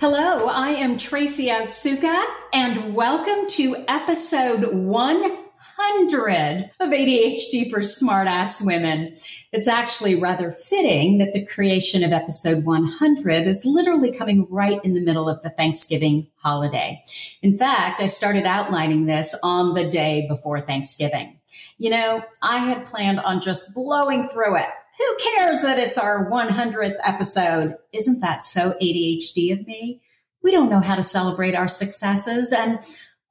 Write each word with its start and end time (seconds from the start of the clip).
Hello, 0.00 0.46
I 0.46 0.70
am 0.70 0.96
Tracy 0.96 1.48
Otsuka, 1.48 2.24
and 2.52 2.94
welcome 2.94 3.48
to 3.48 3.84
episode 3.88 4.72
100 4.72 6.70
of 6.78 6.90
ADHD 6.90 7.68
for 7.68 7.80
Smartass 7.80 8.64
Women. 8.64 9.16
It's 9.50 9.66
actually 9.66 10.14
rather 10.14 10.52
fitting 10.52 11.18
that 11.18 11.32
the 11.32 11.44
creation 11.44 12.04
of 12.04 12.12
episode 12.12 12.64
100 12.64 13.48
is 13.48 13.66
literally 13.66 14.12
coming 14.12 14.46
right 14.48 14.78
in 14.84 14.94
the 14.94 15.00
middle 15.00 15.28
of 15.28 15.42
the 15.42 15.50
Thanksgiving 15.50 16.28
holiday. 16.36 17.02
In 17.42 17.58
fact, 17.58 18.00
I 18.00 18.06
started 18.06 18.46
outlining 18.46 19.06
this 19.06 19.36
on 19.42 19.74
the 19.74 19.90
day 19.90 20.28
before 20.28 20.60
Thanksgiving. 20.60 21.40
You 21.78 21.90
know, 21.90 22.22
I 22.40 22.58
had 22.58 22.84
planned 22.84 23.18
on 23.18 23.40
just 23.40 23.74
blowing 23.74 24.28
through 24.28 24.58
it 24.58 24.68
who 24.98 25.16
cares 25.16 25.62
that 25.62 25.78
it's 25.78 25.96
our 25.96 26.28
100th 26.28 26.96
episode? 27.04 27.76
Isn't 27.92 28.20
that 28.20 28.42
so 28.42 28.72
ADHD 28.82 29.52
of 29.52 29.66
me? 29.66 30.02
We 30.42 30.50
don't 30.50 30.70
know 30.70 30.80
how 30.80 30.96
to 30.96 31.02
celebrate 31.02 31.54
our 31.54 31.68
successes. 31.68 32.52
And 32.52 32.80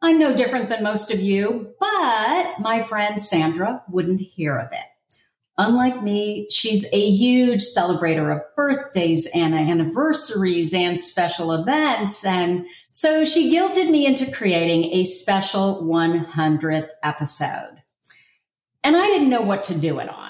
I'm 0.02 0.20
no 0.20 0.36
different 0.36 0.70
than 0.70 0.84
most 0.84 1.12
of 1.12 1.20
you, 1.20 1.74
but 1.80 2.60
my 2.60 2.84
friend 2.84 3.22
Sandra 3.22 3.84
wouldn't 3.90 4.22
hear 4.22 4.58
of 4.58 4.72
it. 4.72 4.86
Unlike 5.60 6.04
me, 6.04 6.48
she's 6.52 6.86
a 6.94 7.10
huge 7.10 7.62
celebrator 7.62 8.32
of 8.32 8.44
birthdays 8.56 9.28
and 9.34 9.56
anniversaries 9.56 10.72
and 10.74 11.00
special 11.00 11.52
events. 11.52 12.24
And 12.24 12.68
so 12.92 13.26
she 13.26 13.52
guilted 13.52 13.90
me 13.90 14.06
into 14.06 14.32
creating 14.32 14.94
a 14.94 15.04
special 15.04 15.84
100th 15.84 16.90
episode. 17.04 17.82
And 18.84 18.96
I 18.96 19.06
didn't 19.08 19.30
know 19.30 19.42
what 19.42 19.64
to 19.66 19.78
do 19.78 19.98
it 19.98 20.10
on. 20.10 20.27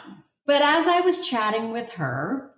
But 0.47 0.61
as 0.61 0.87
I 0.87 1.01
was 1.01 1.27
chatting 1.27 1.71
with 1.71 1.93
her, 1.95 2.51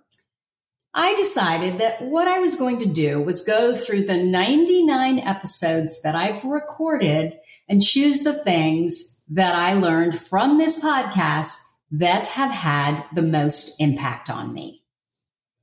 I 0.94 1.14
decided 1.16 1.78
that 1.80 2.02
what 2.02 2.28
I 2.28 2.38
was 2.38 2.54
going 2.54 2.78
to 2.78 2.86
do 2.86 3.20
was 3.20 3.44
go 3.44 3.74
through 3.74 4.04
the 4.04 4.22
99 4.22 5.18
episodes 5.18 6.00
that 6.02 6.14
I've 6.14 6.44
recorded 6.44 7.38
and 7.68 7.82
choose 7.82 8.22
the 8.22 8.32
things 8.44 9.22
that 9.28 9.56
I 9.56 9.74
learned 9.74 10.16
from 10.16 10.56
this 10.56 10.82
podcast 10.82 11.58
that 11.90 12.28
have 12.28 12.52
had 12.52 13.04
the 13.12 13.22
most 13.22 13.80
impact 13.80 14.30
on 14.30 14.54
me. 14.54 14.84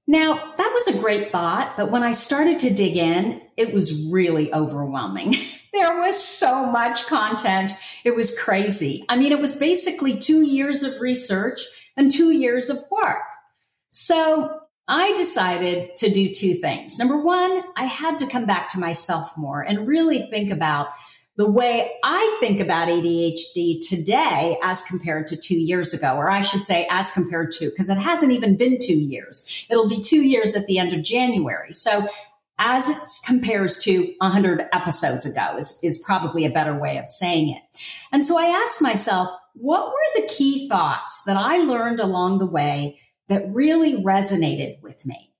Now, 0.06 0.54
that 0.58 0.72
was 0.74 0.88
a 0.88 1.00
great 1.00 1.32
thought, 1.32 1.76
but 1.78 1.92
when 1.92 2.04
I 2.04 2.12
started 2.12 2.60
to 2.62 2.74
dig 2.74 2.98
in, 2.98 3.42
it 3.56 3.74
was 3.74 4.08
really 4.12 4.54
overwhelming. 4.54 5.34
there 5.74 6.00
was 6.00 6.22
so 6.22 6.66
much 6.66 7.08
content. 7.08 7.74
It 8.04 8.16
was 8.16 8.38
crazy. 8.38 9.06
I 9.08 9.18
mean, 9.18 9.32
it 9.32 9.40
was 9.40 9.56
basically 9.56 10.18
two 10.18 10.46
years 10.46 10.84
of 10.84 11.02
research 11.02 11.62
and 11.98 12.10
two 12.10 12.32
years 12.32 12.70
of 12.70 12.78
work. 12.90 13.24
So 13.90 14.62
I 14.88 15.14
decided 15.18 15.96
to 15.98 16.10
do 16.10 16.34
two 16.34 16.54
things. 16.54 16.98
Number 16.98 17.18
one, 17.18 17.64
I 17.76 17.86
had 17.86 18.18
to 18.20 18.28
come 18.28 18.46
back 18.46 18.70
to 18.70 18.80
myself 18.80 19.36
more 19.36 19.62
and 19.62 19.88
really 19.88 20.30
think 20.30 20.52
about 20.52 20.88
the 21.36 21.50
way 21.50 21.92
I 22.04 22.38
think 22.40 22.60
about 22.60 22.88
ADHD 22.88 23.88
today 23.88 24.58
as 24.64 24.84
compared 24.84 25.28
to 25.28 25.38
two 25.38 25.58
years 25.58 25.94
ago, 25.94 26.16
or 26.16 26.32
I 26.32 26.42
should 26.42 26.66
say 26.66 26.88
as 26.90 27.12
compared 27.12 27.52
to, 27.54 27.70
because 27.70 27.90
it 27.90 27.98
hasn't 27.98 28.32
even 28.32 28.58
been 28.58 28.80
two 28.82 28.98
years. 28.98 29.66
It'll 29.70 29.90
be 29.90 30.02
two 30.02 30.24
years 30.24 30.56
at 30.56 30.66
the 30.66 30.80
end 30.80 30.94
of 30.94 31.04
January. 31.04 31.74
So 31.74 32.08
as 32.60 32.90
it 32.90 33.28
compares 33.28 33.78
to 33.84 34.14
100 34.18 34.68
episodes 34.74 35.26
ago 35.26 35.58
is, 35.58 35.80
is 35.84 36.00
probably 36.04 36.44
a 36.44 36.50
better 36.50 36.78
way 36.78 36.98
of 36.98 37.08
saying 37.08 37.56
it. 37.56 37.62
And 38.12 38.24
so 38.24 38.40
I 38.40 38.46
asked 38.46 38.82
myself, 38.82 39.30
what 39.60 39.88
were 39.88 40.22
the 40.22 40.28
key 40.28 40.68
thoughts 40.70 41.24
that 41.24 41.38
I 41.38 41.58
learned 41.58 42.00
along 42.00 42.40
the 42.40 42.46
way 42.46 43.00
that 43.28 43.50
really 43.54 43.96
resonated 43.96 44.82
with 44.82 45.06
me? 45.06 45.32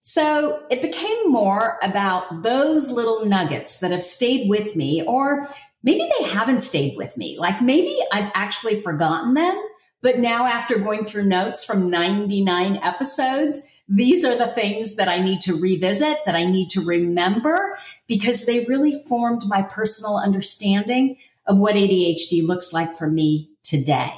So 0.00 0.62
it 0.70 0.82
became 0.82 1.30
more 1.30 1.78
about 1.82 2.42
those 2.42 2.92
little 2.92 3.26
nuggets 3.26 3.80
that 3.80 3.90
have 3.90 4.02
stayed 4.02 4.48
with 4.48 4.76
me, 4.76 5.02
or 5.02 5.44
maybe 5.82 6.08
they 6.18 6.28
haven't 6.28 6.60
stayed 6.60 6.96
with 6.96 7.16
me. 7.16 7.36
Like 7.38 7.60
maybe 7.60 7.98
I've 8.12 8.30
actually 8.34 8.82
forgotten 8.82 9.34
them, 9.34 9.60
but 10.02 10.18
now 10.18 10.46
after 10.46 10.78
going 10.78 11.04
through 11.04 11.24
notes 11.24 11.64
from 11.64 11.90
99 11.90 12.76
episodes, 12.76 13.66
these 13.88 14.24
are 14.24 14.36
the 14.36 14.48
things 14.48 14.96
that 14.96 15.08
I 15.08 15.18
need 15.18 15.40
to 15.42 15.60
revisit, 15.60 16.18
that 16.24 16.34
I 16.34 16.44
need 16.44 16.70
to 16.70 16.84
remember 16.84 17.78
because 18.06 18.46
they 18.46 18.64
really 18.64 19.02
formed 19.08 19.42
my 19.46 19.62
personal 19.62 20.16
understanding 20.16 21.16
of 21.46 21.58
what 21.58 21.76
ADHD 21.76 22.46
looks 22.46 22.72
like 22.72 22.96
for 22.96 23.08
me 23.08 23.50
today. 23.66 24.12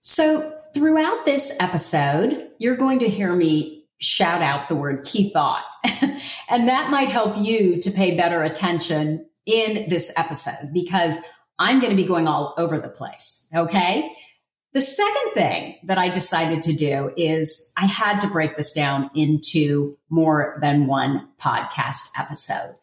So 0.00 0.58
throughout 0.74 1.24
this 1.24 1.56
episode, 1.60 2.50
you're 2.58 2.76
going 2.76 3.00
to 3.00 3.08
hear 3.08 3.34
me 3.34 3.86
shout 3.98 4.42
out 4.42 4.68
the 4.68 4.76
word 4.76 5.04
key 5.04 5.30
thought. 5.30 5.64
and 6.48 6.68
that 6.68 6.90
might 6.90 7.08
help 7.08 7.36
you 7.36 7.80
to 7.80 7.90
pay 7.90 8.16
better 8.16 8.42
attention 8.42 9.26
in 9.46 9.88
this 9.88 10.16
episode 10.18 10.72
because 10.72 11.20
I'm 11.58 11.80
going 11.80 11.90
to 11.90 11.96
be 11.96 12.06
going 12.06 12.28
all 12.28 12.54
over 12.58 12.78
the 12.78 12.88
place. 12.88 13.48
Okay. 13.54 14.10
The 14.74 14.80
second 14.80 15.32
thing 15.32 15.76
that 15.84 15.98
I 15.98 16.10
decided 16.10 16.62
to 16.64 16.74
do 16.74 17.10
is 17.16 17.72
I 17.76 17.86
had 17.86 18.20
to 18.20 18.28
break 18.28 18.56
this 18.56 18.72
down 18.72 19.10
into 19.14 19.96
more 20.10 20.58
than 20.60 20.86
one 20.86 21.28
podcast 21.40 22.10
episode. 22.18 22.76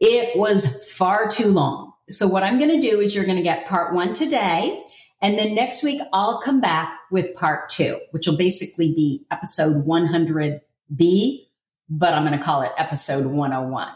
It 0.00 0.38
was 0.38 0.90
far 0.92 1.28
too 1.28 1.48
long. 1.48 1.92
So 2.08 2.28
what 2.28 2.44
I'm 2.44 2.58
going 2.58 2.80
to 2.80 2.80
do 2.80 3.00
is 3.00 3.14
you're 3.14 3.24
going 3.24 3.36
to 3.36 3.42
get 3.42 3.66
part 3.66 3.94
one 3.94 4.12
today. 4.12 4.82
And 5.24 5.38
then 5.38 5.54
next 5.54 5.82
week, 5.82 6.02
I'll 6.12 6.38
come 6.38 6.60
back 6.60 7.00
with 7.10 7.34
part 7.34 7.70
two, 7.70 7.98
which 8.10 8.26
will 8.26 8.36
basically 8.36 8.92
be 8.92 9.24
episode 9.30 9.86
100B, 9.86 11.46
but 11.88 12.12
I'm 12.12 12.26
going 12.26 12.38
to 12.38 12.44
call 12.44 12.60
it 12.60 12.72
episode 12.76 13.24
101. 13.24 13.88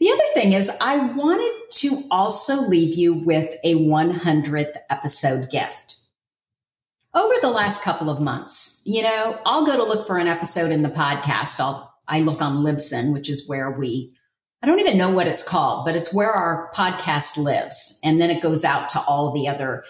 The 0.00 0.10
other 0.10 0.22
thing 0.32 0.54
is 0.54 0.74
I 0.80 0.96
wanted 1.12 1.52
to 1.72 2.04
also 2.10 2.62
leave 2.62 2.94
you 2.94 3.12
with 3.12 3.54
a 3.62 3.74
100th 3.74 4.76
episode 4.88 5.50
gift. 5.50 5.96
Over 7.12 7.34
the 7.42 7.50
last 7.50 7.84
couple 7.84 8.08
of 8.08 8.18
months, 8.18 8.80
you 8.86 9.02
know, 9.02 9.38
I'll 9.44 9.66
go 9.66 9.76
to 9.76 9.84
look 9.84 10.06
for 10.06 10.16
an 10.16 10.26
episode 10.26 10.70
in 10.70 10.80
the 10.80 10.88
podcast. 10.88 11.60
I'll, 11.60 11.94
I 12.08 12.20
look 12.20 12.40
on 12.40 12.64
Libsyn, 12.64 13.12
which 13.12 13.28
is 13.28 13.46
where 13.46 13.70
we 13.70 14.16
I 14.62 14.66
don't 14.66 14.80
even 14.80 14.98
know 14.98 15.10
what 15.10 15.28
it's 15.28 15.46
called, 15.46 15.84
but 15.84 15.94
it's 15.94 16.12
where 16.12 16.32
our 16.32 16.70
podcast 16.74 17.36
lives. 17.36 18.00
And 18.02 18.20
then 18.20 18.30
it 18.30 18.42
goes 18.42 18.64
out 18.64 18.88
to 18.90 19.00
all 19.00 19.32
the 19.32 19.46
other 19.46 19.84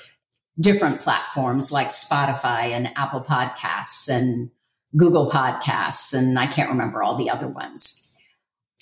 different 0.60 1.00
platforms 1.00 1.72
like 1.72 1.88
Spotify 1.88 2.70
and 2.70 2.90
Apple 2.96 3.22
Podcasts 3.22 4.08
and 4.08 4.50
Google 4.96 5.30
Podcasts, 5.30 6.16
and 6.16 6.38
I 6.38 6.46
can't 6.46 6.70
remember 6.70 7.02
all 7.02 7.16
the 7.16 7.30
other 7.30 7.48
ones. 7.48 8.16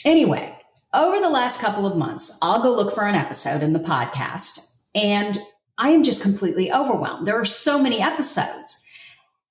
Anyway, 0.05 0.57
over 0.95 1.21
the 1.21 1.29
last 1.29 1.61
couple 1.61 1.87
of 1.87 1.97
months, 1.97 2.39
I'll 2.43 2.63
go 2.63 2.73
look 2.73 2.95
for 2.95 3.07
an 3.07 3.15
episode 3.15 3.63
in 3.63 3.73
the 3.73 3.81
podcast, 3.81 4.73
and 4.95 5.39
I 5.79 5.91
am 5.91 6.05
just 6.05 6.23
completely 6.23 6.73
overwhelmed. 6.73 7.27
There 7.27 7.39
are 7.39 7.45
so 7.45 7.79
many 7.79 8.01
episodes. 8.01 8.85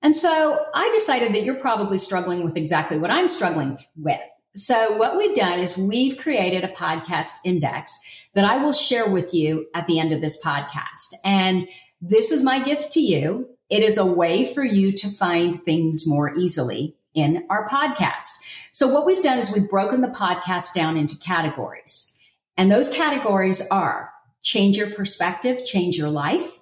And 0.02 0.16
so 0.16 0.66
I 0.74 0.90
decided 0.94 1.34
that 1.34 1.44
you're 1.44 1.60
probably 1.60 1.98
struggling 1.98 2.44
with 2.44 2.56
exactly 2.56 2.98
what 2.98 3.12
I'm 3.12 3.28
struggling 3.28 3.78
with. 3.96 4.20
So 4.56 4.96
what 4.96 5.18
we've 5.18 5.36
done 5.36 5.60
is 5.60 5.78
we've 5.78 6.18
created 6.18 6.64
a 6.64 6.70
podcast 6.70 7.40
index 7.44 8.02
that 8.36 8.46
I 8.46 8.64
will 8.64 8.72
share 8.72 9.10
with 9.10 9.34
you 9.34 9.68
at 9.74 9.86
the 9.86 10.00
end 10.00 10.14
of 10.14 10.22
this 10.22 10.42
podcast. 10.42 11.14
And 11.26 11.68
this 12.02 12.32
is 12.32 12.44
my 12.44 12.64
gift 12.64 12.94
to 12.94 13.02
you. 13.02 13.50
It 13.70 13.84
is 13.84 13.98
a 13.98 14.06
way 14.06 14.54
for 14.54 14.64
you 14.64 14.94
to 14.94 15.10
find 15.10 15.56
things 15.56 16.08
more 16.08 16.34
easily 16.36 16.96
in 17.14 17.46
our 17.50 17.68
podcast. 17.68 18.70
So 18.72 18.94
what 18.94 19.06
we've 19.06 19.22
done 19.22 19.40
is 19.40 19.54
we've 19.54 19.70
broken 19.70 20.02
the 20.02 20.08
podcast 20.08 20.74
down 20.74 20.96
into 20.96 21.18
categories. 21.18 22.18
And 22.56 22.72
those 22.72 22.96
categories 22.96 23.68
are 23.70 24.12
change 24.42 24.78
your 24.78 24.90
perspective, 24.90 25.66
change 25.66 25.98
your 25.98 26.10
life, 26.10 26.62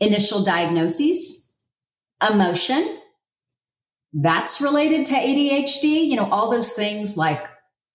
initial 0.00 0.44
diagnoses, 0.44 1.50
emotion, 2.26 3.00
that's 4.18 4.62
related 4.62 5.04
to 5.06 5.14
ADHD, 5.14 6.06
you 6.06 6.16
know, 6.16 6.30
all 6.30 6.50
those 6.50 6.72
things 6.72 7.18
like 7.18 7.46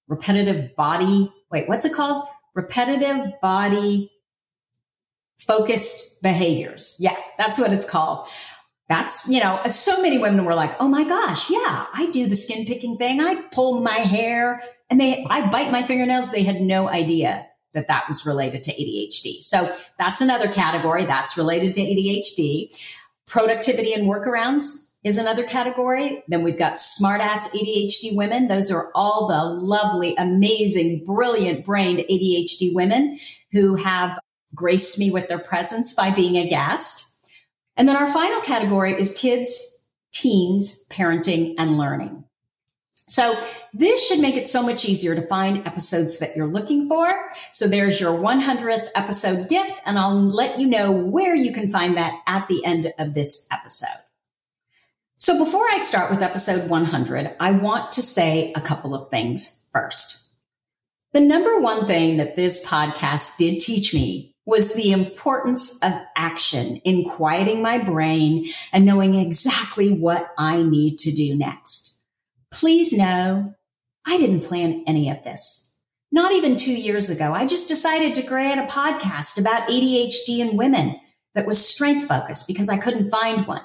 repetitive 0.07 0.75
body, 0.75 1.33
wait, 1.49 1.67
what's 1.67 1.83
it 1.83 1.95
called? 1.95 2.27
Repetitive 2.53 3.33
body 3.41 4.11
focused 5.39 6.21
behaviors. 6.21 6.95
Yeah, 6.99 7.15
that's 7.39 7.57
what 7.59 7.73
it's 7.73 7.89
called. 7.89 8.27
That's, 8.87 9.27
you 9.27 9.39
know, 9.39 9.61
so 9.69 9.99
many 10.01 10.19
women 10.19 10.45
were 10.45 10.53
like, 10.53 10.75
oh 10.79 10.87
my 10.87 11.05
gosh, 11.05 11.49
yeah, 11.49 11.87
I 11.91 12.09
do 12.11 12.27
the 12.27 12.35
skin 12.35 12.67
picking 12.67 12.97
thing. 12.97 13.19
I 13.19 13.41
pull 13.51 13.81
my 13.81 13.91
hair 13.91 14.61
and 14.91 14.99
they, 14.99 15.25
I 15.27 15.49
bite 15.49 15.71
my 15.71 15.87
fingernails. 15.87 16.31
They 16.31 16.43
had 16.43 16.61
no 16.61 16.87
idea 16.87 17.47
that 17.73 17.87
that 17.87 18.07
was 18.07 18.27
related 18.27 18.63
to 18.65 18.71
ADHD. 18.73 19.41
So 19.41 19.73
that's 19.97 20.21
another 20.21 20.51
category 20.51 21.05
that's 21.05 21.35
related 21.35 21.73
to 21.73 21.81
ADHD. 21.81 22.77
Productivity 23.25 23.93
and 23.93 24.03
workarounds 24.07 24.90
is 25.03 25.17
another 25.17 25.43
category. 25.43 26.23
Then 26.27 26.43
we've 26.43 26.57
got 26.57 26.73
smartass 26.73 27.55
ADHD 27.55 28.15
women. 28.15 28.47
Those 28.47 28.71
are 28.71 28.91
all 28.93 29.27
the 29.27 29.43
lovely, 29.43 30.15
amazing, 30.15 31.05
brilliant 31.05 31.65
brained 31.65 31.99
ADHD 31.99 32.73
women 32.73 33.19
who 33.51 33.75
have 33.75 34.19
graced 34.53 34.99
me 34.99 35.09
with 35.09 35.27
their 35.27 35.39
presence 35.39 35.93
by 35.93 36.11
being 36.11 36.35
a 36.35 36.47
guest. 36.47 37.07
And 37.75 37.87
then 37.87 37.95
our 37.95 38.07
final 38.07 38.41
category 38.41 38.93
is 38.93 39.17
kids, 39.17 39.85
teens, 40.13 40.85
parenting, 40.89 41.55
and 41.57 41.77
learning. 41.77 42.25
So 43.07 43.37
this 43.73 44.07
should 44.07 44.19
make 44.19 44.35
it 44.35 44.47
so 44.47 44.61
much 44.61 44.85
easier 44.85 45.15
to 45.15 45.27
find 45.27 45.65
episodes 45.67 46.19
that 46.19 46.35
you're 46.35 46.47
looking 46.47 46.87
for. 46.87 47.11
So 47.51 47.67
there's 47.67 47.99
your 47.99 48.17
100th 48.17 48.87
episode 48.95 49.49
gift, 49.49 49.81
and 49.85 49.97
I'll 49.97 50.29
let 50.29 50.59
you 50.59 50.67
know 50.67 50.91
where 50.91 51.35
you 51.35 51.51
can 51.51 51.71
find 51.71 51.97
that 51.97 52.13
at 52.27 52.47
the 52.47 52.63
end 52.63 52.93
of 52.99 53.13
this 53.13 53.49
episode. 53.51 53.89
So 55.21 55.37
before 55.37 55.67
I 55.69 55.77
start 55.77 56.09
with 56.09 56.23
episode 56.23 56.67
100, 56.67 57.35
I 57.39 57.51
want 57.51 57.91
to 57.91 58.01
say 58.01 58.51
a 58.55 58.59
couple 58.59 58.95
of 58.95 59.11
things 59.11 59.67
first. 59.71 60.33
The 61.13 61.19
number 61.19 61.59
one 61.59 61.85
thing 61.85 62.17
that 62.17 62.35
this 62.35 62.65
podcast 62.65 63.37
did 63.37 63.59
teach 63.59 63.93
me 63.93 64.33
was 64.47 64.73
the 64.73 64.91
importance 64.91 65.79
of 65.83 65.93
action 66.17 66.77
in 66.77 67.07
quieting 67.07 67.61
my 67.61 67.77
brain 67.77 68.47
and 68.73 68.83
knowing 68.83 69.13
exactly 69.13 69.93
what 69.93 70.31
I 70.39 70.63
need 70.63 70.97
to 70.97 71.11
do 71.11 71.35
next. 71.35 72.01
Please 72.51 72.91
know 72.91 73.53
I 74.07 74.17
didn't 74.17 74.41
plan 74.41 74.83
any 74.87 75.11
of 75.11 75.23
this. 75.23 75.77
Not 76.11 76.31
even 76.31 76.55
two 76.55 76.73
years 76.73 77.11
ago, 77.11 77.31
I 77.31 77.45
just 77.45 77.69
decided 77.69 78.15
to 78.15 78.23
create 78.23 78.57
a 78.57 78.63
podcast 78.63 79.39
about 79.39 79.69
ADHD 79.69 80.39
in 80.39 80.57
women 80.57 80.99
that 81.35 81.45
was 81.45 81.63
strength 81.63 82.07
focused 82.07 82.47
because 82.47 82.69
I 82.69 82.79
couldn't 82.79 83.11
find 83.11 83.45
one. 83.45 83.61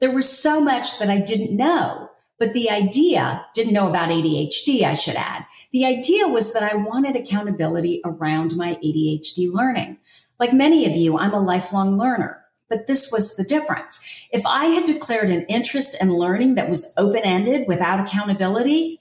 There 0.00 0.12
was 0.12 0.30
so 0.30 0.60
much 0.60 0.98
that 0.98 1.10
I 1.10 1.20
didn't 1.20 1.56
know, 1.56 2.10
but 2.38 2.52
the 2.52 2.70
idea 2.70 3.44
didn't 3.54 3.72
know 3.72 3.88
about 3.88 4.10
ADHD, 4.10 4.84
I 4.84 4.94
should 4.94 5.16
add. 5.16 5.44
The 5.72 5.84
idea 5.84 6.28
was 6.28 6.52
that 6.52 6.62
I 6.62 6.76
wanted 6.76 7.16
accountability 7.16 8.00
around 8.04 8.56
my 8.56 8.76
ADHD 8.76 9.52
learning. 9.52 9.98
Like 10.38 10.52
many 10.52 10.86
of 10.86 10.92
you, 10.92 11.18
I'm 11.18 11.34
a 11.34 11.40
lifelong 11.40 11.98
learner, 11.98 12.44
but 12.70 12.86
this 12.86 13.10
was 13.10 13.36
the 13.36 13.44
difference. 13.44 14.26
If 14.30 14.46
I 14.46 14.66
had 14.66 14.84
declared 14.84 15.30
an 15.30 15.46
interest 15.46 16.00
in 16.00 16.14
learning 16.14 16.54
that 16.54 16.70
was 16.70 16.94
open 16.96 17.22
ended 17.24 17.66
without 17.66 17.98
accountability, 17.98 19.00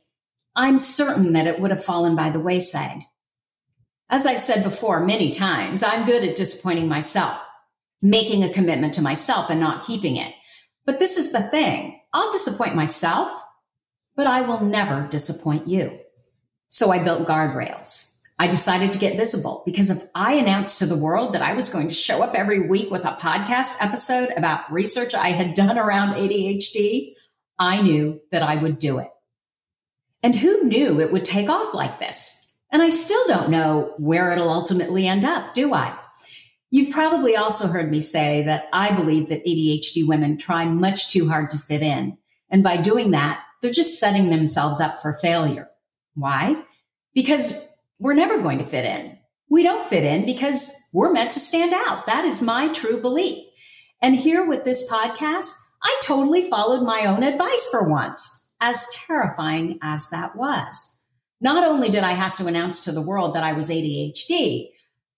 I'm 0.55 0.79
certain 0.79 1.33
that 1.33 1.45
it 1.45 1.59
would 1.59 1.69
have 1.69 1.83
fallen 1.83 2.15
by 2.15 2.31
the 2.31 2.39
wayside. 2.39 3.03
As 4.09 4.25
I've 4.25 4.39
said 4.39 4.63
before 4.63 5.05
many 5.05 5.29
times, 5.29 5.83
I'm 5.83 6.07
good 6.07 6.23
at 6.23 6.35
disappointing 6.35 6.87
myself, 6.87 7.39
making 8.01 8.43
a 8.43 8.51
commitment 8.51 8.95
to 8.95 9.01
myself 9.03 9.51
and 9.51 9.59
not 9.59 9.85
keeping 9.85 10.15
it. 10.15 10.33
But 10.87 10.99
this 10.99 11.17
is 11.17 11.33
the 11.33 11.43
thing. 11.43 11.99
I'll 12.13 12.31
disappoint 12.31 12.73
myself, 12.73 13.29
but 14.15 14.25
I 14.25 14.41
will 14.41 14.61
never 14.61 15.05
disappoint 15.07 15.67
you. 15.67 15.99
So 16.69 16.91
I 16.91 17.03
built 17.03 17.27
guardrails. 17.27 18.17
I 18.39 18.47
decided 18.47 18.93
to 18.93 18.99
get 18.99 19.17
visible 19.17 19.63
because 19.65 19.91
if 19.91 20.09
I 20.15 20.35
announced 20.35 20.79
to 20.79 20.85
the 20.85 20.95
world 20.97 21.33
that 21.33 21.41
I 21.41 21.53
was 21.53 21.73
going 21.73 21.89
to 21.89 21.93
show 21.93 22.23
up 22.23 22.35
every 22.35 22.69
week 22.69 22.89
with 22.89 23.03
a 23.03 23.17
podcast 23.19 23.75
episode 23.81 24.29
about 24.37 24.71
research 24.71 25.13
I 25.13 25.29
had 25.29 25.55
done 25.55 25.77
around 25.77 26.15
ADHD, 26.15 27.15
I 27.59 27.81
knew 27.81 28.21
that 28.31 28.43
I 28.43 28.55
would 28.55 28.79
do 28.79 28.99
it. 28.99 29.09
And 30.23 30.37
who 30.37 30.63
knew 30.63 31.01
it 31.01 31.11
would 31.11 31.25
take 31.25 31.49
off 31.49 31.73
like 31.73 31.99
this? 31.99 32.49
And 32.71 32.81
I 32.81 32.89
still 32.89 33.27
don't 33.27 33.49
know 33.49 33.93
where 33.97 34.31
it'll 34.31 34.49
ultimately 34.49 35.05
end 35.05 35.25
up, 35.25 35.53
do 35.53 35.73
I? 35.73 35.97
You've 36.69 36.93
probably 36.93 37.35
also 37.35 37.67
heard 37.67 37.89
me 37.89 38.01
say 38.01 38.43
that 38.43 38.65
I 38.73 38.93
believe 38.93 39.29
that 39.29 39.45
ADHD 39.45 40.05
women 40.05 40.37
try 40.37 40.65
much 40.65 41.09
too 41.09 41.29
hard 41.29 41.49
to 41.51 41.57
fit 41.57 41.81
in. 41.81 42.17
And 42.49 42.63
by 42.63 42.77
doing 42.77 43.11
that, 43.11 43.41
they're 43.61 43.71
just 43.71 43.99
setting 43.99 44.29
themselves 44.29 44.81
up 44.81 45.01
for 45.01 45.13
failure. 45.13 45.69
Why? 46.15 46.61
Because 47.13 47.71
we're 47.99 48.13
never 48.13 48.41
going 48.41 48.57
to 48.59 48.65
fit 48.65 48.85
in. 48.85 49.17
We 49.49 49.63
don't 49.63 49.87
fit 49.87 50.03
in 50.03 50.25
because 50.25 50.89
we're 50.93 51.13
meant 51.13 51.31
to 51.33 51.39
stand 51.39 51.73
out. 51.73 52.05
That 52.05 52.25
is 52.25 52.41
my 52.41 52.67
true 52.73 53.01
belief. 53.01 53.45
And 54.01 54.15
here 54.15 54.45
with 54.45 54.65
this 54.65 54.91
podcast, 54.91 55.53
I 55.81 55.99
totally 56.03 56.49
followed 56.49 56.83
my 56.83 57.05
own 57.05 57.23
advice 57.23 57.69
for 57.71 57.89
once, 57.89 58.53
as 58.59 58.87
terrifying 58.91 59.79
as 59.81 60.09
that 60.09 60.35
was. 60.35 61.01
Not 61.39 61.67
only 61.67 61.89
did 61.89 62.03
I 62.03 62.11
have 62.11 62.35
to 62.37 62.47
announce 62.47 62.83
to 62.83 62.91
the 62.91 63.01
world 63.01 63.35
that 63.35 63.43
I 63.43 63.53
was 63.53 63.69
ADHD, 63.69 64.69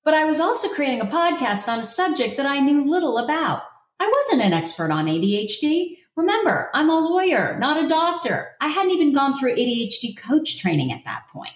but 0.10 0.18
I 0.18 0.26
was 0.26 0.40
also 0.40 0.70
creating 0.70 1.02
a 1.02 1.06
podcast 1.06 1.72
on 1.72 1.78
a 1.78 1.84
subject 1.84 2.36
that 2.38 2.48
I 2.48 2.62
knew 2.62 2.84
little 2.90 3.20
about. 3.20 3.62
I 4.00 4.12
wasn't 4.12 4.42
an 4.42 4.54
expert 4.54 4.90
on 4.90 5.06
ADHD. 5.06 5.98
Remember, 6.16 6.72
I'm 6.74 6.90
a 6.90 6.98
lawyer, 6.98 7.60
not 7.60 7.84
a 7.84 7.88
doctor. 7.88 8.56
I 8.60 8.70
hadn't 8.70 8.90
even 8.90 9.14
gone 9.14 9.38
through 9.38 9.54
ADHD 9.54 10.18
coach 10.18 10.58
training 10.58 10.92
at 10.92 11.06
that 11.06 11.28
point. 11.32 11.54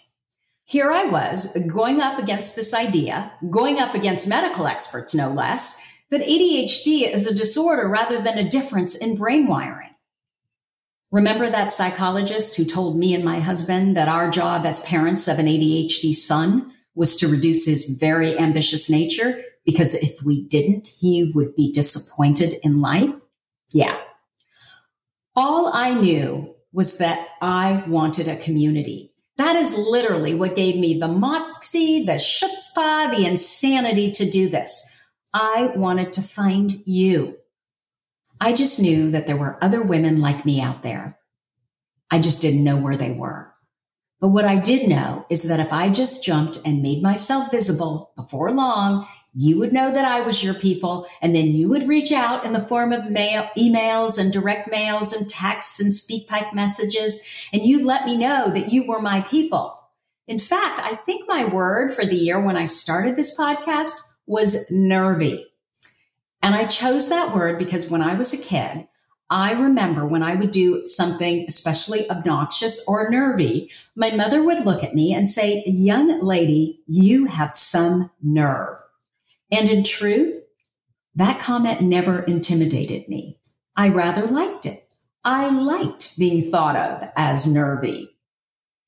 Here 0.65 0.91
I 0.91 1.05
was 1.05 1.57
going 1.67 1.99
up 1.99 2.19
against 2.19 2.55
this 2.55 2.75
idea, 2.75 3.31
going 3.49 3.79
up 3.79 3.95
against 3.95 4.27
medical 4.27 4.67
experts, 4.67 5.15
no 5.15 5.31
less, 5.31 5.83
that 6.11 6.21
ADHD 6.21 7.11
is 7.11 7.25
a 7.25 7.33
disorder 7.33 7.87
rather 7.87 8.21
than 8.21 8.37
a 8.37 8.47
difference 8.47 8.95
in 8.95 9.15
brain 9.15 9.47
wiring. 9.47 9.95
Remember 11.11 11.49
that 11.49 11.71
psychologist 11.71 12.55
who 12.55 12.65
told 12.65 12.99
me 12.99 13.15
and 13.15 13.25
my 13.25 13.39
husband 13.39 13.97
that 13.97 14.07
our 14.07 14.29
job 14.29 14.67
as 14.67 14.85
parents 14.85 15.27
of 15.27 15.39
an 15.39 15.47
ADHD 15.47 16.13
son 16.13 16.72
was 16.95 17.15
to 17.17 17.27
reduce 17.27 17.65
his 17.65 17.97
very 17.99 18.37
ambitious 18.37 18.89
nature 18.89 19.41
because 19.65 19.95
if 19.95 20.21
we 20.23 20.43
didn't, 20.47 20.89
he 20.99 21.31
would 21.33 21.55
be 21.55 21.71
disappointed 21.71 22.55
in 22.63 22.81
life. 22.81 23.13
Yeah. 23.71 23.97
All 25.35 25.71
I 25.73 25.93
knew 25.93 26.55
was 26.71 26.97
that 26.99 27.27
I 27.41 27.83
wanted 27.87 28.27
a 28.27 28.37
community. 28.37 29.13
That 29.37 29.55
is 29.55 29.77
literally 29.77 30.35
what 30.35 30.55
gave 30.55 30.75
me 30.75 30.99
the 30.99 31.07
moxie, 31.07 32.05
the 32.05 32.13
chutzpah, 32.13 33.15
the 33.15 33.25
insanity 33.25 34.11
to 34.11 34.29
do 34.29 34.49
this. 34.49 34.95
I 35.33 35.71
wanted 35.75 36.13
to 36.13 36.21
find 36.21 36.83
you. 36.85 37.37
I 38.39 38.53
just 38.53 38.79
knew 38.79 39.09
that 39.11 39.25
there 39.25 39.37
were 39.37 39.63
other 39.63 39.81
women 39.81 40.19
like 40.19 40.45
me 40.45 40.61
out 40.61 40.83
there. 40.83 41.17
I 42.11 42.19
just 42.19 42.41
didn't 42.41 42.63
know 42.63 42.77
where 42.77 42.97
they 42.97 43.11
were. 43.11 43.52
But 44.23 44.29
what 44.29 44.45
I 44.45 44.55
did 44.55 44.87
know 44.87 45.25
is 45.29 45.49
that 45.49 45.59
if 45.59 45.73
I 45.73 45.89
just 45.89 46.23
jumped 46.23 46.61
and 46.63 46.81
made 46.81 47.03
myself 47.03 47.51
visible 47.51 48.13
before 48.15 48.53
long, 48.53 49.05
you 49.33 49.59
would 49.59 49.73
know 49.73 49.91
that 49.91 50.05
I 50.05 50.21
was 50.21 50.41
your 50.41 50.53
people. 50.53 51.07
And 51.21 51.35
then 51.35 51.47
you 51.47 51.67
would 51.67 51.89
reach 51.89 52.13
out 52.13 52.45
in 52.45 52.53
the 52.53 52.61
form 52.61 52.93
of 52.93 53.09
mail, 53.09 53.49
emails 53.57 54.17
and 54.17 54.31
direct 54.31 54.71
mails 54.71 55.11
and 55.11 55.29
texts 55.29 55.81
and 55.81 55.91
SpeakPipe 55.91 56.53
messages. 56.53 57.49
And 57.51 57.63
you'd 57.63 57.83
let 57.83 58.05
me 58.05 58.15
know 58.15 58.49
that 58.49 58.71
you 58.71 58.87
were 58.87 59.01
my 59.01 59.19
people. 59.23 59.77
In 60.29 60.39
fact, 60.39 60.79
I 60.79 60.95
think 60.95 61.27
my 61.27 61.43
word 61.43 61.93
for 61.93 62.05
the 62.05 62.15
year 62.15 62.39
when 62.39 62.55
I 62.55 62.67
started 62.67 63.17
this 63.17 63.37
podcast 63.37 63.91
was 64.25 64.71
nervy. 64.71 65.47
And 66.41 66.55
I 66.55 66.67
chose 66.67 67.09
that 67.09 67.35
word 67.35 67.59
because 67.59 67.89
when 67.89 68.01
I 68.01 68.13
was 68.13 68.33
a 68.33 68.41
kid, 68.41 68.87
I 69.33 69.53
remember 69.53 70.05
when 70.05 70.21
I 70.21 70.35
would 70.35 70.51
do 70.51 70.85
something 70.85 71.45
especially 71.47 72.07
obnoxious 72.07 72.87
or 72.87 73.09
nervy, 73.09 73.71
my 73.95 74.11
mother 74.11 74.43
would 74.43 74.63
look 74.63 74.83
at 74.83 74.93
me 74.93 75.11
and 75.11 75.27
say, 75.27 75.63
young 75.65 76.21
lady, 76.21 76.83
you 76.85 77.25
have 77.25 77.51
some 77.51 78.11
nerve. 78.21 78.77
And 79.51 79.71
in 79.71 79.83
truth, 79.83 80.39
that 81.15 81.39
comment 81.39 81.81
never 81.81 82.21
intimidated 82.21 83.09
me. 83.09 83.39
I 83.75 83.89
rather 83.89 84.27
liked 84.27 84.67
it. 84.67 84.93
I 85.23 85.49
liked 85.49 86.19
being 86.19 86.51
thought 86.51 86.75
of 86.75 87.09
as 87.17 87.51
nervy. 87.51 88.15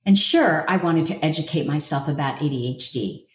And 0.05 0.15
sure, 0.15 0.63
I 0.69 0.77
wanted 0.77 1.07
to 1.07 1.25
educate 1.25 1.65
myself 1.65 2.07
about 2.07 2.37
ADHD. 2.37 3.25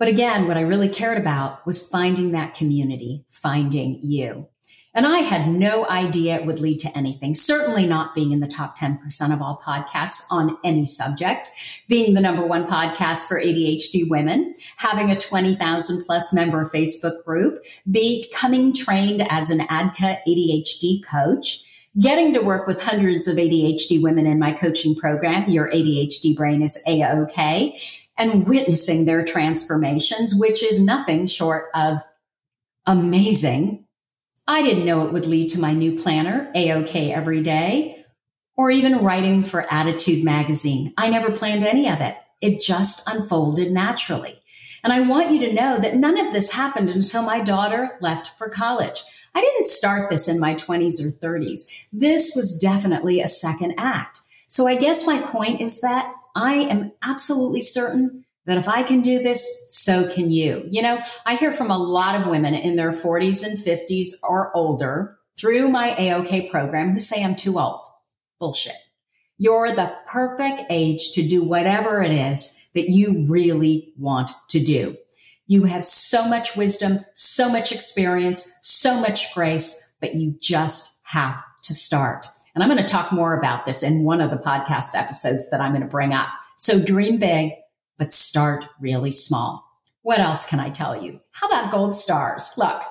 But 0.00 0.08
again, 0.08 0.48
what 0.48 0.58
I 0.58 0.62
really 0.62 0.88
cared 0.88 1.18
about 1.18 1.64
was 1.64 1.88
finding 1.88 2.32
that 2.32 2.54
community, 2.54 3.24
finding 3.30 4.00
you. 4.02 4.48
And 4.96 5.06
I 5.06 5.18
had 5.18 5.48
no 5.48 5.86
idea 5.90 6.36
it 6.36 6.46
would 6.46 6.60
lead 6.60 6.80
to 6.80 6.96
anything, 6.96 7.34
certainly 7.34 7.86
not 7.86 8.14
being 8.14 8.32
in 8.32 8.40
the 8.40 8.48
top 8.48 8.78
10% 8.78 8.98
of 9.30 9.42
all 9.42 9.60
podcasts 9.62 10.24
on 10.30 10.56
any 10.64 10.86
subject, 10.86 11.50
being 11.86 12.14
the 12.14 12.22
number 12.22 12.46
one 12.46 12.66
podcast 12.66 13.28
for 13.28 13.38
ADHD 13.38 14.08
women, 14.08 14.54
having 14.76 15.10
a 15.10 15.20
20,000 15.20 16.02
plus 16.06 16.32
member 16.32 16.66
Facebook 16.70 17.22
group, 17.26 17.62
becoming 17.90 18.72
trained 18.72 19.22
as 19.28 19.50
an 19.50 19.58
ADDCA 19.66 20.20
ADHD 20.26 21.04
coach, 21.04 21.62
getting 22.00 22.32
to 22.32 22.40
work 22.40 22.66
with 22.66 22.82
hundreds 22.82 23.28
of 23.28 23.36
ADHD 23.36 24.00
women 24.00 24.26
in 24.26 24.38
my 24.38 24.54
coaching 24.54 24.94
program, 24.94 25.50
Your 25.50 25.70
ADHD 25.70 26.34
Brain 26.34 26.62
is 26.62 26.82
A-OK, 26.88 27.78
and 28.16 28.48
witnessing 28.48 29.04
their 29.04 29.26
transformations, 29.26 30.34
which 30.34 30.64
is 30.64 30.82
nothing 30.82 31.26
short 31.26 31.66
of 31.74 31.98
amazing. 32.86 33.85
I 34.48 34.62
didn't 34.62 34.86
know 34.86 35.04
it 35.04 35.12
would 35.12 35.26
lead 35.26 35.50
to 35.50 35.60
my 35.60 35.72
new 35.72 35.98
planner, 35.98 36.50
A-OK 36.54 37.12
Every 37.12 37.42
Day, 37.42 38.04
or 38.56 38.70
even 38.70 39.02
writing 39.02 39.42
for 39.42 39.62
ADDitude 39.62 40.22
Magazine. 40.22 40.94
I 40.96 41.10
never 41.10 41.32
planned 41.32 41.64
any 41.64 41.88
of 41.88 42.00
it. 42.00 42.16
It 42.40 42.60
just 42.60 43.08
unfolded 43.08 43.72
naturally. 43.72 44.40
And 44.84 44.92
I 44.92 45.00
want 45.00 45.32
you 45.32 45.40
to 45.40 45.52
know 45.52 45.78
that 45.78 45.96
none 45.96 46.18
of 46.18 46.32
this 46.32 46.52
happened 46.52 46.90
until 46.90 47.22
my 47.22 47.40
daughter 47.40 47.98
left 48.00 48.38
for 48.38 48.48
college. 48.48 49.02
I 49.34 49.40
didn't 49.40 49.66
start 49.66 50.10
this 50.10 50.28
in 50.28 50.38
my 50.38 50.54
20s 50.54 51.04
or 51.04 51.10
30s. 51.10 51.88
This 51.92 52.34
was 52.36 52.58
definitely 52.58 53.20
a 53.20 53.26
second 53.26 53.74
act. 53.78 54.20
So 54.46 54.68
I 54.68 54.76
guess 54.76 55.06
my 55.06 55.20
point 55.20 55.60
is 55.60 55.80
that 55.80 56.14
I 56.36 56.54
am 56.54 56.92
absolutely 57.02 57.62
certain 57.62 58.25
that 58.46 58.58
if 58.58 58.68
I 58.68 58.82
can 58.82 59.00
do 59.00 59.22
this, 59.22 59.66
so 59.68 60.08
can 60.10 60.30
you. 60.30 60.66
You 60.70 60.82
know, 60.82 60.98
I 61.26 61.34
hear 61.34 61.52
from 61.52 61.70
a 61.70 61.78
lot 61.78 62.14
of 62.14 62.26
women 62.28 62.54
in 62.54 62.76
their 62.76 62.92
40s 62.92 63.46
and 63.46 63.58
50s 63.58 64.10
or 64.22 64.56
older 64.56 65.18
through 65.38 65.68
my 65.68 65.90
AOK 65.90 66.50
program 66.50 66.92
who 66.92 67.00
say 67.00 67.22
I'm 67.22 67.36
too 67.36 67.58
old. 67.58 67.86
Bullshit. 68.38 68.74
You're 69.38 69.74
the 69.74 69.94
perfect 70.06 70.62
age 70.70 71.12
to 71.12 71.26
do 71.26 71.42
whatever 71.42 72.02
it 72.02 72.12
is 72.12 72.58
that 72.74 72.88
you 72.88 73.26
really 73.28 73.92
want 73.98 74.30
to 74.48 74.62
do. 74.62 74.96
You 75.46 75.64
have 75.64 75.86
so 75.86 76.26
much 76.28 76.56
wisdom, 76.56 77.00
so 77.14 77.50
much 77.50 77.72
experience, 77.72 78.56
so 78.62 79.00
much 79.00 79.34
grace, 79.34 79.94
but 80.00 80.14
you 80.14 80.36
just 80.40 81.00
have 81.04 81.42
to 81.64 81.74
start. 81.74 82.26
And 82.54 82.64
I'm 82.64 82.70
going 82.70 82.82
to 82.82 82.88
talk 82.88 83.12
more 83.12 83.38
about 83.38 83.66
this 83.66 83.82
in 83.82 84.04
one 84.04 84.20
of 84.20 84.30
the 84.30 84.36
podcast 84.36 84.94
episodes 84.94 85.50
that 85.50 85.60
I'm 85.60 85.72
going 85.72 85.82
to 85.82 85.88
bring 85.88 86.14
up. 86.14 86.28
So 86.56 86.82
dream 86.82 87.18
big, 87.18 87.52
but 87.98 88.12
start 88.12 88.64
really 88.80 89.12
small. 89.12 89.68
What 90.02 90.20
else 90.20 90.48
can 90.48 90.60
I 90.60 90.70
tell 90.70 91.02
you? 91.02 91.20
How 91.32 91.48
about 91.48 91.70
gold 91.70 91.94
stars? 91.94 92.54
Look, 92.56 92.82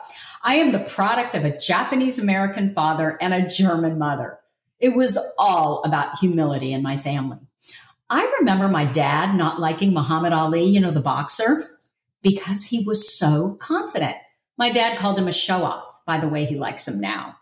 I 0.44 0.56
am 0.56 0.72
the 0.72 0.80
product 0.80 1.36
of 1.36 1.46
a 1.46 1.58
Japanese 1.58 2.20
American 2.20 2.74
father 2.74 3.18
and 3.22 3.34
a 3.34 3.48
German 3.48 3.98
mother. 3.98 4.40
It 4.80 4.96
was 4.96 5.18
all 5.38 5.82
about 5.84 6.20
humility 6.20 6.74
in 6.74 6.84
my 6.84 6.98
family. 6.98 7.40
I 8.10 8.32
remember 8.40 8.68
my 8.68 8.86
dad 8.86 9.36
not 9.36 9.60
liking 9.60 9.94
Muhammad 9.94 10.34
Ali, 10.34 10.64
you 10.64 10.80
know, 10.80 10.92
the 10.92 11.00
boxer, 11.00 11.58
because 12.22 12.66
he 12.66 12.84
was 12.86 13.18
so 13.18 13.56
confident. 13.60 14.18
My 14.58 14.72
dad 14.72 14.98
called 14.98 15.18
him 15.18 15.28
a 15.28 15.32
show 15.32 15.64
off. 15.64 15.86
By 16.06 16.20
the 16.20 16.28
way, 16.28 16.46
he 16.46 16.56
likes 16.56 16.88
him 16.88 17.00
now 17.00 17.36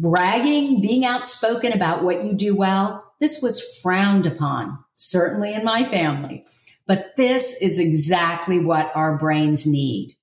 bragging, 0.00 0.80
being 0.80 1.04
outspoken 1.04 1.72
about 1.72 2.02
what 2.02 2.24
you 2.24 2.32
do 2.32 2.56
well, 2.56 3.12
this 3.20 3.42
was 3.42 3.78
frowned 3.78 4.26
upon, 4.26 4.78
certainly 4.94 5.52
in 5.52 5.62
my 5.62 5.84
family. 5.84 6.44
But 6.90 7.16
this 7.16 7.62
is 7.62 7.78
exactly 7.78 8.58
what 8.58 8.90
our 8.96 9.16
brains 9.16 9.64
need. 9.64 10.16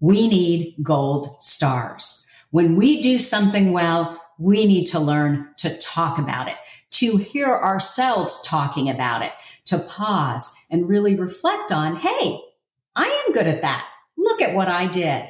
We 0.00 0.26
need 0.26 0.76
gold 0.82 1.28
stars. 1.42 2.26
When 2.50 2.76
we 2.76 3.02
do 3.02 3.18
something 3.18 3.72
well, 3.72 4.18
we 4.38 4.64
need 4.64 4.86
to 4.86 4.98
learn 4.98 5.50
to 5.58 5.78
talk 5.80 6.18
about 6.18 6.48
it, 6.48 6.54
to 6.92 7.18
hear 7.18 7.48
ourselves 7.48 8.40
talking 8.40 8.88
about 8.88 9.20
it, 9.20 9.32
to 9.66 9.80
pause 9.80 10.56
and 10.70 10.88
really 10.88 11.14
reflect 11.14 11.72
on, 11.72 11.96
Hey, 11.96 12.40
I 12.96 13.24
am 13.26 13.34
good 13.34 13.46
at 13.46 13.60
that. 13.60 13.86
Look 14.16 14.40
at 14.40 14.54
what 14.54 14.68
I 14.68 14.86
did. 14.86 15.26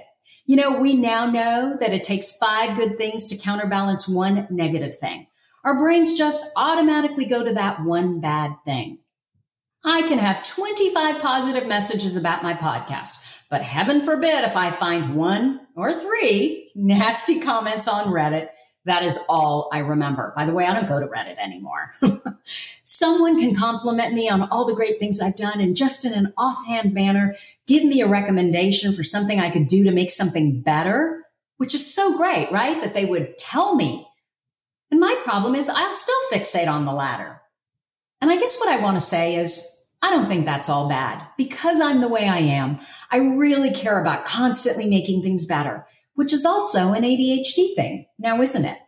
You 0.46 0.54
know, 0.54 0.78
we 0.78 0.94
now 0.94 1.28
know 1.28 1.76
that 1.80 1.92
it 1.92 2.04
takes 2.04 2.36
five 2.36 2.76
good 2.76 2.96
things 2.98 3.26
to 3.26 3.36
counterbalance 3.36 4.06
one 4.06 4.46
negative 4.48 4.96
thing. 4.96 5.26
Our 5.64 5.76
brains 5.76 6.16
just 6.16 6.52
automatically 6.56 7.24
go 7.24 7.44
to 7.44 7.54
that 7.54 7.82
one 7.82 8.20
bad 8.20 8.52
thing. 8.64 9.00
I 9.84 10.02
can 10.02 10.18
have 10.18 10.46
25 10.46 11.20
positive 11.20 11.66
messages 11.66 12.16
about 12.16 12.42
my 12.42 12.54
podcast, 12.54 13.22
but 13.50 13.62
heaven 13.62 14.04
forbid 14.04 14.44
if 14.44 14.56
I 14.56 14.70
find 14.70 15.14
one 15.14 15.60
or 15.76 16.00
three 16.00 16.70
nasty 16.74 17.40
comments 17.40 17.88
on 17.88 18.06
Reddit 18.06 18.48
that 18.84 19.04
is 19.04 19.24
all 19.28 19.68
I 19.72 19.78
remember. 19.78 20.32
By 20.34 20.44
the 20.44 20.52
way, 20.52 20.66
I 20.66 20.74
don't 20.74 20.88
go 20.88 20.98
to 20.98 21.06
Reddit 21.06 21.38
anymore. 21.38 21.92
Someone 22.82 23.38
can 23.38 23.54
compliment 23.54 24.12
me 24.12 24.28
on 24.28 24.42
all 24.42 24.64
the 24.64 24.74
great 24.74 24.98
things 24.98 25.20
I've 25.20 25.36
done 25.36 25.60
and 25.60 25.76
just 25.76 26.04
in 26.04 26.12
an 26.12 26.32
offhand 26.36 26.92
manner, 26.92 27.36
give 27.68 27.84
me 27.84 28.00
a 28.00 28.08
recommendation 28.08 28.92
for 28.92 29.04
something 29.04 29.38
I 29.38 29.50
could 29.50 29.68
do 29.68 29.84
to 29.84 29.92
make 29.92 30.10
something 30.10 30.60
better, 30.62 31.22
which 31.58 31.74
is 31.74 31.94
so 31.94 32.16
great, 32.16 32.50
right? 32.50 32.80
That 32.80 32.94
they 32.94 33.04
would 33.04 33.38
tell 33.38 33.76
me. 33.76 34.08
And 34.90 34.98
my 34.98 35.16
problem 35.22 35.54
is 35.54 35.68
I'll 35.68 35.92
still 35.92 36.14
fixate 36.32 36.68
on 36.68 36.84
the 36.84 36.92
latter. 36.92 37.40
And 38.22 38.30
I 38.30 38.38
guess 38.38 38.58
what 38.58 38.70
I 38.70 38.80
want 38.80 38.96
to 38.96 39.04
say 39.04 39.36
is 39.36 39.68
I 40.00 40.08
don't 40.08 40.28
think 40.28 40.46
that's 40.46 40.70
all 40.70 40.88
bad 40.88 41.22
because 41.36 41.80
I'm 41.80 42.00
the 42.00 42.08
way 42.08 42.26
I 42.26 42.38
am. 42.38 42.80
I 43.10 43.18
really 43.18 43.72
care 43.72 44.00
about 44.00 44.24
constantly 44.24 44.88
making 44.88 45.22
things 45.22 45.44
better 45.44 45.86
which 46.14 46.32
is 46.32 46.44
also 46.44 46.92
an 46.92 47.02
ADHD 47.02 47.74
thing 47.74 48.06
now, 48.18 48.40
isn't 48.40 48.64
it? 48.64 48.78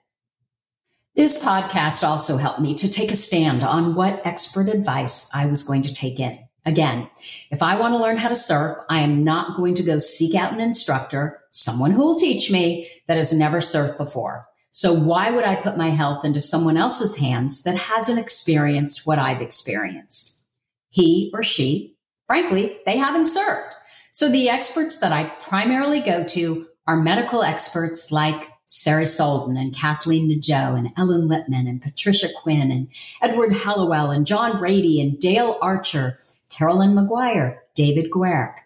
This 1.16 1.42
podcast 1.42 2.06
also 2.06 2.36
helped 2.36 2.60
me 2.60 2.74
to 2.74 2.90
take 2.90 3.12
a 3.12 3.16
stand 3.16 3.62
on 3.62 3.94
what 3.94 4.26
expert 4.26 4.68
advice 4.68 5.30
I 5.32 5.46
was 5.46 5.62
going 5.62 5.82
to 5.82 5.94
take 5.94 6.18
in. 6.18 6.38
Again, 6.66 7.08
if 7.50 7.62
I 7.62 7.78
want 7.78 7.92
to 7.92 7.98
learn 7.98 8.16
how 8.16 8.30
to 8.30 8.36
surf, 8.36 8.78
I 8.88 9.00
am 9.00 9.22
not 9.22 9.56
going 9.56 9.74
to 9.74 9.82
go 9.82 9.98
seek 9.98 10.34
out 10.34 10.52
an 10.52 10.60
instructor, 10.60 11.40
someone 11.50 11.92
who 11.92 12.04
will 12.04 12.18
teach 12.18 12.50
me 12.50 12.90
that 13.06 13.18
has 13.18 13.34
never 13.34 13.58
surfed 13.58 13.98
before. 13.98 14.46
So 14.76 14.92
why 14.92 15.30
would 15.30 15.44
I 15.44 15.54
put 15.54 15.76
my 15.76 15.90
health 15.90 16.24
into 16.24 16.40
someone 16.40 16.76
else's 16.76 17.16
hands 17.16 17.62
that 17.62 17.76
hasn't 17.76 18.18
experienced 18.18 19.06
what 19.06 19.20
I've 19.20 19.40
experienced? 19.40 20.44
He 20.90 21.30
or 21.32 21.44
she, 21.44 21.94
frankly, 22.26 22.78
they 22.84 22.98
haven't 22.98 23.26
served. 23.26 23.72
So 24.10 24.28
the 24.28 24.48
experts 24.48 24.98
that 24.98 25.12
I 25.12 25.32
primarily 25.38 26.00
go 26.00 26.24
to 26.24 26.66
are 26.88 26.96
medical 26.96 27.44
experts 27.44 28.10
like 28.10 28.50
Sarah 28.66 29.04
Solden 29.04 29.56
and 29.56 29.72
Kathleen 29.72 30.26
Nadeau 30.26 30.74
and 30.74 30.92
Ellen 30.96 31.28
Littman 31.28 31.68
and 31.68 31.80
Patricia 31.80 32.30
Quinn 32.42 32.72
and 32.72 32.88
Edward 33.22 33.54
Hallowell 33.54 34.10
and 34.10 34.26
John 34.26 34.58
Brady 34.58 35.00
and 35.00 35.20
Dale 35.20 35.56
Archer, 35.62 36.18
Carolyn 36.50 36.96
Maguire, 36.96 37.62
David 37.76 38.10
Giwerc. 38.10 38.56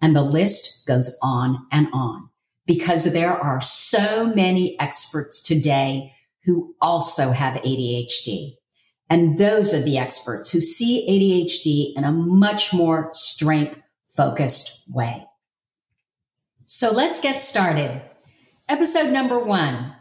And 0.00 0.16
the 0.16 0.22
list 0.22 0.88
goes 0.88 1.16
on 1.22 1.68
and 1.70 1.86
on 1.92 2.30
because 2.74 3.12
there 3.12 3.36
are 3.36 3.60
so 3.60 4.32
many 4.34 4.80
experts 4.80 5.42
today 5.42 6.10
who 6.44 6.74
also 6.80 7.30
have 7.30 7.60
ADHD. 7.62 8.54
And 9.10 9.36
those 9.36 9.74
are 9.74 9.82
the 9.82 9.98
experts 9.98 10.50
who 10.50 10.62
see 10.62 11.06
ADHD 11.06 11.98
in 11.98 12.04
a 12.04 12.10
much 12.10 12.72
more 12.72 13.10
strength 13.12 13.78
focused 14.16 14.90
way. 14.90 15.26
So 16.64 16.92
let's 16.92 17.20
get 17.20 17.42
started. 17.42 18.00
Episode 18.70 19.12
number 19.12 19.38
one 19.38 19.94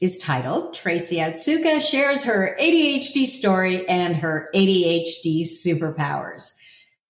is 0.00 0.18
titled 0.18 0.74
Tracy 0.74 1.16
Otsuka 1.16 1.82
shares 1.82 2.22
her 2.24 2.56
ADHD 2.60 3.26
story 3.26 3.88
and 3.88 4.14
her 4.14 4.48
ADHD 4.54 5.40
superpowers. 5.40 6.54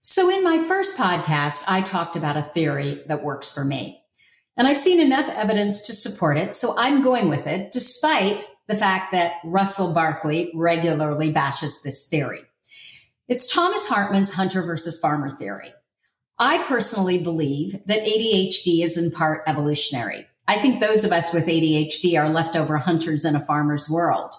So 0.01 0.31
in 0.31 0.43
my 0.43 0.57
first 0.67 0.97
podcast, 0.97 1.65
I 1.69 1.83
talked 1.83 2.17
about 2.17 2.39
a 2.39 2.51
theory 2.55 3.03
that 3.09 3.23
works 3.23 3.53
for 3.53 3.65
me. 3.65 4.01
And 4.57 4.69
I've 4.69 4.79
seen 4.79 5.01
enough 5.01 5.29
evidence 5.29 5.85
to 5.87 5.95
support 5.95 6.37
it, 6.37 6.55
so 6.55 6.75
I'm 6.79 7.03
going 7.03 7.29
with 7.29 7.47
it, 7.47 7.73
despite 7.73 8.49
the 8.69 8.77
fact 8.77 9.11
that 9.13 9.35
Russell 9.45 9.93
Barkley 9.93 10.53
regularly 10.55 11.33
bashes 11.33 11.83
this 11.83 12.09
theory. 12.09 12.43
It's 13.27 13.53
Thomas 13.53 13.89
Hartmann's 13.89 14.35
hunter 14.35 14.63
versus 14.63 15.01
farmer 15.01 15.31
theory. 15.31 15.73
I 16.39 16.63
personally 16.65 17.23
believe 17.23 17.85
that 17.87 18.03
ADHD 18.03 18.85
is 18.85 18.97
in 18.97 19.11
part 19.11 19.43
evolutionary. 19.47 20.27
I 20.47 20.61
think 20.61 20.79
those 20.79 21.05
of 21.05 21.13
us 21.13 21.33
with 21.33 21.47
ADHD 21.47 22.19
are 22.19 22.29
leftover 22.29 22.77
hunters 22.77 23.25
in 23.25 23.35
a 23.35 23.45
farmer's 23.45 23.89
world. 23.89 24.35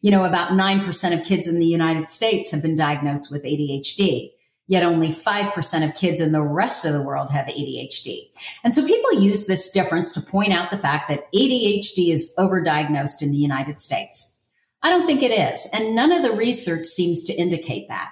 You 0.00 0.10
know, 0.10 0.24
about 0.24 0.50
9% 0.50 1.18
of 1.18 1.24
kids 1.24 1.48
in 1.48 1.58
the 1.58 1.66
United 1.66 2.08
States 2.08 2.50
have 2.50 2.60
been 2.60 2.76
diagnosed 2.76 3.32
with 3.32 3.44
ADHD. 3.44 4.32
Yet 4.66 4.82
only 4.82 5.08
5% 5.08 5.86
of 5.86 5.94
kids 5.94 6.20
in 6.20 6.32
the 6.32 6.42
rest 6.42 6.86
of 6.86 6.94
the 6.94 7.02
world 7.02 7.30
have 7.30 7.46
ADHD. 7.46 8.30
And 8.62 8.72
so 8.72 8.86
people 8.86 9.20
use 9.20 9.46
this 9.46 9.70
difference 9.70 10.12
to 10.14 10.30
point 10.30 10.52
out 10.52 10.70
the 10.70 10.78
fact 10.78 11.08
that 11.08 11.30
ADHD 11.32 12.12
is 12.12 12.32
overdiagnosed 12.38 13.20
in 13.20 13.30
the 13.30 13.36
United 13.36 13.80
States. 13.80 14.42
I 14.82 14.90
don't 14.90 15.06
think 15.06 15.22
it 15.22 15.32
is. 15.32 15.68
And 15.74 15.94
none 15.94 16.12
of 16.12 16.22
the 16.22 16.32
research 16.32 16.86
seems 16.86 17.24
to 17.24 17.34
indicate 17.34 17.88
that. 17.88 18.10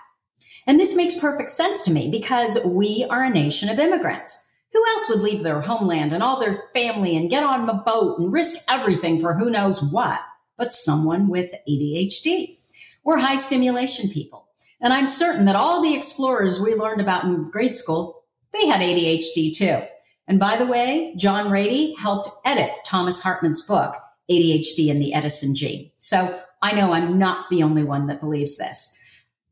And 0.66 0.78
this 0.78 0.96
makes 0.96 1.18
perfect 1.18 1.50
sense 1.50 1.82
to 1.82 1.92
me 1.92 2.10
because 2.10 2.64
we 2.64 3.06
are 3.10 3.22
a 3.22 3.30
nation 3.30 3.68
of 3.68 3.78
immigrants. 3.78 4.50
Who 4.72 4.82
else 4.88 5.08
would 5.08 5.20
leave 5.20 5.42
their 5.42 5.60
homeland 5.60 6.12
and 6.12 6.22
all 6.22 6.40
their 6.40 6.64
family 6.72 7.16
and 7.16 7.30
get 7.30 7.44
on 7.44 7.68
a 7.68 7.82
boat 7.84 8.18
and 8.18 8.32
risk 8.32 8.64
everything 8.70 9.20
for 9.20 9.34
who 9.34 9.50
knows 9.50 9.82
what 9.82 10.20
but 10.56 10.72
someone 10.72 11.28
with 11.28 11.50
ADHD? 11.68 12.56
We're 13.04 13.18
high 13.18 13.36
stimulation 13.36 14.08
people. 14.10 14.48
And 14.82 14.92
I'm 14.92 15.06
certain 15.06 15.46
that 15.46 15.56
all 15.56 15.80
the 15.80 15.94
explorers 15.94 16.60
we 16.60 16.74
learned 16.74 17.00
about 17.00 17.24
in 17.24 17.50
grade 17.50 17.76
school, 17.76 18.24
they 18.52 18.66
had 18.66 18.80
ADHD 18.80 19.56
too. 19.56 19.80
And 20.26 20.38
by 20.38 20.56
the 20.56 20.66
way, 20.66 21.14
John 21.16 21.50
Ratey 21.50 21.98
helped 21.98 22.28
edit 22.44 22.72
Thomas 22.84 23.22
Hartmann's 23.22 23.64
book, 23.66 23.94
ADHD 24.30 24.90
and 24.90 25.00
the 25.00 25.14
Edison 25.14 25.54
Gene. 25.54 25.90
So 25.98 26.40
I 26.60 26.72
know 26.72 26.92
I'm 26.92 27.18
not 27.18 27.46
the 27.50 27.62
only 27.62 27.84
one 27.84 28.06
that 28.08 28.20
believes 28.20 28.58
this. 28.58 28.98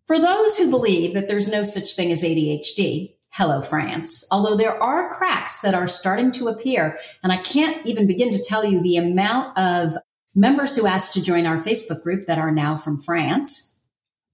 For 0.06 0.18
those 0.18 0.58
who 0.58 0.70
believe 0.70 1.14
that 1.14 1.28
there's 1.28 1.50
no 1.50 1.62
such 1.62 1.94
thing 1.94 2.10
as 2.10 2.24
ADHD, 2.24 3.14
hello, 3.30 3.62
France. 3.62 4.26
Although 4.32 4.56
there 4.56 4.80
are 4.82 5.14
cracks 5.14 5.60
that 5.60 5.74
are 5.74 5.86
starting 5.86 6.32
to 6.32 6.48
appear, 6.48 6.98
and 7.22 7.32
I 7.32 7.36
can't 7.38 7.86
even 7.86 8.06
begin 8.06 8.32
to 8.32 8.42
tell 8.42 8.64
you 8.64 8.82
the 8.82 8.96
amount 8.96 9.56
of 9.56 9.96
members 10.34 10.76
who 10.76 10.86
asked 10.86 11.14
to 11.14 11.22
join 11.22 11.46
our 11.46 11.58
Facebook 11.58 12.02
group 12.02 12.26
that 12.26 12.38
are 12.38 12.50
now 12.50 12.76
from 12.76 13.00
France. 13.00 13.79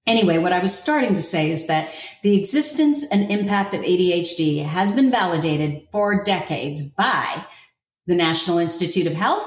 Anyway, 0.07 0.39
what 0.39 0.53
I 0.53 0.63
was 0.63 0.77
starting 0.77 1.15
to 1.15 1.23
say 1.23 1.51
is 1.51 1.67
that 1.67 1.91
the 2.23 2.39
existence 2.39 3.05
and 3.11 3.31
impact 3.31 3.75
of 3.75 3.81
ADHD 3.81 4.65
has 4.65 4.93
been 4.93 5.11
validated 5.11 5.83
for 5.91 6.23
decades 6.23 6.81
by 6.83 7.45
the 8.07 8.15
National 8.15 8.59
Institute 8.59 9.09
of 9.09 9.15
Health, 9.15 9.45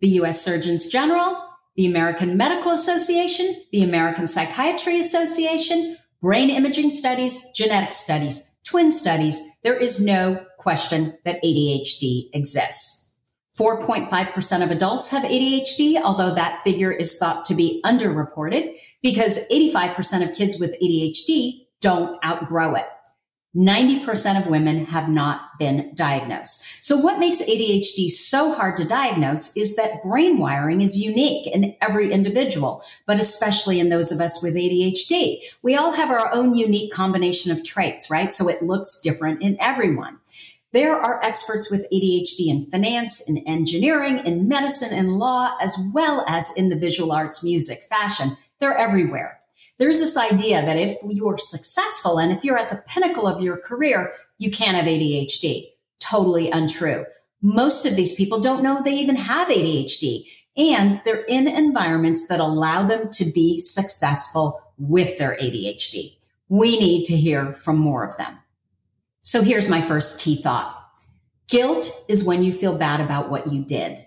the 0.00 0.08
U.S. 0.08 0.42
Surgeons 0.42 0.88
General, 0.88 1.42
the 1.76 1.86
American 1.86 2.36
Medical 2.36 2.72
Association, 2.72 3.64
the 3.72 3.82
American 3.82 4.26
Psychiatry 4.26 5.00
Association, 5.00 5.96
brain 6.20 6.50
imaging 6.50 6.90
studies, 6.90 7.50
genetic 7.54 7.94
studies, 7.94 8.50
twin 8.66 8.90
studies. 8.90 9.42
There 9.62 9.76
is 9.76 10.04
no 10.04 10.44
question 10.58 11.16
that 11.24 11.42
ADHD 11.42 12.28
exists. 12.34 13.14
4.5% 13.58 14.62
of 14.62 14.70
adults 14.70 15.10
have 15.10 15.24
ADHD, 15.24 16.00
although 16.00 16.34
that 16.34 16.62
figure 16.62 16.92
is 16.92 17.18
thought 17.18 17.46
to 17.46 17.54
be 17.54 17.80
underreported 17.84 18.74
because 19.02 19.48
85% 19.48 20.28
of 20.28 20.34
kids 20.34 20.58
with 20.58 20.76
ADHD 20.80 21.66
don't 21.80 22.22
outgrow 22.24 22.74
it. 22.74 22.86
90% 23.56 24.40
of 24.40 24.46
women 24.46 24.84
have 24.86 25.08
not 25.08 25.58
been 25.58 25.92
diagnosed. 25.94 26.64
So 26.84 26.98
what 26.98 27.18
makes 27.18 27.42
ADHD 27.42 28.10
so 28.10 28.52
hard 28.52 28.76
to 28.76 28.84
diagnose 28.84 29.56
is 29.56 29.74
that 29.76 30.02
brain 30.02 30.38
wiring 30.38 30.82
is 30.82 31.00
unique 31.00 31.46
in 31.46 31.74
every 31.80 32.12
individual, 32.12 32.84
but 33.06 33.18
especially 33.18 33.80
in 33.80 33.88
those 33.88 34.12
of 34.12 34.20
us 34.20 34.42
with 34.42 34.54
ADHD. 34.54 35.40
We 35.62 35.76
all 35.76 35.92
have 35.92 36.10
our 36.10 36.32
own 36.32 36.54
unique 36.54 36.92
combination 36.92 37.50
of 37.50 37.64
traits, 37.64 38.10
right? 38.10 38.32
So 38.32 38.48
it 38.48 38.62
looks 38.62 39.00
different 39.00 39.42
in 39.42 39.56
everyone. 39.60 40.18
There 40.72 40.94
are 40.94 41.22
experts 41.24 41.70
with 41.70 41.90
ADHD 41.90 42.48
in 42.48 42.70
finance, 42.70 43.26
in 43.26 43.38
engineering, 43.38 44.18
in 44.18 44.46
medicine, 44.46 44.96
in 44.96 45.14
law, 45.14 45.56
as 45.60 45.76
well 45.94 46.24
as 46.28 46.54
in 46.54 46.68
the 46.68 46.76
visual 46.76 47.10
arts, 47.10 47.42
music, 47.42 47.78
fashion. 47.88 48.36
They're 48.60 48.76
everywhere. 48.76 49.40
There's 49.78 50.00
this 50.00 50.16
idea 50.16 50.64
that 50.64 50.76
if 50.76 50.96
you're 51.08 51.38
successful 51.38 52.18
and 52.18 52.32
if 52.32 52.44
you're 52.44 52.58
at 52.58 52.70
the 52.70 52.82
pinnacle 52.86 53.26
of 53.26 53.42
your 53.42 53.56
career, 53.56 54.12
you 54.38 54.50
can't 54.50 54.76
have 54.76 54.86
ADHD. 54.86 55.66
Totally 56.00 56.50
untrue. 56.50 57.04
Most 57.40 57.86
of 57.86 57.94
these 57.94 58.14
people 58.14 58.40
don't 58.40 58.62
know 58.62 58.82
they 58.82 58.94
even 58.94 59.16
have 59.16 59.48
ADHD 59.48 60.24
and 60.56 61.00
they're 61.04 61.24
in 61.24 61.46
environments 61.46 62.26
that 62.26 62.40
allow 62.40 62.86
them 62.86 63.10
to 63.12 63.24
be 63.32 63.60
successful 63.60 64.60
with 64.76 65.16
their 65.18 65.36
ADHD. 65.40 66.16
We 66.48 66.78
need 66.78 67.04
to 67.06 67.16
hear 67.16 67.54
from 67.54 67.78
more 67.78 68.04
of 68.04 68.16
them. 68.16 68.38
So 69.20 69.42
here's 69.42 69.68
my 69.68 69.86
first 69.86 70.20
key 70.20 70.42
thought. 70.42 70.74
Guilt 71.48 72.04
is 72.08 72.24
when 72.24 72.42
you 72.42 72.52
feel 72.52 72.76
bad 72.76 73.00
about 73.00 73.30
what 73.30 73.52
you 73.52 73.64
did. 73.64 74.04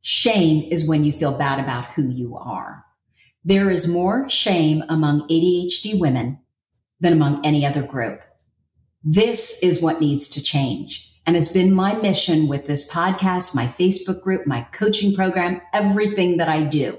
Shame 0.00 0.66
is 0.70 0.88
when 0.88 1.04
you 1.04 1.12
feel 1.12 1.32
bad 1.32 1.60
about 1.60 1.86
who 1.86 2.08
you 2.08 2.36
are. 2.36 2.84
There 3.44 3.70
is 3.70 3.88
more 3.88 4.30
shame 4.30 4.84
among 4.88 5.28
ADHD 5.28 5.98
women 5.98 6.40
than 7.00 7.12
among 7.12 7.44
any 7.44 7.66
other 7.66 7.82
group. 7.82 8.20
This 9.02 9.60
is 9.64 9.82
what 9.82 10.00
needs 10.00 10.28
to 10.30 10.42
change 10.42 11.12
and 11.26 11.34
has 11.34 11.52
been 11.52 11.74
my 11.74 11.94
mission 11.94 12.46
with 12.46 12.66
this 12.66 12.88
podcast, 12.88 13.54
my 13.54 13.66
Facebook 13.66 14.22
group, 14.22 14.46
my 14.46 14.62
coaching 14.72 15.12
program, 15.12 15.60
everything 15.72 16.36
that 16.36 16.48
I 16.48 16.64
do. 16.64 16.98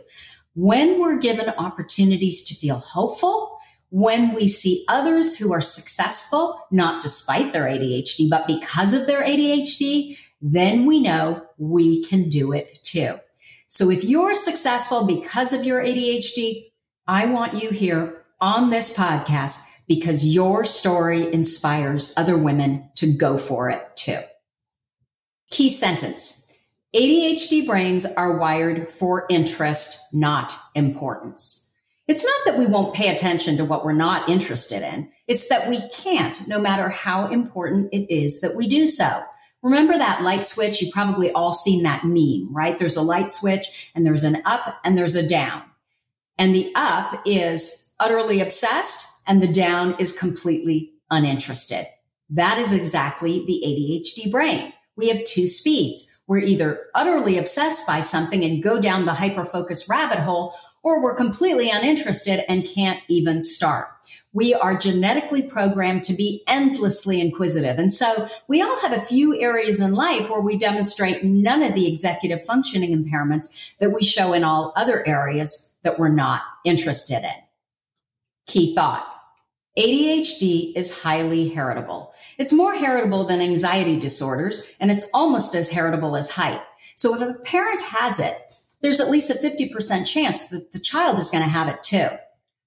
When 0.54 1.00
we're 1.00 1.18
given 1.18 1.50
opportunities 1.58 2.44
to 2.46 2.56
feel 2.56 2.78
hopeful, 2.78 3.58
when 3.90 4.34
we 4.34 4.50
see 4.50 4.84
others 4.90 5.38
who 5.38 5.54
are 5.54 5.62
successful, 5.62 6.60
not 6.72 7.02
despite 7.02 7.54
their 7.54 7.66
ADHD, 7.66 8.30
but 8.30 8.48
because 8.48 8.94
of 8.94 9.08
their 9.08 9.24
ADHD, 9.24 10.18
then 10.42 10.86
we 10.86 11.00
know 11.00 11.46
we 11.58 12.04
can 12.04 12.28
do 12.28 12.52
it 12.52 12.80
too. 12.84 13.16
So 13.74 13.90
if 13.90 14.04
you're 14.04 14.36
successful 14.36 15.08
because 15.08 15.52
of 15.52 15.64
your 15.64 15.82
ADHD, 15.82 16.66
I 17.08 17.26
want 17.26 17.56
you 17.56 17.72
here 17.72 18.24
on 18.40 18.70
this 18.70 18.96
podcast 18.96 19.66
because 19.88 20.28
your 20.28 20.64
story 20.64 21.34
inspires 21.34 22.14
other 22.16 22.38
women 22.38 22.88
to 22.98 23.12
go 23.12 23.40
for 23.40 23.72
it 23.72 23.84
too. 23.96 24.20
Key 25.50 25.70
sentence. 25.70 26.54
ADHD 26.96 27.66
brains 27.66 28.06
are 28.06 28.38
wired 28.38 28.92
for 28.92 29.26
interest, 29.28 30.00
not 30.14 30.56
importance. 30.76 31.68
It's 32.08 32.24
not 32.24 32.46
that 32.46 32.60
we 32.60 32.68
won't 32.68 32.94
pay 32.94 33.08
attention 33.08 33.58
to 33.58 33.66
what 33.66 33.84
we're 33.84 33.94
not 33.94 34.30
interested 34.30 34.84
in. 34.84 35.10
It's 35.28 35.50
that 35.50 35.68
we 35.68 35.80
can't, 35.90 36.48
no 36.48 36.62
matter 36.62 36.90
how 36.90 37.26
important 37.26 37.90
it 37.92 38.14
is 38.14 38.40
that 38.42 38.56
we 38.56 38.68
do 38.68 38.86
so. 38.86 39.24
Remember 39.64 39.98
that 39.98 40.22
light 40.22 40.46
switch? 40.46 40.82
You've 40.82 40.94
probably 40.94 41.32
all 41.32 41.54
seen 41.54 41.84
that 41.84 42.04
meme, 42.04 42.54
right? 42.54 42.78
There's 42.78 42.98
a 42.98 43.02
light 43.02 43.32
switch 43.32 43.90
and 43.96 44.06
there's 44.06 44.26
an 44.26 44.42
up 44.46 44.80
and 44.84 44.98
there's 44.98 45.16
a 45.16 45.28
down. 45.28 45.64
And 46.38 46.54
the 46.54 46.72
up 46.76 47.22
is 47.26 47.92
utterly 48.00 48.42
obsessed 48.42 49.22
and 49.26 49.42
the 49.42 49.52
down 49.52 49.96
is 50.00 50.20
completely 50.20 50.92
uninterested. 51.10 51.88
That 52.30 52.58
is 52.58 52.74
exactly 52.74 53.46
the 53.46 53.64
ADHD 53.66 54.30
brain. 54.30 54.74
We 54.98 55.08
have 55.10 55.24
two 55.24 55.48
speeds. 55.48 56.12
We're 56.28 56.40
either 56.40 56.88
utterly 56.94 57.38
obsessed 57.38 57.88
by 57.88 58.02
something 58.02 58.44
and 58.44 58.64
go 58.64 58.82
down 58.82 59.06
the 59.06 59.14
hyperfocus 59.14 59.90
rabbit 59.90 60.20
hole, 60.20 60.56
or 60.84 61.02
we're 61.02 61.16
completely 61.16 61.70
uninterested 61.70 62.44
and 62.50 62.66
can't 62.66 63.00
even 63.08 63.40
start. 63.40 63.88
We 64.34 64.54
are 64.54 64.76
genetically 64.76 65.44
programmed 65.44 66.04
to 66.06 66.16
be 66.16 66.44
endlessly 66.48 67.22
inquisitive. 67.22 67.78
And 67.78 67.94
so 67.94 68.28
we 68.48 68.62
all 68.62 68.80
have 68.80 68.92
a 68.92 69.02
few 69.02 69.40
areas 69.40 69.80
in 69.80 69.94
life 69.94 70.30
where 70.30 70.42
we 70.42 70.58
demonstrate 70.58 71.24
none 71.24 71.62
of 71.62 71.76
the 71.76 71.88
executive 71.88 72.44
functioning 72.44 72.92
impairments 72.92 73.76
that 73.78 73.92
we 73.92 74.04
show 74.04 74.34
in 74.34 74.44
all 74.44 74.74
other 74.76 75.08
areas 75.08 75.74
that 75.84 76.00
we're 76.00 76.10
not 76.10 76.42
interested 76.66 77.24
in. 77.24 77.44
Key 78.48 78.76
thought. 78.76 79.08
ADHD 79.78 80.74
is 80.76 81.02
highly 81.02 81.50
heritable. 81.50 82.14
It's 82.38 82.54
more 82.54 82.74
heritable 82.74 83.26
than 83.26 83.42
anxiety 83.42 84.00
disorders, 84.00 84.72
and 84.80 84.92
it's 84.92 85.10
almost 85.14 85.56
as 85.56 85.72
heritable 85.72 86.16
as 86.16 86.32
height. 86.32 86.62
So 86.96 87.16
if 87.16 87.22
a 87.22 87.40
parent 87.40 87.82
has 87.84 88.20
it, 88.20 88.38
there's 88.82 89.00
at 89.00 89.10
least 89.10 89.32
a 89.32 89.34
50% 89.34 90.06
chance 90.06 90.48
that 90.48 90.74
the 90.74 90.80
child 90.80 91.20
is 91.20 91.32
going 91.32 91.44
to 91.44 91.50
have 91.50 91.68
it 91.68 91.82
too. 91.84 92.10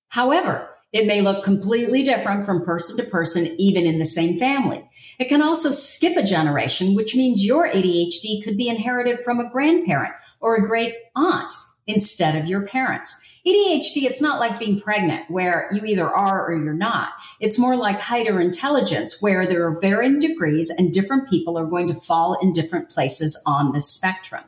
However, 0.08 0.68
it 0.96 1.06
may 1.06 1.20
look 1.20 1.44
completely 1.44 2.02
different 2.02 2.46
from 2.46 2.64
person 2.64 2.96
to 2.96 3.10
person, 3.10 3.46
even 3.58 3.86
in 3.86 3.98
the 3.98 4.04
same 4.06 4.38
family. 4.38 4.88
It 5.18 5.28
can 5.28 5.42
also 5.42 5.70
skip 5.70 6.16
a 6.16 6.22
generation, 6.22 6.94
which 6.94 7.14
means 7.14 7.44
your 7.44 7.68
ADHD 7.68 8.42
could 8.42 8.56
be 8.56 8.70
inherited 8.70 9.20
from 9.20 9.38
a 9.38 9.50
grandparent 9.50 10.14
or 10.40 10.56
a 10.56 10.66
great 10.66 10.94
aunt 11.14 11.52
instead 11.86 12.34
of 12.34 12.46
your 12.46 12.66
parents. 12.66 13.22
ADHD, 13.46 14.04
it's 14.04 14.22
not 14.22 14.40
like 14.40 14.58
being 14.58 14.80
pregnant 14.80 15.30
where 15.30 15.68
you 15.70 15.84
either 15.84 16.08
are 16.08 16.46
or 16.46 16.56
you're 16.56 16.72
not. 16.72 17.10
It's 17.40 17.58
more 17.58 17.76
like 17.76 18.00
height 18.00 18.26
or 18.26 18.40
intelligence 18.40 19.20
where 19.20 19.46
there 19.46 19.66
are 19.66 19.78
varying 19.78 20.18
degrees 20.18 20.70
and 20.70 20.94
different 20.94 21.28
people 21.28 21.58
are 21.58 21.66
going 21.66 21.88
to 21.88 21.94
fall 21.94 22.38
in 22.40 22.54
different 22.54 22.88
places 22.88 23.40
on 23.46 23.72
the 23.72 23.82
spectrum. 23.82 24.44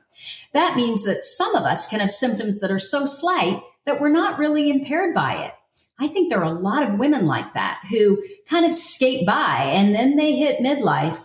That 0.55 0.77
means 0.77 1.05
that 1.05 1.23
some 1.23 1.55
of 1.55 1.65
us 1.65 1.91
can 1.91 2.01
have 2.01 2.11
symptoms 2.11 2.61
that 2.61 2.71
are 2.71 2.79
so 2.79 3.05
slight 3.05 3.63
that 3.85 4.01
we're 4.01 4.09
not 4.09 4.39
really 4.39 4.71
impaired 4.71 5.15
by 5.15 5.45
it. 5.45 5.53
I 5.99 6.07
think 6.07 6.31
there 6.31 6.43
are 6.43 6.57
a 6.57 6.61
lot 6.61 6.89
of 6.89 6.99
women 6.99 7.27
like 7.27 7.55
that 7.55 7.81
who 7.91 8.23
kind 8.49 8.65
of 8.65 8.73
skate 8.73 9.27
by 9.27 9.71
and 9.73 9.95
then 9.95 10.17
they 10.17 10.37
hit 10.37 10.61
midlife 10.61 11.19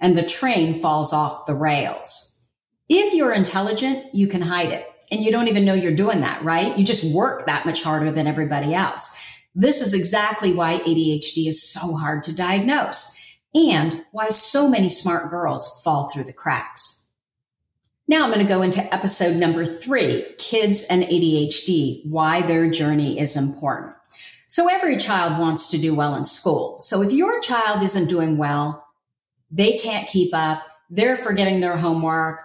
and 0.00 0.18
the 0.18 0.26
train 0.26 0.82
falls 0.82 1.12
off 1.12 1.46
the 1.46 1.54
rails. 1.54 2.26
If 2.88 3.14
you're 3.14 3.32
intelligent, 3.32 4.12
you 4.14 4.26
can 4.26 4.42
hide 4.42 4.72
it 4.72 4.84
and 5.12 5.22
you 5.22 5.30
don't 5.30 5.48
even 5.48 5.64
know 5.64 5.74
you're 5.74 5.94
doing 5.94 6.20
that, 6.22 6.42
right? 6.42 6.76
You 6.76 6.84
just 6.84 7.14
work 7.14 7.46
that 7.46 7.66
much 7.66 7.82
harder 7.82 8.10
than 8.10 8.26
everybody 8.26 8.74
else. 8.74 9.16
This 9.54 9.80
is 9.80 9.94
exactly 9.94 10.52
why 10.52 10.78
ADHD 10.78 11.48
is 11.48 11.62
so 11.62 11.94
hard 11.94 12.22
to 12.24 12.34
diagnose 12.34 13.16
and 13.54 14.04
why 14.12 14.28
so 14.28 14.68
many 14.68 14.88
smart 14.88 15.30
girls 15.30 15.80
fall 15.82 16.08
through 16.08 16.24
the 16.24 16.32
cracks. 16.32 17.08
Now 18.06 18.24
I'm 18.24 18.32
going 18.32 18.44
to 18.44 18.52
go 18.52 18.62
into 18.62 18.92
episode 18.92 19.36
number 19.36 19.64
three, 19.64 20.26
kids 20.38 20.84
and 20.90 21.04
ADHD, 21.04 22.06
why 22.06 22.42
their 22.42 22.68
journey 22.68 23.20
is 23.20 23.36
important. 23.36 23.94
So 24.50 24.68
every 24.68 24.96
child 24.96 25.38
wants 25.38 25.68
to 25.68 25.78
do 25.78 25.94
well 25.94 26.16
in 26.16 26.24
school. 26.24 26.80
So 26.80 27.02
if 27.02 27.12
your 27.12 27.38
child 27.38 27.84
isn't 27.84 28.08
doing 28.08 28.36
well, 28.36 28.84
they 29.48 29.78
can't 29.78 30.08
keep 30.08 30.34
up, 30.34 30.64
they're 30.90 31.16
forgetting 31.16 31.60
their 31.60 31.76
homework, 31.76 32.40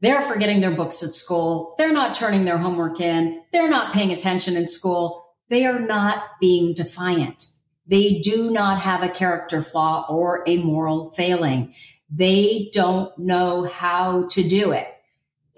they're 0.00 0.22
forgetting 0.22 0.60
their 0.60 0.70
books 0.70 1.02
at 1.02 1.12
school, 1.12 1.74
they're 1.76 1.92
not 1.92 2.14
turning 2.14 2.44
their 2.44 2.58
homework 2.58 3.00
in, 3.00 3.42
they're 3.50 3.68
not 3.68 3.92
paying 3.92 4.12
attention 4.12 4.56
in 4.56 4.68
school, 4.68 5.34
they 5.48 5.66
are 5.66 5.80
not 5.80 6.22
being 6.40 6.72
defiant. 6.72 7.48
They 7.84 8.20
do 8.20 8.52
not 8.52 8.80
have 8.82 9.02
a 9.02 9.12
character 9.12 9.60
flaw 9.60 10.06
or 10.08 10.44
a 10.46 10.58
moral 10.58 11.10
failing. 11.16 11.74
They 12.08 12.70
don't 12.72 13.18
know 13.18 13.64
how 13.64 14.28
to 14.28 14.48
do 14.48 14.70
it. 14.70 14.86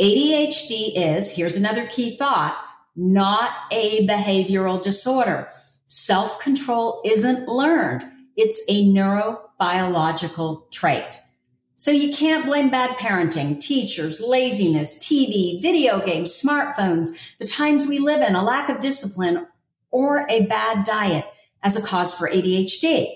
ADHD 0.00 0.92
is, 0.96 1.36
here's 1.36 1.58
another 1.58 1.86
key 1.86 2.16
thought, 2.16 2.56
not 2.96 3.50
a 3.70 4.06
behavioral 4.06 4.82
disorder. 4.82 5.50
Self 5.94 6.40
control 6.40 7.02
isn't 7.04 7.46
learned. 7.46 8.04
It's 8.34 8.64
a 8.66 8.86
neurobiological 8.86 10.70
trait. 10.70 11.20
So 11.76 11.90
you 11.90 12.16
can't 12.16 12.46
blame 12.46 12.70
bad 12.70 12.96
parenting, 12.96 13.60
teachers, 13.60 14.22
laziness, 14.22 14.98
TV, 14.98 15.60
video 15.60 16.02
games, 16.02 16.32
smartphones, 16.32 17.10
the 17.38 17.46
times 17.46 17.86
we 17.86 17.98
live 17.98 18.26
in, 18.26 18.34
a 18.34 18.42
lack 18.42 18.70
of 18.70 18.80
discipline, 18.80 19.46
or 19.90 20.24
a 20.30 20.46
bad 20.46 20.86
diet 20.86 21.26
as 21.62 21.76
a 21.76 21.86
cause 21.86 22.16
for 22.16 22.26
ADHD. 22.26 23.12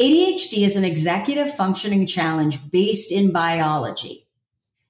ADHD 0.00 0.64
is 0.64 0.78
an 0.78 0.86
executive 0.86 1.54
functioning 1.54 2.06
challenge 2.06 2.70
based 2.70 3.12
in 3.12 3.30
biology. 3.30 4.26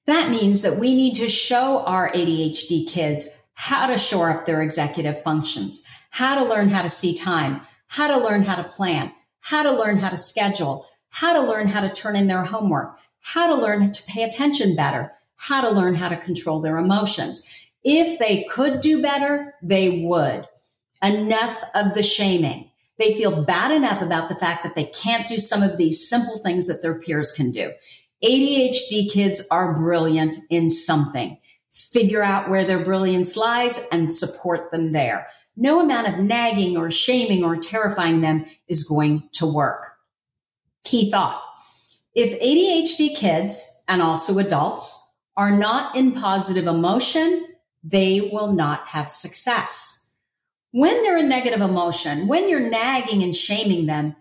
That 0.05 0.31
means 0.31 0.61
that 0.61 0.77
we 0.77 0.95
need 0.95 1.15
to 1.15 1.27
show 1.27 1.79
our 1.79 2.09
ADHD 2.09 2.87
kids 2.87 3.27
how 3.53 3.87
to 3.87 3.97
shore 3.97 4.29
up 4.29 4.45
their 4.45 4.61
executive 4.61 5.21
functions, 5.23 5.83
how 6.09 6.35
to 6.35 6.49
learn 6.49 6.69
how 6.69 6.81
to 6.81 6.89
see 6.89 7.15
time, 7.15 7.61
how 7.87 8.07
to 8.07 8.23
learn 8.23 8.43
how 8.43 8.55
to 8.55 8.63
plan, 8.63 9.11
how 9.41 9.63
to 9.63 9.71
learn 9.71 9.97
how 9.97 10.09
to 10.09 10.17
schedule, 10.17 10.87
how 11.09 11.33
to 11.33 11.41
learn 11.41 11.67
how 11.67 11.81
to 11.81 11.89
turn 11.89 12.15
in 12.15 12.27
their 12.27 12.43
homework, 12.43 12.97
how 13.21 13.47
to 13.47 13.61
learn 13.61 13.91
to 13.91 14.03
pay 14.03 14.23
attention 14.23 14.75
better, 14.75 15.11
how 15.35 15.61
to 15.61 15.69
learn 15.69 15.95
how 15.95 16.09
to 16.09 16.17
control 16.17 16.61
their 16.61 16.77
emotions. 16.77 17.47
If 17.83 18.19
they 18.19 18.43
could 18.49 18.81
do 18.81 19.01
better, 19.01 19.55
they 19.61 20.03
would. 20.05 20.45
Enough 21.01 21.63
of 21.75 21.93
the 21.93 22.03
shaming. 22.03 22.71
They 22.97 23.15
feel 23.15 23.43
bad 23.43 23.71
enough 23.71 24.01
about 24.01 24.29
the 24.29 24.35
fact 24.35 24.63
that 24.63 24.75
they 24.75 24.85
can't 24.85 25.27
do 25.27 25.39
some 25.39 25.61
of 25.61 25.77
these 25.77 26.07
simple 26.09 26.39
things 26.39 26.67
that 26.67 26.81
their 26.81 26.99
peers 26.99 27.31
can 27.31 27.51
do. 27.51 27.71
ADHD 28.23 29.11
kids 29.11 29.45
are 29.51 29.75
brilliant 29.75 30.37
in 30.49 30.69
something. 30.69 31.37
Figure 31.71 32.23
out 32.23 32.49
where 32.49 32.65
their 32.65 32.83
brilliance 32.83 33.37
lies 33.37 33.87
and 33.91 34.13
support 34.13 34.71
them 34.71 34.91
there. 34.91 35.27
No 35.57 35.81
amount 35.81 36.07
of 36.07 36.23
nagging 36.23 36.77
or 36.77 36.91
shaming 36.91 37.43
or 37.43 37.57
terrifying 37.57 38.21
them 38.21 38.45
is 38.67 38.87
going 38.87 39.23
to 39.33 39.51
work. 39.51 39.93
Key 40.83 41.09
thought. 41.09 41.41
If 42.13 42.39
ADHD 42.39 43.15
kids 43.15 43.81
and 43.87 44.01
also 44.01 44.37
adults 44.37 45.03
are 45.35 45.51
not 45.51 45.95
in 45.95 46.11
positive 46.11 46.67
emotion, 46.67 47.47
they 47.83 48.29
will 48.31 48.53
not 48.53 48.87
have 48.87 49.09
success. 49.09 50.11
When 50.71 51.01
they're 51.03 51.17
in 51.17 51.27
negative 51.27 51.61
emotion, 51.61 52.27
when 52.27 52.49
you're 52.49 52.69
nagging 52.69 53.23
and 53.23 53.35
shaming 53.35 53.87
them, 53.87 54.15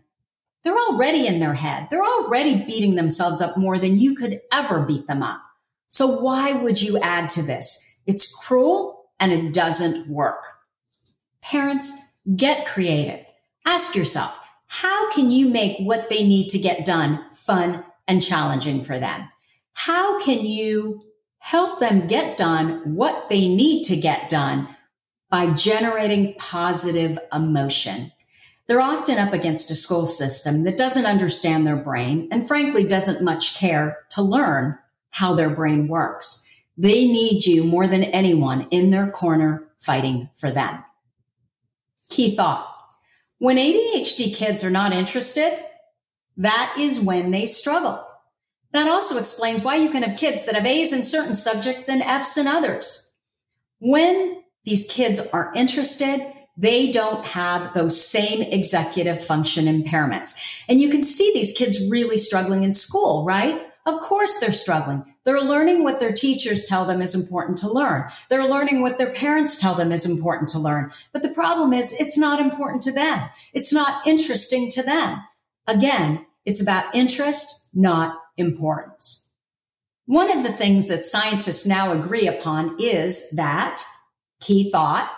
they're 0.65 0.77
already 0.77 1.27
in 1.27 1.39
their 1.39 1.55
head. 1.55 1.89
They're 1.91 2.05
already 2.05 2.65
beating 2.65 2.95
themselves 2.95 3.41
up 3.41 3.57
more 3.57 3.79
than 3.79 3.99
you 3.99 4.15
could 4.15 4.41
ever 4.53 4.81
beat 4.81 5.07
them 5.07 5.23
up. 5.23 5.41
So 5.89 6.21
why 6.21 6.53
would 6.53 6.81
you 6.81 6.99
add 6.99 7.31
to 7.31 7.43
this? 7.43 7.83
It's 8.07 8.35
cruel 8.35 9.05
and 9.21 9.33
it 9.33 9.53
doesn't 9.53 10.09
work. 10.09 10.45
Parents, 11.51 12.15
get 12.35 12.67
creative. 12.67 13.25
Ask 13.65 13.95
yourself, 13.95 14.39
how 14.67 15.11
can 15.13 15.31
you 15.31 15.49
make 15.49 15.79
what 15.79 16.09
they 16.09 16.27
need 16.27 16.49
to 16.51 16.59
get 16.59 16.85
done 16.85 17.25
fun 17.33 17.85
and 18.09 18.23
challenging 18.23 18.85
for 18.85 18.99
them? 18.99 19.29
How 19.73 20.21
can 20.21 20.45
you 20.45 21.07
help 21.47 21.79
them 21.79 22.09
get 22.09 22.37
done 22.37 22.97
what 22.97 23.29
they 23.29 23.47
need 23.47 23.85
to 23.85 23.97
get 23.97 24.29
done 24.29 24.69
by 25.31 25.53
generating 25.53 26.35
positive 26.35 27.19
emotion. 27.33 28.11
They're 28.67 28.81
often 28.81 29.19
up 29.19 29.33
against 29.33 29.71
a 29.71 29.77
school 29.77 30.07
system 30.07 30.65
that 30.65 30.77
doesn't 30.77 31.07
understand 31.07 31.65
their 31.65 31.77
brain 31.77 32.29
and 32.33 32.49
frankly 32.49 32.83
doesn't 32.83 33.25
much 33.25 33.57
care 33.57 33.99
to 34.11 34.23
learn 34.23 34.77
how 35.11 35.37
their 35.37 35.51
brain 35.51 35.87
works. 35.87 36.49
They 36.77 37.07
need 37.07 37.47
you 37.47 37.63
more 37.63 37.87
than 37.87 38.03
anyone 38.03 38.67
in 38.73 38.91
their 38.91 39.09
corner 39.09 39.69
fighting 39.79 40.29
for 40.35 40.51
them. 40.51 40.83
Key 42.09 42.37
thought. 42.37 42.73
When 43.39 43.57
ADHD 43.57 44.35
kids 44.35 44.65
are 44.65 44.71
not 44.71 44.93
interested, 44.93 45.59
that 46.37 46.75
is 46.79 47.01
when 47.01 47.31
they 47.31 47.47
struggle. 47.47 48.05
That 48.73 48.89
also 48.89 49.19
explains 49.19 49.63
why 49.63 49.77
you 49.77 49.91
can 49.91 50.03
have 50.03 50.19
kids 50.19 50.47
that 50.47 50.55
have 50.55 50.67
A's 50.67 50.93
in 50.93 51.03
certain 51.03 51.35
subjects 51.35 51.89
and 51.89 52.03
F's 52.03 52.37
in 52.37 52.47
others. 52.47 53.15
When 53.79 54.43
these 54.65 54.91
kids 54.91 55.21
are 55.33 55.53
interested, 55.55 56.33
they 56.57 56.91
don't 56.91 57.25
have 57.25 57.75
those 57.75 58.03
same 58.03 58.43
executive 58.43 59.25
function 59.25 59.67
impairments. 59.67 60.63
And 60.69 60.81
you 60.81 60.89
can 60.89 61.03
see 61.03 61.31
these 61.33 61.57
kids 61.57 61.91
really 61.91 62.17
struggling 62.17 62.65
in 62.65 62.73
school, 62.73 63.25
right? 63.25 63.61
Of 63.87 64.01
course 64.01 64.41
they're 64.41 64.53
struggling. 64.53 65.05
They're 65.25 65.41
learning 65.41 65.85
what 65.85 66.01
their 66.01 66.13
teachers 66.13 66.67
tell 66.67 66.85
them 66.85 67.01
is 67.01 67.15
important 67.15 67.59
to 67.59 67.71
learn. 67.71 68.11
They're 68.29 68.49
learning 68.49 68.81
what 68.83 68.99
their 68.99 69.13
parents 69.13 69.61
tell 69.61 69.75
them 69.75 69.93
is 69.93 70.05
important 70.05 70.49
to 70.51 70.59
learn. 70.59 70.93
But 71.13 71.23
the 71.23 71.29
problem 71.29 71.73
is 71.73 71.99
it's 71.99 72.19
not 72.19 72.41
important 72.41 72.83
to 72.83 72.93
them. 72.93 73.29
It's 73.55 73.73
not 73.73 74.05
interesting 74.07 74.71
to 74.73 74.83
them. 74.83 75.23
Again, 75.69 76.27
it's 76.45 76.61
about 76.61 76.95
interest, 76.95 77.69
not 77.73 78.19
importance. 78.37 79.31
One 80.07 80.37
of 80.37 80.45
the 80.45 80.53
things 80.53 80.89
that 80.89 81.07
scientists 81.07 81.67
now 81.67 81.93
agree 81.93 82.27
upon 82.27 82.77
is 82.81 83.31
that 83.33 83.83
Key 84.41 84.71
thought. 84.71 85.11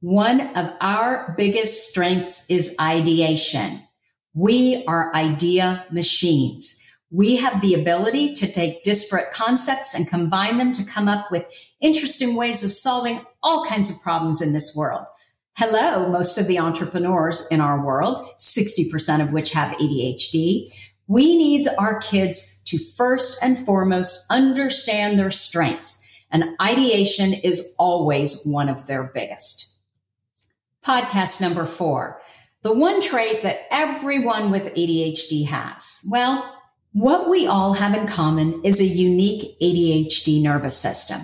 One 0.00 0.40
of 0.56 0.72
our 0.80 1.34
biggest 1.36 1.88
strengths 1.88 2.50
is 2.50 2.76
ideation. 2.80 3.82
We 4.34 4.84
are 4.86 5.14
idea 5.14 5.86
machines. 5.90 6.83
We 7.10 7.36
have 7.36 7.60
the 7.60 7.74
ability 7.74 8.34
to 8.34 8.50
take 8.50 8.82
disparate 8.82 9.30
concepts 9.32 9.94
and 9.94 10.08
combine 10.08 10.58
them 10.58 10.72
to 10.72 10.84
come 10.84 11.08
up 11.08 11.30
with 11.30 11.46
interesting 11.80 12.34
ways 12.34 12.64
of 12.64 12.72
solving 12.72 13.24
all 13.42 13.64
kinds 13.64 13.90
of 13.90 14.02
problems 14.02 14.42
in 14.42 14.52
this 14.52 14.74
world. 14.74 15.06
Hello, 15.56 16.08
most 16.08 16.38
of 16.38 16.48
the 16.48 16.58
entrepreneurs 16.58 17.46
in 17.50 17.60
our 17.60 17.84
world, 17.84 18.18
60% 18.38 19.22
of 19.22 19.32
which 19.32 19.52
have 19.52 19.76
ADHD. 19.78 20.72
We 21.06 21.36
need 21.36 21.68
our 21.78 22.00
kids 22.00 22.60
to 22.64 22.78
first 22.78 23.42
and 23.42 23.58
foremost 23.58 24.26
understand 24.30 25.18
their 25.18 25.30
strengths 25.30 26.04
and 26.34 26.56
ideation 26.60 27.32
is 27.32 27.74
always 27.78 28.44
one 28.44 28.68
of 28.68 28.88
their 28.88 29.04
biggest. 29.04 29.78
Podcast 30.84 31.40
number 31.40 31.64
four, 31.64 32.20
the 32.62 32.74
one 32.74 33.00
trait 33.00 33.44
that 33.44 33.60
everyone 33.70 34.50
with 34.50 34.74
ADHD 34.74 35.46
has. 35.46 36.04
Well, 36.10 36.53
what 36.94 37.28
we 37.28 37.46
all 37.46 37.74
have 37.74 37.94
in 37.94 38.06
common 38.06 38.62
is 38.64 38.80
a 38.80 38.86
unique 38.86 39.58
ADHD 39.60 40.42
nervous 40.42 40.76
system. 40.78 41.20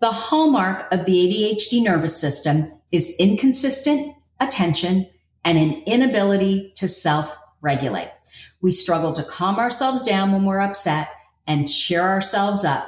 The 0.00 0.10
hallmark 0.10 0.92
of 0.92 1.06
the 1.06 1.14
ADHD 1.14 1.82
nervous 1.82 2.20
system 2.20 2.70
is 2.92 3.16
inconsistent 3.18 4.14
attention 4.40 5.08
and 5.44 5.56
an 5.56 5.82
inability 5.86 6.72
to 6.76 6.88
self 6.88 7.36
regulate. 7.62 8.12
We 8.60 8.72
struggle 8.72 9.12
to 9.14 9.22
calm 9.22 9.58
ourselves 9.58 10.02
down 10.02 10.32
when 10.32 10.44
we're 10.44 10.60
upset 10.60 11.08
and 11.46 11.70
cheer 11.70 12.02
ourselves 12.02 12.64
up 12.64 12.86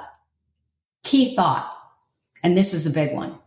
Key 1.04 1.34
thought, 1.34 1.72
and 2.42 2.54
this 2.54 2.74
is 2.74 2.86
a 2.86 2.92
big 2.92 3.14
one. 3.14 3.38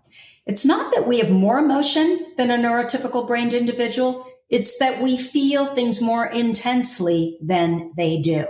It's 0.46 0.66
not 0.66 0.92
that 0.96 1.08
we 1.08 1.20
have 1.20 1.30
more 1.30 1.60
emotion 1.60 2.34
than 2.38 2.50
a 2.50 2.58
neurotypical 2.58 3.28
brained 3.28 3.54
individual. 3.54 4.28
It's 4.50 4.80
that 4.80 5.02
we 5.02 5.16
feel 5.16 5.68
things 5.68 6.02
more 6.02 6.26
intensely 6.26 7.38
than 7.42 7.94
they 7.96 8.20
do. 8.20 8.48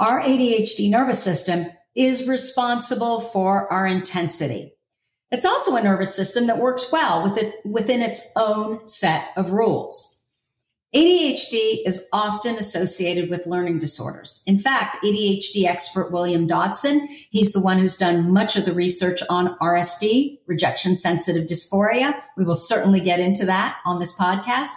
Our 0.00 0.22
ADHD 0.22 0.88
nervous 0.88 1.22
system 1.22 1.66
is 1.94 2.26
responsible 2.26 3.20
for 3.20 3.70
our 3.70 3.86
intensity. 3.86 4.72
It's 5.30 5.44
also 5.44 5.76
a 5.76 5.82
nervous 5.82 6.16
system 6.16 6.46
that 6.46 6.56
works 6.56 6.90
well 6.90 7.22
with 7.22 7.36
it, 7.36 7.56
within 7.66 8.00
its 8.00 8.32
own 8.34 8.88
set 8.88 9.28
of 9.36 9.52
rules. 9.52 10.24
ADHD 10.94 11.82
is 11.84 12.06
often 12.14 12.56
associated 12.56 13.28
with 13.28 13.46
learning 13.46 13.78
disorders. 13.78 14.42
In 14.46 14.58
fact, 14.58 14.96
ADHD 15.04 15.66
expert 15.66 16.10
William 16.10 16.46
Dodson, 16.46 17.06
he's 17.28 17.52
the 17.52 17.60
one 17.60 17.78
who's 17.78 17.98
done 17.98 18.32
much 18.32 18.56
of 18.56 18.64
the 18.64 18.72
research 18.72 19.20
on 19.28 19.58
RSD, 19.58 20.38
rejection 20.46 20.96
sensitive 20.96 21.46
dysphoria. 21.46 22.18
We 22.38 22.44
will 22.44 22.56
certainly 22.56 23.00
get 23.00 23.20
into 23.20 23.44
that 23.44 23.76
on 23.84 24.00
this 24.00 24.16
podcast. 24.16 24.72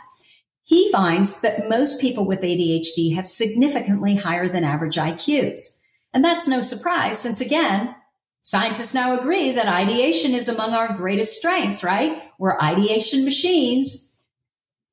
He 0.63 0.91
finds 0.91 1.41
that 1.41 1.67
most 1.67 1.99
people 1.99 2.25
with 2.25 2.41
ADHD 2.41 3.15
have 3.15 3.27
significantly 3.27 4.15
higher 4.15 4.47
than 4.47 4.63
average 4.63 4.95
IQs. 4.95 5.79
And 6.13 6.23
that's 6.23 6.47
no 6.47 6.61
surprise 6.61 7.19
since 7.19 7.41
again, 7.41 7.95
scientists 8.41 8.93
now 8.93 9.19
agree 9.19 9.51
that 9.51 9.67
ideation 9.67 10.33
is 10.33 10.47
among 10.47 10.73
our 10.73 10.93
greatest 10.93 11.37
strengths, 11.37 11.83
right? 11.83 12.21
We're 12.39 12.59
ideation 12.61 13.25
machines. 13.25 14.21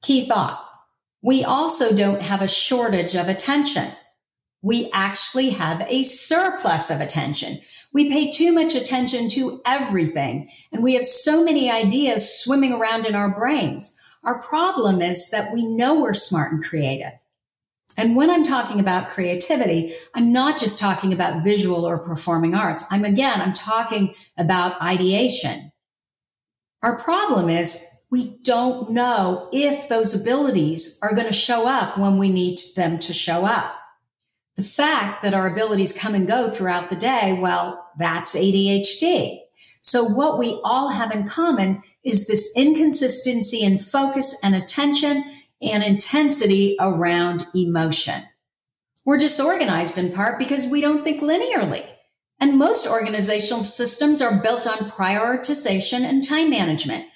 Key 0.02 0.26
thought 0.26 0.66
we 1.22 1.44
also 1.44 1.94
don't 1.94 2.22
have 2.22 2.40
a 2.40 2.48
shortage 2.48 3.14
of 3.14 3.28
attention. 3.28 3.92
We 4.62 4.90
actually 4.92 5.50
have 5.50 5.82
a 5.82 6.02
surplus 6.02 6.90
of 6.90 7.00
attention. 7.00 7.60
We 7.92 8.08
pay 8.08 8.30
too 8.30 8.52
much 8.52 8.74
attention 8.74 9.28
to 9.30 9.60
everything, 9.66 10.50
and 10.72 10.82
we 10.82 10.94
have 10.94 11.04
so 11.04 11.44
many 11.44 11.70
ideas 11.70 12.42
swimming 12.42 12.72
around 12.72 13.04
in 13.04 13.14
our 13.14 13.34
brains. 13.34 13.96
Our 14.24 14.40
problem 14.40 15.00
is 15.00 15.30
that 15.30 15.52
we 15.52 15.64
know 15.64 16.00
we're 16.00 16.14
smart 16.14 16.52
and 16.52 16.62
creative. 16.62 17.12
And 17.96 18.16
when 18.16 18.30
I'm 18.30 18.44
talking 18.44 18.78
about 18.78 19.08
creativity, 19.08 19.94
I'm 20.14 20.32
not 20.32 20.58
just 20.58 20.78
talking 20.78 21.12
about 21.12 21.42
visual 21.42 21.84
or 21.84 21.98
performing 21.98 22.54
arts. 22.54 22.86
I'm 22.90 23.04
again, 23.04 23.40
I'm 23.40 23.52
talking 23.52 24.14
about 24.36 24.80
ideation. 24.80 25.72
Our 26.82 26.98
problem 26.98 27.48
is 27.48 27.86
we 28.10 28.38
don't 28.42 28.90
know 28.90 29.48
if 29.52 29.88
those 29.88 30.20
abilities 30.20 30.98
are 31.02 31.14
going 31.14 31.26
to 31.26 31.32
show 31.32 31.66
up 31.68 31.98
when 31.98 32.18
we 32.18 32.28
need 32.28 32.58
them 32.76 32.98
to 33.00 33.12
show 33.12 33.44
up. 33.44 33.74
The 34.56 34.62
fact 34.62 35.22
that 35.22 35.34
our 35.34 35.50
abilities 35.50 35.96
come 35.96 36.14
and 36.14 36.26
go 36.26 36.50
throughout 36.50 36.90
the 36.90 36.96
day, 36.96 37.38
well, 37.40 37.86
that's 37.98 38.36
ADHD. 38.36 39.40
So 39.80 40.04
what 40.04 40.38
we 40.38 40.60
all 40.64 40.90
have 40.90 41.14
in 41.14 41.26
common 41.26 41.82
is 42.04 42.26
this 42.26 42.54
inconsistency 42.56 43.62
in 43.62 43.78
focus 43.78 44.38
and 44.42 44.54
attention 44.54 45.24
and 45.62 45.82
intensity 45.82 46.76
around 46.80 47.46
emotion. 47.54 48.22
We're 49.04 49.18
disorganized 49.18 49.98
in 49.98 50.12
part 50.12 50.38
because 50.38 50.66
we 50.66 50.80
don't 50.80 51.04
think 51.04 51.22
linearly. 51.22 51.86
And 52.38 52.58
most 52.58 52.86
organizational 52.86 53.62
systems 53.62 54.22
are 54.22 54.40
built 54.42 54.66
on 54.66 54.90
prioritization 54.90 56.00
and 56.00 56.26
time 56.26 56.48
management 56.48 57.06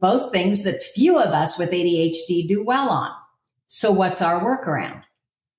both 0.00 0.32
things 0.32 0.64
that 0.64 0.82
few 0.82 1.18
of 1.18 1.32
us 1.32 1.58
with 1.58 1.70
ADHD 1.70 2.46
do 2.46 2.62
well 2.62 2.88
on. 2.88 3.10
So 3.66 3.90
what's 3.90 4.22
our 4.22 4.40
workaround? 4.40 5.02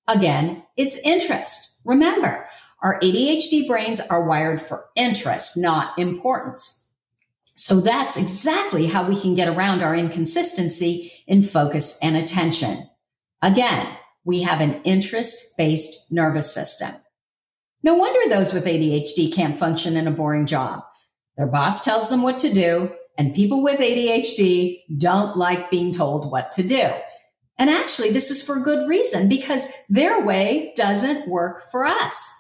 Again, 0.07 0.63
it's 0.77 1.05
interest. 1.05 1.79
Remember, 1.85 2.47
our 2.81 2.99
ADHD 3.01 3.67
brains 3.67 3.99
are 3.99 4.27
wired 4.27 4.61
for 4.61 4.85
interest, 4.95 5.57
not 5.57 5.97
importance. 5.99 6.78
So 7.59 7.81
that's 7.81 8.15
exactly 8.15 8.85
how 8.85 9.05
we 9.05 9.19
can 9.19 9.35
get 9.35 9.49
around 9.49 9.83
our 9.83 9.93
inconsistency 9.93 11.11
in 11.27 11.43
focus 11.43 11.99
and 12.01 12.15
attention. 12.15 12.89
Again, 13.41 13.97
we 14.23 14.43
have 14.43 14.61
an 14.61 14.81
interest 14.85 15.57
based 15.57 16.09
nervous 16.09 16.53
system. 16.53 16.91
No 17.83 17.95
wonder 17.95 18.29
those 18.29 18.53
with 18.53 18.63
ADHD 18.63 19.33
can't 19.33 19.59
function 19.59 19.97
in 19.97 20.07
a 20.07 20.11
boring 20.11 20.45
job. 20.45 20.83
Their 21.35 21.47
boss 21.47 21.83
tells 21.83 22.09
them 22.09 22.21
what 22.21 22.39
to 22.39 22.53
do 22.53 22.93
and 23.17 23.35
people 23.35 23.61
with 23.61 23.81
ADHD 23.81 24.83
don't 24.97 25.35
like 25.35 25.69
being 25.69 25.93
told 25.93 26.31
what 26.31 26.53
to 26.53 26.63
do. 26.63 26.89
And 27.57 27.69
actually, 27.69 28.11
this 28.11 28.31
is 28.31 28.41
for 28.41 28.61
good 28.61 28.87
reason 28.87 29.27
because 29.27 29.69
their 29.89 30.23
way 30.25 30.71
doesn't 30.77 31.27
work 31.27 31.69
for 31.71 31.83
us. 31.83 32.38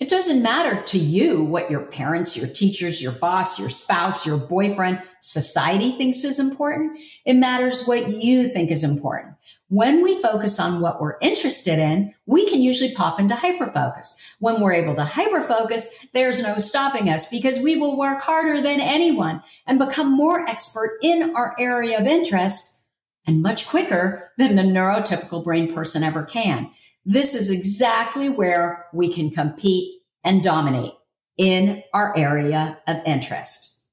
It 0.00 0.08
doesn't 0.08 0.42
matter 0.42 0.82
to 0.82 0.98
you 0.98 1.44
what 1.44 1.70
your 1.70 1.82
parents, 1.82 2.36
your 2.36 2.48
teachers, 2.48 3.00
your 3.00 3.12
boss, 3.12 3.60
your 3.60 3.70
spouse, 3.70 4.26
your 4.26 4.38
boyfriend, 4.38 5.00
society 5.20 5.92
thinks 5.92 6.24
is 6.24 6.40
important. 6.40 6.98
It 7.24 7.34
matters 7.34 7.86
what 7.86 8.10
you 8.10 8.48
think 8.48 8.72
is 8.72 8.82
important. 8.82 9.36
When 9.68 10.02
we 10.02 10.20
focus 10.20 10.58
on 10.58 10.80
what 10.80 11.00
we're 11.00 11.16
interested 11.20 11.78
in, 11.78 12.12
we 12.26 12.48
can 12.48 12.60
usually 12.60 12.92
pop 12.92 13.20
into 13.20 13.36
hyperfocus. 13.36 14.20
When 14.40 14.60
we're 14.60 14.72
able 14.72 14.96
to 14.96 15.02
hyperfocus, 15.02 15.90
there's 16.12 16.42
no 16.42 16.58
stopping 16.58 17.08
us 17.08 17.30
because 17.30 17.60
we 17.60 17.76
will 17.76 17.96
work 17.96 18.20
harder 18.20 18.60
than 18.60 18.80
anyone 18.80 19.42
and 19.66 19.78
become 19.78 20.16
more 20.16 20.40
expert 20.40 20.98
in 21.02 21.34
our 21.36 21.54
area 21.58 22.00
of 22.00 22.06
interest 22.06 22.80
and 23.26 23.42
much 23.42 23.68
quicker 23.68 24.32
than 24.38 24.56
the 24.56 24.62
neurotypical 24.62 25.42
brain 25.42 25.72
person 25.72 26.02
ever 26.02 26.24
can. 26.24 26.70
This 27.06 27.34
is 27.34 27.50
exactly 27.50 28.30
where 28.30 28.86
we 28.94 29.12
can 29.12 29.30
compete 29.30 30.00
and 30.22 30.42
dominate 30.42 30.94
in 31.36 31.82
our 31.92 32.16
area 32.16 32.80
of 32.86 32.96
interest. 33.04 33.84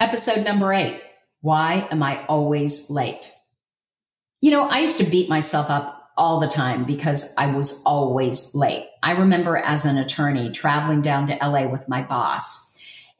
Episode 0.00 0.44
number 0.44 0.72
eight. 0.72 1.00
Why 1.40 1.86
am 1.90 2.02
I 2.02 2.24
always 2.26 2.90
late? 2.90 3.32
You 4.40 4.50
know, 4.50 4.68
I 4.68 4.80
used 4.80 4.98
to 4.98 5.10
beat 5.10 5.28
myself 5.28 5.70
up 5.70 6.10
all 6.16 6.40
the 6.40 6.48
time 6.48 6.84
because 6.84 7.32
I 7.38 7.54
was 7.54 7.82
always 7.84 8.54
late. 8.54 8.86
I 9.02 9.12
remember 9.12 9.56
as 9.56 9.86
an 9.86 9.96
attorney 9.96 10.50
traveling 10.50 11.02
down 11.02 11.28
to 11.28 11.38
LA 11.40 11.66
with 11.66 11.88
my 11.88 12.02
boss. 12.02 12.66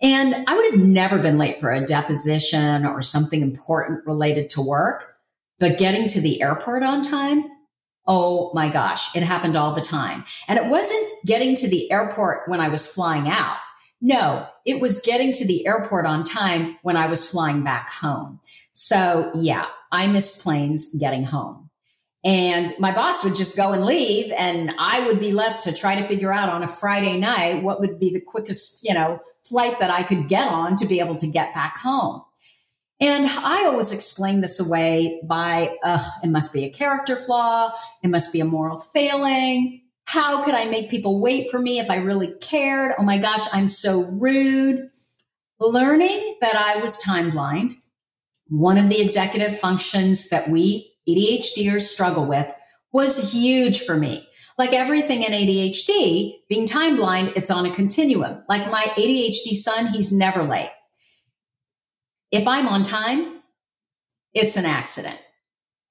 And 0.03 0.35
I 0.49 0.55
would 0.55 0.73
have 0.73 0.81
never 0.81 1.19
been 1.19 1.39
late 1.39 1.61
for 1.61 1.71
a 1.71 1.87
deposition 1.87 2.85
or 2.85 3.03
something 3.03 3.43
important 3.43 4.07
related 4.07 4.51
to 4.51 4.63
work. 4.63 5.17
But 5.59 5.79
getting 5.79 6.09
to 6.09 6.21
the 6.21 6.43
airport 6.43 6.83
on 6.83 7.03
time, 7.03 7.45
oh 8.11 8.51
my 8.55 8.69
gosh, 8.69 9.15
it 9.15 9.23
happened 9.23 9.57
all 9.57 9.73
the 9.73 9.81
time. 9.81 10.25
And 10.49 10.59
it 10.59 10.67
wasn't 10.67 11.07
getting 11.25 11.55
to 11.55 11.71
the 11.71 11.91
airport 11.93 12.49
when 12.49 12.61
I 12.61 12.69
was 12.69 12.93
flying 12.93 13.29
out. 13.29 13.57
No, 14.01 14.49
it 14.67 14.81
was 14.81 15.01
getting 15.03 15.31
to 15.33 15.47
the 15.47 15.65
airport 15.65 16.07
on 16.07 16.25
time 16.25 16.77
when 16.83 16.97
I 16.97 17.07
was 17.07 17.31
flying 17.31 17.63
back 17.63 17.89
home. 17.89 18.41
So 18.73 19.31
yeah, 19.37 19.67
I 19.93 20.09
miss 20.09 20.43
planes 20.43 20.93
getting 20.97 21.23
home. 21.23 21.71
And 22.25 22.75
my 22.81 22.93
boss 22.93 23.25
would 23.25 23.37
just 23.37 23.57
go 23.57 23.73
and 23.73 23.87
leave 23.87 24.33
and 24.37 24.73
I 24.79 25.07
would 25.07 25.21
be 25.21 25.33
left 25.33 25.65
to 25.65 25.73
try 25.73 25.95
to 25.95 26.03
figure 26.03 26.33
out 26.33 26.49
on 26.49 26.65
a 26.65 26.69
Friday 26.69 27.17
night 27.17 27.63
what 27.63 27.79
would 27.79 28.01
be 28.01 28.13
the 28.13 28.21
quickest, 28.21 28.83
you 28.83 28.93
know, 28.93 29.21
flight 29.45 29.79
that 29.79 29.91
I 29.91 30.03
could 30.03 30.29
get 30.29 30.49
on 30.49 30.77
to 30.79 30.87
be 30.87 30.99
able 30.99 31.17
to 31.17 31.29
get 31.29 31.55
back 31.55 31.79
home. 31.79 32.23
And 33.01 33.27
I 33.27 33.65
always 33.67 33.95
explain 33.95 34.41
this 34.41 34.61
away 34.61 35.21
by, 35.25 35.77
ugh, 35.83 36.01
it 36.23 36.29
must 36.29 36.53
be 36.53 36.65
a 36.65 36.71
character 36.71 37.17
flaw. 37.17 37.73
It 38.03 38.09
must 38.09 38.33
be 38.33 38.41
a 38.41 38.45
moral 38.45 38.79
failing. 38.79 39.83
How 40.05 40.43
could 40.43 40.55
I 40.55 40.67
make 40.67 40.91
people 40.91 41.21
wait 41.21 41.51
for 41.51 41.59
me 41.59 41.79
if 41.79 41.91
I 41.91 41.97
really 41.97 42.35
cared? 42.41 42.93
Oh 42.99 43.03
my 43.03 43.19
gosh, 43.19 43.47
I'm 43.53 43.69
so 43.69 44.03
rude. 44.03 44.91
Learning 45.59 46.37
that 46.41 46.57
I 46.57 46.81
was 46.81 46.99
time 46.99 47.31
blind 47.31 47.75
one 48.51 48.77
of 48.77 48.91
the 48.91 49.01
executive 49.01 49.59
functions 49.59 50.29
that 50.29 50.49
we 50.51 50.93
ADHDers 51.09 51.83
struggle 51.83 52.27
with 52.27 52.53
was 52.93 53.33
huge 53.33 53.83
for 53.83 53.97
me. 53.97 54.27
Like 54.59 54.73
everything 54.73 55.23
in 55.23 55.33
ADHD, 55.33 56.35
being 56.49 56.67
time 56.67 56.97
blind, 56.97 57.33
it's 57.37 57.51
on 57.51 57.65
a 57.65 57.71
continuum. 57.71 58.43
Like 58.49 58.71
my 58.71 58.83
ADHD 58.97 59.55
son, 59.55 59.87
he's 59.87 60.13
never 60.13 60.43
late. 60.43 60.71
If 62.31 62.47
I'm 62.47 62.69
on 62.69 62.83
time, 62.83 63.41
it's 64.35 64.57
an 64.57 64.67
accident. 64.67 65.21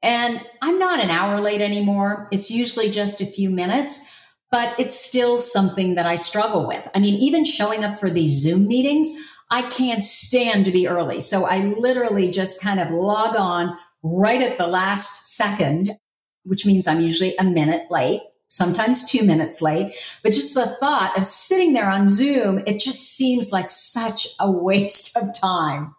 And 0.02 0.46
I'm 0.62 0.80
not 0.80 1.02
an 1.02 1.10
hour 1.10 1.42
late 1.42 1.62
anymore. 1.62 2.30
It's 2.32 2.50
usually 2.50 2.90
just 2.90 3.22
a 3.22 3.26
few 3.26 3.50
minutes, 3.50 4.10
but 4.52 4.80
it's 4.80 4.98
still 4.98 5.38
something 5.38 5.96
that 5.96 6.06
I 6.06 6.16
struggle 6.16 6.68
with. 6.68 6.88
I 6.96 7.00
mean, 7.00 7.16
even 7.16 7.44
showing 7.44 7.84
up 7.84 8.00
for 8.00 8.10
these 8.10 8.40
Zoom 8.42 8.68
meetings, 8.68 9.14
I 9.52 9.64
can't 9.64 10.04
stand 10.04 10.66
to 10.66 10.72
be 10.72 10.88
early. 10.88 11.22
So 11.22 11.46
I 11.46 11.60
literally 11.78 12.30
just 12.30 12.62
kind 12.62 12.80
of 12.80 12.92
log 12.92 13.36
on 13.36 13.78
right 14.04 14.42
at 14.42 14.58
the 14.58 14.68
last 14.68 15.36
second, 15.36 15.98
which 16.44 16.66
means 16.66 16.88
I'm 16.88 17.02
usually 17.02 17.36
a 17.38 17.44
minute 17.44 17.88
late, 17.90 18.22
sometimes 18.48 19.10
two 19.10 19.26
minutes 19.26 19.62
late. 19.62 19.94
But 20.24 20.32
just 20.32 20.56
the 20.56 20.68
thought 20.80 21.18
of 21.18 21.26
sitting 21.26 21.74
there 21.74 21.90
on 21.90 22.08
Zoom, 22.08 22.60
it 22.66 22.80
just 22.80 23.18
seems 23.18 23.52
like 23.52 23.72
such 23.72 24.28
a 24.40 24.50
waste 24.52 25.18
of 25.18 25.38
time. 25.40 25.96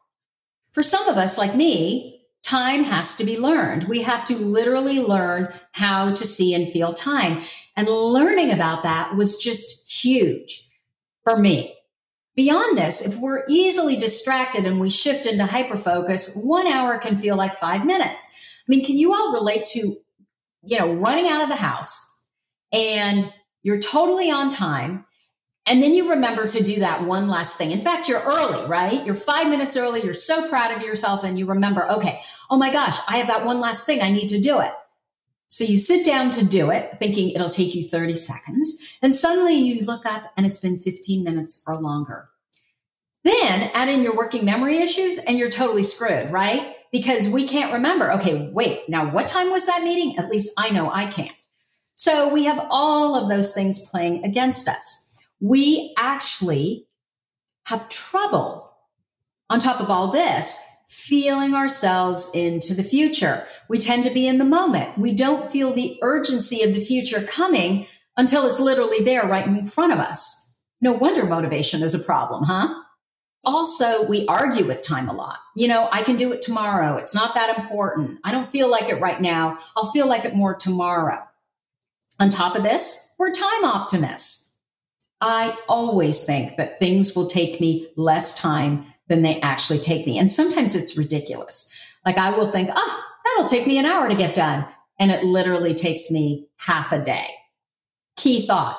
For 0.72 0.82
some 0.82 1.08
of 1.08 1.16
us, 1.16 1.38
like 1.38 1.54
me, 1.54 2.22
time 2.42 2.84
has 2.84 3.16
to 3.16 3.24
be 3.24 3.38
learned. 3.38 3.84
We 3.84 4.02
have 4.02 4.24
to 4.26 4.36
literally 4.36 5.00
learn 5.00 5.52
how 5.72 6.14
to 6.14 6.26
see 6.26 6.54
and 6.54 6.68
feel 6.68 6.94
time. 6.94 7.42
And 7.76 7.88
learning 7.88 8.50
about 8.52 8.82
that 8.82 9.16
was 9.16 9.38
just 9.38 9.90
huge 10.04 10.68
for 11.24 11.36
me. 11.36 11.76
Beyond 12.36 12.78
this, 12.78 13.06
if 13.06 13.20
we're 13.20 13.44
easily 13.48 13.96
distracted 13.96 14.64
and 14.64 14.80
we 14.80 14.88
shift 14.88 15.26
into 15.26 15.44
hyperfocus, 15.44 16.42
one 16.42 16.66
hour 16.66 16.98
can 16.98 17.16
feel 17.16 17.36
like 17.36 17.56
five 17.56 17.84
minutes. 17.84 18.34
I 18.34 18.64
mean, 18.68 18.84
can 18.84 18.96
you 18.98 19.12
all 19.12 19.32
relate 19.32 19.66
to, 19.66 19.96
you 20.62 20.78
know, 20.78 20.92
running 20.94 21.28
out 21.28 21.42
of 21.42 21.48
the 21.48 21.56
house 21.56 22.20
and 22.72 23.32
you're 23.62 23.80
totally 23.80 24.30
on 24.30 24.50
time 24.50 25.04
and 25.70 25.80
then 25.80 25.94
you 25.94 26.10
remember 26.10 26.48
to 26.48 26.64
do 26.64 26.80
that 26.80 27.04
one 27.04 27.28
last 27.28 27.56
thing. 27.56 27.70
In 27.70 27.80
fact, 27.80 28.08
you're 28.08 28.22
early, 28.22 28.66
right? 28.68 29.06
You're 29.06 29.14
five 29.14 29.48
minutes 29.48 29.76
early. 29.76 30.02
You're 30.02 30.14
so 30.14 30.48
proud 30.48 30.72
of 30.72 30.82
yourself 30.82 31.22
and 31.22 31.38
you 31.38 31.46
remember, 31.46 31.88
okay, 31.92 32.20
oh 32.50 32.56
my 32.56 32.72
gosh, 32.72 32.98
I 33.06 33.18
have 33.18 33.28
that 33.28 33.46
one 33.46 33.60
last 33.60 33.86
thing. 33.86 34.02
I 34.02 34.10
need 34.10 34.26
to 34.30 34.40
do 34.40 34.58
it. 34.58 34.72
So 35.46 35.62
you 35.62 35.78
sit 35.78 36.04
down 36.04 36.32
to 36.32 36.44
do 36.44 36.72
it, 36.72 36.96
thinking 36.98 37.30
it'll 37.30 37.48
take 37.48 37.76
you 37.76 37.88
30 37.88 38.16
seconds. 38.16 38.78
And 39.00 39.14
suddenly 39.14 39.54
you 39.54 39.82
look 39.82 40.04
up 40.06 40.32
and 40.36 40.44
it's 40.44 40.58
been 40.58 40.80
15 40.80 41.22
minutes 41.22 41.62
or 41.68 41.80
longer. 41.80 42.30
Then 43.22 43.70
add 43.72 43.88
in 43.88 44.02
your 44.02 44.16
working 44.16 44.44
memory 44.44 44.78
issues 44.78 45.18
and 45.18 45.38
you're 45.38 45.50
totally 45.50 45.84
screwed, 45.84 46.32
right? 46.32 46.74
Because 46.90 47.30
we 47.30 47.46
can't 47.46 47.74
remember. 47.74 48.12
Okay, 48.14 48.50
wait, 48.52 48.88
now 48.88 49.12
what 49.12 49.28
time 49.28 49.52
was 49.52 49.66
that 49.66 49.84
meeting? 49.84 50.18
At 50.18 50.30
least 50.30 50.52
I 50.58 50.70
know 50.70 50.90
I 50.90 51.06
can't. 51.06 51.30
So 51.94 52.28
we 52.28 52.46
have 52.46 52.66
all 52.70 53.14
of 53.14 53.28
those 53.28 53.54
things 53.54 53.88
playing 53.88 54.24
against 54.24 54.68
us. 54.68 55.09
We 55.40 55.94
actually 55.98 56.86
have 57.64 57.88
trouble 57.88 58.72
on 59.48 59.60
top 59.60 59.80
of 59.80 59.90
all 59.90 60.12
this 60.12 60.62
feeling 60.88 61.54
ourselves 61.54 62.30
into 62.34 62.74
the 62.74 62.82
future. 62.82 63.46
We 63.68 63.78
tend 63.78 64.04
to 64.04 64.10
be 64.10 64.26
in 64.26 64.38
the 64.38 64.44
moment. 64.44 64.98
We 64.98 65.14
don't 65.14 65.50
feel 65.50 65.72
the 65.72 65.98
urgency 66.02 66.62
of 66.62 66.74
the 66.74 66.80
future 66.80 67.22
coming 67.22 67.86
until 68.16 68.44
it's 68.44 68.60
literally 68.60 69.02
there 69.02 69.22
right 69.22 69.46
in 69.46 69.66
front 69.66 69.92
of 69.92 69.98
us. 69.98 70.56
No 70.80 70.92
wonder 70.92 71.24
motivation 71.24 71.82
is 71.82 71.94
a 71.94 72.04
problem, 72.04 72.44
huh? 72.44 72.74
Also, 73.44 74.04
we 74.06 74.26
argue 74.26 74.66
with 74.66 74.82
time 74.82 75.08
a 75.08 75.14
lot. 75.14 75.38
You 75.56 75.68
know, 75.68 75.88
I 75.92 76.02
can 76.02 76.16
do 76.16 76.32
it 76.32 76.42
tomorrow. 76.42 76.96
It's 76.96 77.14
not 77.14 77.34
that 77.34 77.58
important. 77.58 78.18
I 78.24 78.32
don't 78.32 78.46
feel 78.46 78.70
like 78.70 78.88
it 78.90 79.00
right 79.00 79.20
now. 79.20 79.58
I'll 79.76 79.92
feel 79.92 80.06
like 80.06 80.24
it 80.24 80.34
more 80.34 80.54
tomorrow. 80.54 81.22
On 82.18 82.28
top 82.28 82.56
of 82.56 82.62
this, 82.62 83.14
we're 83.18 83.32
time 83.32 83.64
optimists. 83.64 84.39
I 85.20 85.56
always 85.68 86.24
think 86.24 86.56
that 86.56 86.78
things 86.78 87.14
will 87.14 87.26
take 87.26 87.60
me 87.60 87.88
less 87.96 88.38
time 88.38 88.86
than 89.08 89.22
they 89.22 89.40
actually 89.40 89.80
take 89.80 90.06
me. 90.06 90.18
And 90.18 90.30
sometimes 90.30 90.74
it's 90.74 90.96
ridiculous. 90.96 91.72
Like 92.06 92.16
I 92.16 92.30
will 92.30 92.50
think, 92.50 92.70
oh, 92.74 93.04
that'll 93.24 93.48
take 93.48 93.66
me 93.66 93.78
an 93.78 93.84
hour 93.84 94.08
to 94.08 94.14
get 94.14 94.34
done. 94.34 94.66
And 94.98 95.10
it 95.10 95.24
literally 95.24 95.74
takes 95.74 96.10
me 96.10 96.48
half 96.56 96.92
a 96.92 97.02
day. 97.02 97.26
Key 98.16 98.46
thought. 98.46 98.78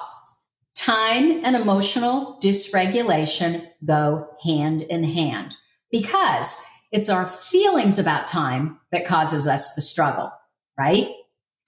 Time 0.75 1.43
and 1.43 1.55
emotional 1.55 2.39
dysregulation 2.41 3.67
go 3.85 4.27
hand 4.43 4.81
in 4.83 5.03
hand 5.03 5.55
because 5.91 6.65
it's 6.91 7.09
our 7.09 7.25
feelings 7.25 7.99
about 7.99 8.27
time 8.27 8.79
that 8.91 9.05
causes 9.05 9.47
us 9.47 9.75
the 9.75 9.81
struggle, 9.81 10.31
right? 10.77 11.09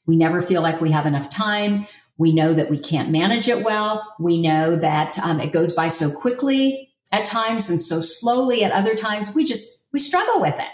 We 0.06 0.18
never 0.18 0.42
feel 0.42 0.62
like 0.62 0.82
we 0.82 0.92
have 0.92 1.06
enough 1.06 1.30
time. 1.30 1.88
We 2.18 2.34
know 2.34 2.54
that 2.54 2.70
we 2.70 2.78
can't 2.78 3.12
manage 3.12 3.50
it 3.50 3.64
well. 3.64 4.16
We 4.20 4.42
know 4.42 4.76
that 4.76 5.18
um, 5.20 5.40
it 5.40 5.54
goes 5.54 5.74
by 5.74 5.88
so 5.88 6.12
quickly 6.12 6.92
at 7.12 7.26
times 7.26 7.70
and 7.70 7.82
so 7.82 8.02
slowly 8.02 8.64
at 8.64 8.72
other 8.72 8.96
times. 8.96 9.34
We 9.34 9.44
just, 9.44 9.88
we 9.92 10.00
struggle 10.00 10.40
with 10.40 10.56
it. 10.56 10.72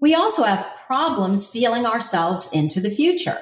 We 0.00 0.14
also 0.14 0.44
have 0.44 0.66
problems 0.86 1.50
feeling 1.50 1.86
ourselves 1.86 2.52
into 2.52 2.80
the 2.80 2.90
future. 2.90 3.38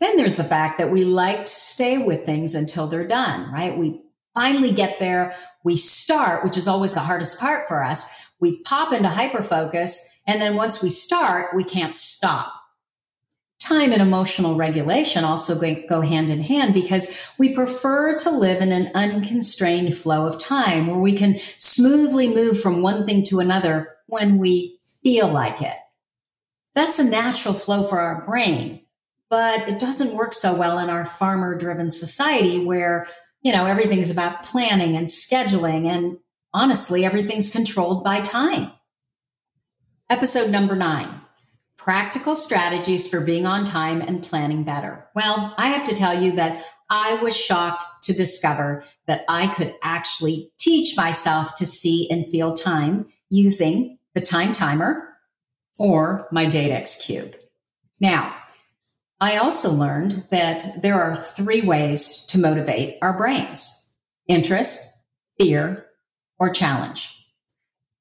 Then 0.00 0.16
there's 0.16 0.36
the 0.36 0.44
fact 0.44 0.78
that 0.78 0.90
we 0.90 1.04
like 1.04 1.46
to 1.46 1.52
stay 1.52 1.98
with 1.98 2.24
things 2.24 2.54
until 2.54 2.86
they're 2.86 3.06
done, 3.06 3.52
right? 3.52 3.76
We 3.76 4.00
finally 4.34 4.72
get 4.72 4.98
there. 4.98 5.34
We 5.64 5.76
start, 5.76 6.44
which 6.44 6.56
is 6.56 6.68
always 6.68 6.94
the 6.94 7.00
hardest 7.00 7.40
part 7.40 7.66
for 7.68 7.82
us. 7.82 8.12
We 8.40 8.62
pop 8.62 8.92
into 8.92 9.08
hyperfocus. 9.08 9.98
And 10.26 10.40
then 10.40 10.54
once 10.54 10.82
we 10.82 10.90
start, 10.90 11.54
we 11.54 11.64
can't 11.64 11.94
stop 11.94 12.52
time 13.60 13.92
and 13.92 14.00
emotional 14.00 14.56
regulation 14.56 15.24
also 15.24 15.58
go 15.88 16.00
hand 16.00 16.30
in 16.30 16.40
hand 16.40 16.74
because 16.74 17.18
we 17.38 17.54
prefer 17.54 18.16
to 18.18 18.30
live 18.30 18.62
in 18.62 18.70
an 18.70 18.90
unconstrained 18.94 19.94
flow 19.96 20.26
of 20.26 20.38
time 20.38 20.86
where 20.86 21.00
we 21.00 21.12
can 21.12 21.38
smoothly 21.58 22.32
move 22.32 22.60
from 22.60 22.82
one 22.82 23.04
thing 23.04 23.24
to 23.24 23.40
another 23.40 23.96
when 24.06 24.38
we 24.38 24.78
feel 25.02 25.28
like 25.28 25.60
it. 25.60 25.76
That's 26.74 27.00
a 27.00 27.08
natural 27.08 27.54
flow 27.54 27.82
for 27.84 27.98
our 27.98 28.24
brain, 28.24 28.82
but 29.28 29.68
it 29.68 29.80
doesn't 29.80 30.16
work 30.16 30.34
so 30.34 30.56
well 30.56 30.78
in 30.78 30.88
our 30.88 31.04
farmer 31.04 31.58
driven 31.58 31.90
society 31.90 32.64
where, 32.64 33.08
you 33.42 33.52
know, 33.52 33.66
everything's 33.66 34.10
about 34.10 34.44
planning 34.44 34.96
and 34.96 35.08
scheduling 35.08 35.86
and 35.86 36.18
honestly, 36.54 37.04
everything's 37.04 37.52
controlled 37.52 38.04
by 38.04 38.20
time. 38.20 38.70
Episode 40.08 40.50
number 40.50 40.76
nine 40.76 41.17
practical 41.88 42.34
strategies 42.34 43.08
for 43.08 43.22
being 43.22 43.46
on 43.46 43.64
time 43.64 44.02
and 44.02 44.22
planning 44.22 44.62
better. 44.62 45.08
Well, 45.14 45.54
I 45.56 45.68
have 45.68 45.84
to 45.84 45.94
tell 45.94 46.22
you 46.22 46.32
that 46.32 46.62
I 46.90 47.14
was 47.22 47.34
shocked 47.34 47.82
to 48.02 48.12
discover 48.12 48.84
that 49.06 49.24
I 49.26 49.46
could 49.46 49.74
actually 49.82 50.52
teach 50.58 50.98
myself 50.98 51.54
to 51.54 51.66
see 51.66 52.06
and 52.10 52.28
feel 52.28 52.52
time 52.52 53.06
using 53.30 53.98
the 54.14 54.20
time 54.20 54.52
timer 54.52 55.08
or 55.78 56.28
my 56.30 56.44
Datexx 56.44 57.06
cube. 57.06 57.34
Now, 58.00 58.36
I 59.18 59.38
also 59.38 59.72
learned 59.72 60.26
that 60.30 60.82
there 60.82 61.00
are 61.00 61.16
three 61.16 61.62
ways 61.62 62.26
to 62.26 62.38
motivate 62.38 62.98
our 63.00 63.16
brains 63.16 63.90
interest, 64.26 64.86
fear, 65.40 65.86
or 66.38 66.50
challenge. 66.50 67.14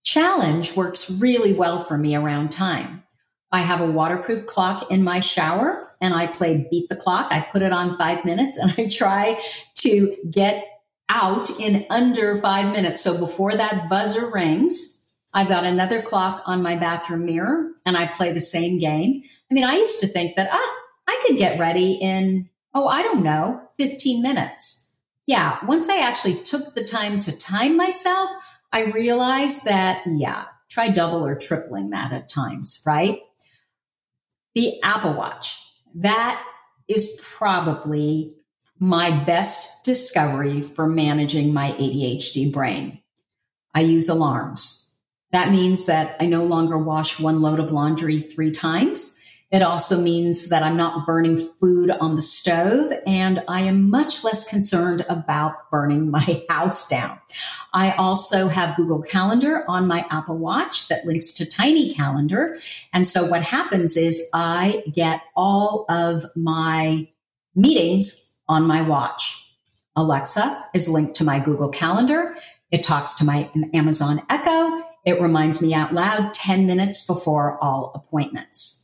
Challenge 0.04 0.76
works 0.76 1.10
really 1.10 1.54
well 1.54 1.82
for 1.82 1.97
me 1.97 2.17
around 2.17 2.52
time. 2.52 3.04
I 3.52 3.62
have 3.62 3.82
a 3.82 3.92
waterproof 3.92 4.46
clock 4.46 4.92
in 4.92 5.04
my 5.04 5.20
shower 5.20 5.88
and 6.02 6.14
I 6.14 6.28
play 6.28 6.68
beat 6.70 6.90
the 6.90 6.96
clock. 6.96 7.28
I 7.32 7.48
put 7.52 7.62
it 7.62 7.72
on 7.72 7.98
five 7.98 8.26
minutes 8.26 8.58
and 8.58 8.74
I 8.78 8.88
try 8.88 9.40
to 9.76 10.16
get 10.30 10.66
out 11.10 11.50
in 11.60 11.86
under 11.90 12.36
five 12.42 12.74
minutes. 12.74 13.02
So 13.02 13.18
before 13.18 13.54
that 13.56 13.90
buzzer 13.90 14.30
rings, 14.30 15.06
I've 15.34 15.48
got 15.48 15.66
another 15.66 16.02
clock 16.02 16.44
on 16.46 16.62
my 16.62 16.78
bathroom 16.78 17.26
mirror 17.26 17.72
and 17.86 17.98
I 17.98 18.08
play 18.08 18.34
the 18.34 18.42
same 18.42 18.80
game. 18.80 19.24
I 19.50 19.54
mean, 19.54 19.64
I 19.64 19.76
used 19.76 20.00
to 20.02 20.08
think 20.08 20.36
that, 20.36 20.50
ah, 20.52 20.76
I 21.08 21.24
could 21.26 21.38
get 21.38 21.60
ready 21.60 21.94
in, 21.94 22.50
oh, 22.74 22.88
I 22.88 23.02
don't 23.02 23.24
know, 23.24 23.62
15 23.78 24.22
minutes. 24.22 24.92
Yeah. 25.26 25.58
Once 25.66 25.90
I 25.90 26.00
actually 26.00 26.44
took 26.44 26.74
the 26.74 26.84
time 26.84 27.20
to 27.22 27.38
time 27.38 27.78
myself, 27.78 28.30
I 28.74 28.86
realized 28.86 29.66
that, 29.66 30.02
yeah, 30.06 30.46
try 30.70 30.90
double 30.90 31.26
or 31.26 31.36
tripling 31.36 31.92
that 31.92 32.12
at 32.12 32.30
times, 32.30 32.84
right? 32.86 33.20
The 34.58 34.82
Apple 34.82 35.13
Watch. 35.13 35.63
That 35.93 36.43
is 36.88 37.24
probably 37.24 38.36
my 38.80 39.24
best 39.24 39.86
discovery 39.86 40.62
for 40.62 40.88
managing 40.88 41.54
my 41.54 41.74
ADHD 41.74 42.52
brain. 42.52 43.00
I 43.76 43.82
use 43.82 44.10
alarms. 44.10 44.96
That 45.32 45.52
means 45.52 45.86
that 45.86 46.15
I 46.20 46.26
no 46.26 46.43
longer 46.43 46.76
wash 46.76 47.20
one 47.20 47.39
load 47.39 47.60
of 47.60 47.72
laundry 47.72 48.20
three 48.20 48.50
times. 48.50 49.17
It 49.50 49.62
also 49.62 50.02
means 50.02 50.50
that 50.50 50.62
I'm 50.62 50.76
not 50.76 51.06
burning 51.06 51.38
food 51.38 51.90
on 51.90 52.16
the 52.16 52.22
stove 52.22 52.92
and 53.06 53.44
I 53.48 53.62
am 53.62 53.90
much 53.90 54.24
less 54.24 54.48
concerned 54.48 55.06
about 55.08 55.72
burning 55.72 56.12
my 56.12 56.44
house 56.50 56.88
down. 56.90 57.20
I 57.74 57.92
also 57.92 58.48
have 58.48 58.76
Google 58.76 59.02
Calendar 59.02 59.64
on 59.70 59.88
my 59.88 60.06
Apple 60.10 60.38
Watch 60.38 60.90
that 60.90 61.06
links 61.06 61.34
to 61.36 61.50
Tiny 61.50 61.94
Calendar. 61.94 62.56
And 62.92 63.08
so 63.08 63.26
what 63.26 63.42
happens 63.42 63.96
is 63.96 64.30
I 64.34 64.84
get 64.92 65.22
all 65.36 65.86
of 65.88 66.26
my 66.36 67.08
meetings 67.56 68.32
on 68.50 68.64
my 68.64 68.82
watch. 68.82 69.46
Alexa 69.96 70.66
is 70.74 70.90
linked 70.90 71.16
to 71.16 71.24
my 71.24 71.40
Google 71.40 71.70
Calendar. 71.70 72.36
It 72.72 72.84
talks 72.84 73.16
to 73.16 73.26
my 73.26 73.50
Amazon 73.74 74.22
Echo. 74.30 74.84
It 75.06 75.22
reminds 75.22 75.62
me 75.62 75.74
out 75.74 75.94
loud 75.94 76.34
10 76.34 76.68
minutes 76.68 77.08
before 77.08 77.58
all 77.64 77.94
appointments. 77.96 78.77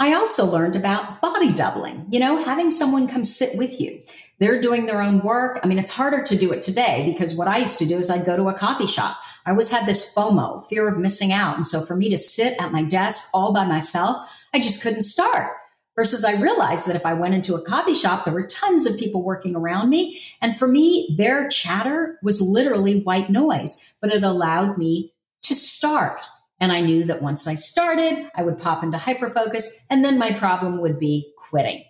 I 0.00 0.14
also 0.14 0.46
learned 0.46 0.76
about 0.76 1.20
body 1.20 1.52
doubling, 1.52 2.06
you 2.10 2.20
know, 2.20 2.42
having 2.42 2.70
someone 2.70 3.08
come 3.08 3.24
sit 3.24 3.58
with 3.58 3.80
you. 3.80 4.00
They're 4.38 4.60
doing 4.60 4.86
their 4.86 5.02
own 5.02 5.20
work. 5.20 5.58
I 5.62 5.66
mean, 5.66 5.78
it's 5.78 5.90
harder 5.90 6.22
to 6.22 6.38
do 6.38 6.52
it 6.52 6.62
today 6.62 7.10
because 7.10 7.34
what 7.34 7.48
I 7.48 7.58
used 7.58 7.80
to 7.80 7.86
do 7.86 7.96
is 7.96 8.08
I'd 8.08 8.24
go 8.24 8.36
to 8.36 8.48
a 8.48 8.54
coffee 8.54 8.86
shop. 8.86 9.16
I 9.44 9.50
always 9.50 9.72
had 9.72 9.86
this 9.86 10.14
FOMO, 10.14 10.64
fear 10.68 10.86
of 10.86 10.98
missing 10.98 11.32
out. 11.32 11.56
And 11.56 11.66
so 11.66 11.84
for 11.84 11.96
me 11.96 12.08
to 12.10 12.18
sit 12.18 12.60
at 12.62 12.70
my 12.70 12.84
desk 12.84 13.30
all 13.34 13.52
by 13.52 13.66
myself, 13.66 14.24
I 14.54 14.60
just 14.60 14.82
couldn't 14.82 15.02
start. 15.02 15.52
Versus 15.96 16.24
I 16.24 16.40
realized 16.40 16.86
that 16.88 16.94
if 16.94 17.04
I 17.04 17.14
went 17.14 17.34
into 17.34 17.56
a 17.56 17.64
coffee 17.64 17.94
shop, 17.94 18.24
there 18.24 18.32
were 18.32 18.46
tons 18.46 18.86
of 18.86 19.00
people 19.00 19.24
working 19.24 19.56
around 19.56 19.90
me. 19.90 20.22
And 20.40 20.56
for 20.56 20.68
me, 20.68 21.12
their 21.18 21.48
chatter 21.48 22.20
was 22.22 22.40
literally 22.40 23.00
white 23.00 23.30
noise, 23.30 23.84
but 24.00 24.12
it 24.12 24.22
allowed 24.22 24.78
me 24.78 25.12
to 25.42 25.56
start 25.56 26.20
and 26.60 26.72
I 26.72 26.80
knew 26.80 27.04
that 27.04 27.22
once 27.22 27.46
I 27.46 27.54
started, 27.54 28.30
I 28.34 28.42
would 28.42 28.58
pop 28.58 28.82
into 28.82 28.98
hyperfocus 28.98 29.84
and 29.90 30.04
then 30.04 30.18
my 30.18 30.32
problem 30.32 30.80
would 30.80 30.98
be 30.98 31.32
quitting. 31.36 31.84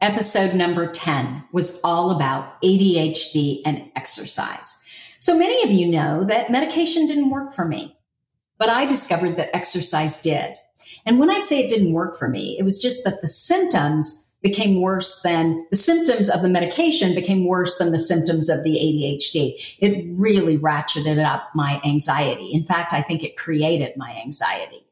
Episode 0.00 0.54
number 0.54 0.90
10 0.90 1.44
was 1.52 1.80
all 1.82 2.10
about 2.10 2.60
ADHD 2.62 3.62
and 3.64 3.90
exercise. 3.96 4.84
So 5.18 5.36
many 5.36 5.62
of 5.64 5.70
you 5.70 5.90
know 5.90 6.24
that 6.24 6.50
medication 6.50 7.06
didn't 7.06 7.30
work 7.30 7.52
for 7.52 7.64
me, 7.64 7.96
but 8.58 8.68
I 8.68 8.86
discovered 8.86 9.36
that 9.36 9.54
exercise 9.54 10.22
did. 10.22 10.54
And 11.04 11.18
when 11.18 11.30
I 11.30 11.38
say 11.38 11.60
it 11.60 11.70
didn't 11.70 11.92
work 11.92 12.16
for 12.16 12.28
me, 12.28 12.56
it 12.58 12.62
was 12.62 12.80
just 12.80 13.04
that 13.04 13.20
the 13.20 13.28
symptoms 13.28 14.27
became 14.42 14.80
worse 14.80 15.22
than 15.22 15.66
the 15.70 15.76
symptoms 15.76 16.30
of 16.30 16.42
the 16.42 16.48
medication 16.48 17.14
became 17.14 17.44
worse 17.44 17.78
than 17.78 17.90
the 17.90 17.98
symptoms 17.98 18.48
of 18.48 18.62
the 18.62 18.76
ADHD. 18.76 19.76
It 19.80 20.06
really 20.10 20.58
ratcheted 20.58 21.24
up 21.24 21.48
my 21.54 21.80
anxiety. 21.84 22.52
In 22.52 22.64
fact, 22.64 22.92
I 22.92 23.02
think 23.02 23.24
it 23.24 23.36
created 23.36 23.96
my 23.96 24.16
anxiety. 24.24 24.84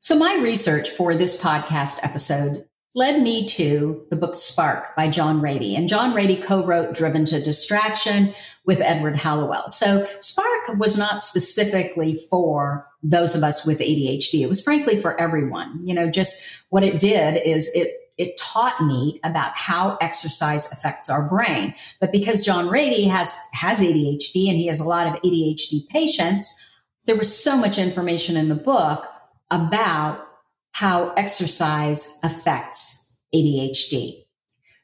So 0.00 0.18
my 0.18 0.36
research 0.42 0.90
for 0.90 1.14
this 1.14 1.40
podcast 1.40 2.00
episode 2.02 2.66
led 2.94 3.22
me 3.22 3.46
to 3.46 4.04
the 4.10 4.16
book 4.16 4.34
Spark 4.34 4.94
by 4.96 5.08
John 5.08 5.40
Ratey. 5.40 5.76
And 5.76 5.88
John 5.88 6.12
Ratey 6.12 6.42
co-wrote 6.42 6.94
Driven 6.94 7.24
to 7.26 7.40
Distraction 7.40 8.34
with 8.64 8.80
Edward 8.80 9.16
Hallowell. 9.16 9.68
So 9.68 10.06
Spark 10.20 10.76
was 10.76 10.98
not 10.98 11.22
specifically 11.22 12.20
for 12.28 12.86
those 13.02 13.34
of 13.34 13.42
us 13.42 13.64
with 13.64 13.78
ADHD. 13.78 14.40
It 14.40 14.48
was 14.48 14.62
frankly 14.62 15.00
for 15.00 15.18
everyone. 15.20 15.80
You 15.82 15.94
know, 15.94 16.10
just 16.10 16.44
what 16.68 16.84
it 16.84 17.00
did 17.00 17.40
is 17.44 17.72
it 17.74 18.01
it 18.18 18.36
taught 18.38 18.80
me 18.80 19.20
about 19.24 19.56
how 19.56 19.96
exercise 20.00 20.70
affects 20.72 21.08
our 21.08 21.28
brain. 21.28 21.74
But 22.00 22.12
because 22.12 22.44
John 22.44 22.66
Ratey 22.66 23.08
has 23.08 23.38
has 23.52 23.80
ADHD 23.80 24.48
and 24.48 24.56
he 24.56 24.66
has 24.66 24.80
a 24.80 24.88
lot 24.88 25.06
of 25.06 25.20
ADHD 25.22 25.88
patients, 25.88 26.54
there 27.06 27.16
was 27.16 27.36
so 27.36 27.56
much 27.56 27.78
information 27.78 28.36
in 28.36 28.48
the 28.48 28.54
book 28.54 29.06
about 29.50 30.26
how 30.72 31.12
exercise 31.14 32.18
affects 32.22 33.12
ADHD. 33.34 34.22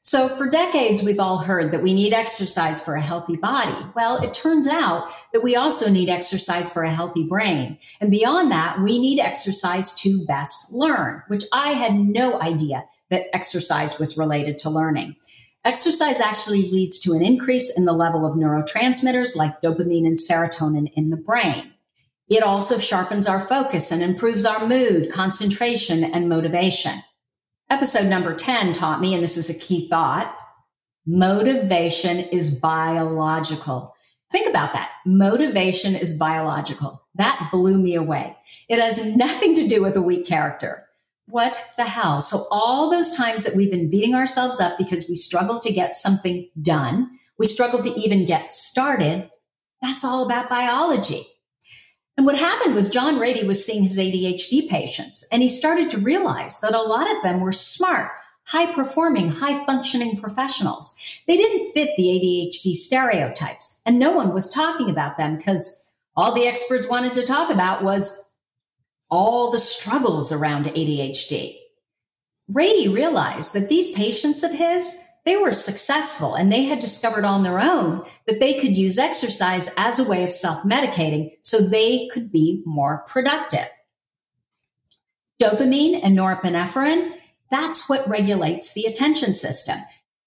So 0.03 0.27
for 0.27 0.49
decades, 0.49 1.03
we've 1.03 1.21
all 1.21 1.39
heard 1.39 1.71
that 1.73 1.83
we 1.83 1.93
need 1.93 2.15
exercise 2.15 2.83
for 2.83 2.95
a 2.95 3.01
healthy 3.01 3.37
body. 3.37 3.77
Well, 3.95 4.23
it 4.23 4.33
turns 4.33 4.67
out 4.67 5.11
that 5.35 5.43
we 5.43 5.55
also 5.55 5.91
need 5.91 6.09
exercise 6.09 6.73
for 6.73 6.83
a 6.83 6.91
healthy 6.91 7.25
brain. 7.25 7.77
And 8.01 8.11
beyond 8.11 8.51
that, 8.51 8.81
we 8.81 8.99
need 8.99 9.21
exercise 9.21 9.95
to 9.97 10.25
best 10.25 10.73
learn, 10.73 11.23
which 11.29 11.45
I 11.53 11.73
had 11.73 11.95
no 11.95 12.41
idea 12.41 12.85
that 13.11 13.35
exercise 13.35 13.99
was 13.99 14.19
related 14.19 14.59
to 14.59 14.71
learning. 14.71 15.17
Exercise 15.65 16.21
actually 16.21 16.71
leads 16.71 17.01
to 17.01 17.13
an 17.13 17.23
increase 17.23 17.77
in 17.77 17.85
the 17.85 17.93
level 17.93 18.25
of 18.25 18.37
neurotransmitters 18.37 19.37
like 19.37 19.61
dopamine 19.61 20.07
and 20.07 20.17
serotonin 20.17 20.91
in 20.95 21.11
the 21.11 21.17
brain. 21.17 21.73
It 22.29 22.43
also 22.43 22.79
sharpens 22.79 23.27
our 23.27 23.41
focus 23.41 23.91
and 23.91 24.03
improves 24.03 24.45
our 24.45 24.67
mood, 24.67 25.11
concentration, 25.11 26.05
and 26.05 26.29
motivation. 26.29 27.03
Episode 27.71 28.09
number 28.09 28.35
10 28.35 28.73
taught 28.73 29.01
me, 29.01 29.15
and 29.15 29.23
this 29.23 29.37
is 29.37 29.51
a 29.51 29.59
key 29.59 29.89
thought, 29.89 30.35
motivation 31.07 32.19
is 32.19 32.59
biological. 32.59 33.95
Think 34.31 34.49
about 34.49 34.75
that. 34.75 34.91
Motivation 35.07 35.95
is 35.95 36.17
biological. 36.17 37.03
That 37.15 37.49
blew 37.51 37.79
me 37.79 37.95
away. 37.95 38.37
It 38.69 38.79
has 38.81 39.17
nothing 39.17 39.55
to 39.57 39.69
do 39.69 39.83
with 39.83 39.97
a 39.97 40.03
weak 40.03 40.27
character. 40.27 40.88
What 41.31 41.63
the 41.77 41.85
hell? 41.85 42.23
So 42.23 42.47
all 42.51 42.91
those 42.91 43.15
times 43.15 43.45
that 43.45 43.55
we've 43.55 43.71
been 43.71 43.91
beating 43.91 44.15
ourselves 44.15 44.61
up 44.61 44.79
because 44.79 45.09
we 45.09 45.15
struggle 45.15 45.61
to 45.61 45.73
get 45.73 45.95
something 45.95 46.49
done, 46.63 47.11
we 47.39 47.45
struggle 47.45 47.83
to 47.83 47.91
even 47.91 48.25
get 48.25 48.51
started, 48.51 49.31
that's 49.83 50.05
all 50.05 50.25
about 50.25 50.49
biology. 50.49 51.27
And 52.17 52.25
what 52.25 52.39
happened 52.39 52.75
was 52.75 52.91
John 52.91 53.17
Ratey 53.17 53.47
was 53.47 53.65
seeing 53.65 53.83
his 53.83 53.99
ADHD 53.99 54.69
patients 54.69 55.29
and 55.31 55.43
he 55.43 55.51
started 55.51 55.91
to 55.91 55.99
realize 55.99 56.61
that 56.61 56.75
a 56.75 56.81
lot 56.81 57.15
of 57.15 57.23
them 57.23 57.41
were 57.41 57.53
smart, 57.53 58.11
high 58.45 58.73
performing, 58.73 59.29
high 59.29 59.65
functioning 59.67 60.17
professionals. 60.17 60.97
They 61.27 61.37
didn't 61.37 61.73
fit 61.73 61.91
the 61.97 62.05
ADHD 62.05 62.75
stereotypes 62.75 63.83
and 63.85 63.99
no 63.99 64.13
one 64.13 64.33
was 64.33 64.51
talking 64.51 64.89
about 64.89 65.19
them 65.19 65.37
because 65.37 65.93
all 66.17 66.35
the 66.35 66.47
experts 66.47 66.89
wanted 66.89 67.15
to 67.17 67.27
talk 67.27 67.51
about 67.51 67.85
was 67.85 68.28
all 69.11 69.51
the 69.51 69.59
struggles 69.59 70.33
around 70.33 70.67
ADHD. 70.67 71.57
Ratey 72.51 72.93
realized 72.93 73.55
that 73.55 73.69
these 73.69 73.93
patients 73.93 74.43
of 74.43 74.53
his 74.53 75.05
they 75.29 75.37
were 75.37 75.53
successful 75.53 76.35
and 76.35 76.51
they 76.51 76.65
had 76.65 76.79
discovered 76.79 77.27
on 77.27 77.43
their 77.43 77.61
own 77.61 78.03
that 78.27 78.41
they 78.41 78.55
could 78.55 78.79
use 78.79 78.99
exercise 78.99 79.75
as 79.77 80.01
a 80.01 80.09
way 80.09 80.25
of 80.25 80.33
self 80.33 80.63
medicating 80.63 81.33
so 81.43 81.61
they 81.61 82.09
could 82.09 82.33
be 82.33 82.63
more 82.65 83.05
productive. 83.07 83.67
Dopamine 85.39 86.01
and 86.03 86.17
norepinephrine, 86.17 87.13
that's 87.51 87.91
what 87.91 88.09
regulates 88.09 88.73
the 88.73 88.85
attention 88.85 89.35
system. 89.35 89.79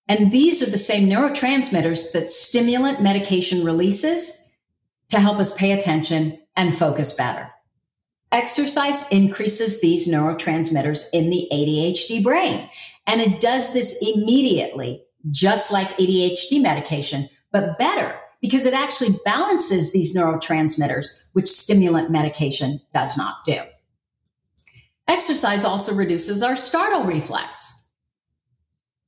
And 0.07 0.31
these 0.31 0.61
are 0.61 0.69
the 0.69 0.77
same 0.77 1.09
neurotransmitters 1.09 2.11
that 2.11 2.29
stimulant 2.29 3.01
medication 3.01 3.65
releases 3.65 4.53
to 5.09 5.19
help 5.19 5.39
us 5.39 5.57
pay 5.57 5.71
attention 5.71 6.39
and 6.55 6.77
focus 6.77 7.13
better. 7.13 7.49
Exercise 8.31 9.11
increases 9.11 9.81
these 9.81 10.07
neurotransmitters 10.07 11.07
in 11.11 11.29
the 11.29 11.47
ADHD 11.51 12.23
brain. 12.23 12.69
And 13.05 13.19
it 13.19 13.39
does 13.41 13.73
this 13.73 14.01
immediately, 14.01 15.03
just 15.29 15.71
like 15.71 15.89
ADHD 15.97 16.61
medication, 16.61 17.29
but 17.51 17.77
better 17.77 18.15
because 18.41 18.65
it 18.65 18.73
actually 18.73 19.15
balances 19.23 19.91
these 19.91 20.15
neurotransmitters, 20.17 21.25
which 21.33 21.47
stimulant 21.47 22.09
medication 22.09 22.81
does 22.93 23.15
not 23.15 23.45
do. 23.45 23.59
Exercise 25.07 25.63
also 25.63 25.93
reduces 25.93 26.41
our 26.41 26.55
startle 26.55 27.03
reflex. 27.03 27.85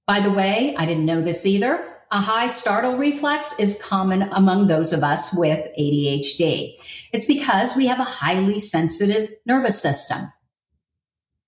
By 0.06 0.20
the 0.20 0.32
way, 0.32 0.76
I 0.78 0.86
didn't 0.86 1.06
know 1.06 1.22
this 1.22 1.46
either. 1.46 1.93
A 2.14 2.22
high 2.22 2.46
startle 2.46 2.96
reflex 2.96 3.58
is 3.58 3.82
common 3.82 4.22
among 4.34 4.68
those 4.68 4.94
of 4.94 5.04
us 5.04 5.36
with 5.36 5.68
ADHD. 5.80 6.76
It's 7.12 7.26
because 7.26 7.76
we 7.76 7.88
have 7.88 8.00
a 8.00 8.04
highly 8.04 8.60
sensitive 8.60 9.32
nervous 9.48 9.82
system. 9.82 10.20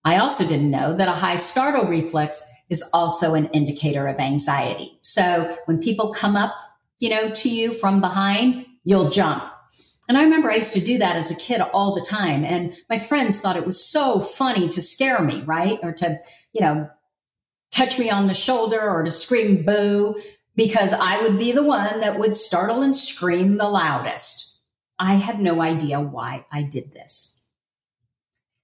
I 0.04 0.18
also 0.18 0.44
didn't 0.44 0.72
know 0.72 0.98
that 0.98 1.08
a 1.08 1.12
high 1.12 1.36
startle 1.36 1.86
reflex 1.86 2.44
is 2.72 2.90
also 2.96 3.36
an 3.36 3.46
indicator 3.50 4.08
of 4.08 4.18
anxiety. 4.18 4.98
So 5.04 5.56
when 5.66 5.84
people 5.84 6.12
come 6.12 6.36
up, 6.36 6.58
you 6.98 7.12
know, 7.12 7.30
to 7.30 7.50
you 7.50 7.72
from 7.72 8.02
behind, 8.02 8.66
you'll 8.84 9.12
jump. 9.12 9.44
And 10.10 10.18
I 10.18 10.24
remember 10.24 10.50
I 10.50 10.56
used 10.56 10.74
to 10.74 10.82
do 10.82 10.98
that 10.98 11.16
as 11.16 11.30
a 11.30 11.36
kid 11.36 11.62
all 11.62 11.94
the 11.94 12.02
time. 12.02 12.44
And 12.44 12.76
my 12.90 12.98
friends 12.98 13.40
thought 13.40 13.56
it 13.56 13.68
was 13.68 13.86
so 13.86 14.20
funny 14.20 14.68
to 14.70 14.82
scare 14.82 15.22
me, 15.22 15.44
right? 15.44 15.78
Or 15.84 15.92
to, 15.92 16.20
you 16.54 16.62
know, 16.62 16.90
touch 17.72 18.00
me 18.00 18.10
on 18.10 18.26
the 18.26 18.34
shoulder 18.34 18.82
or 18.82 19.04
to 19.04 19.12
scream 19.12 19.64
boo 19.64 20.16
because 20.56 20.94
I 20.94 21.22
would 21.22 21.38
be 21.38 21.52
the 21.52 21.64
one 21.64 22.00
that 22.00 22.20
would 22.20 22.36
startle 22.36 22.82
and 22.82 22.96
scream 22.96 23.58
the 23.58 23.70
loudest. 23.70 24.60
I 24.98 25.16
had 25.16 25.42
no 25.42 25.62
idea 25.62 26.00
why 26.00 26.46
I 26.52 26.64
did 26.64 26.94
this. 26.94 27.36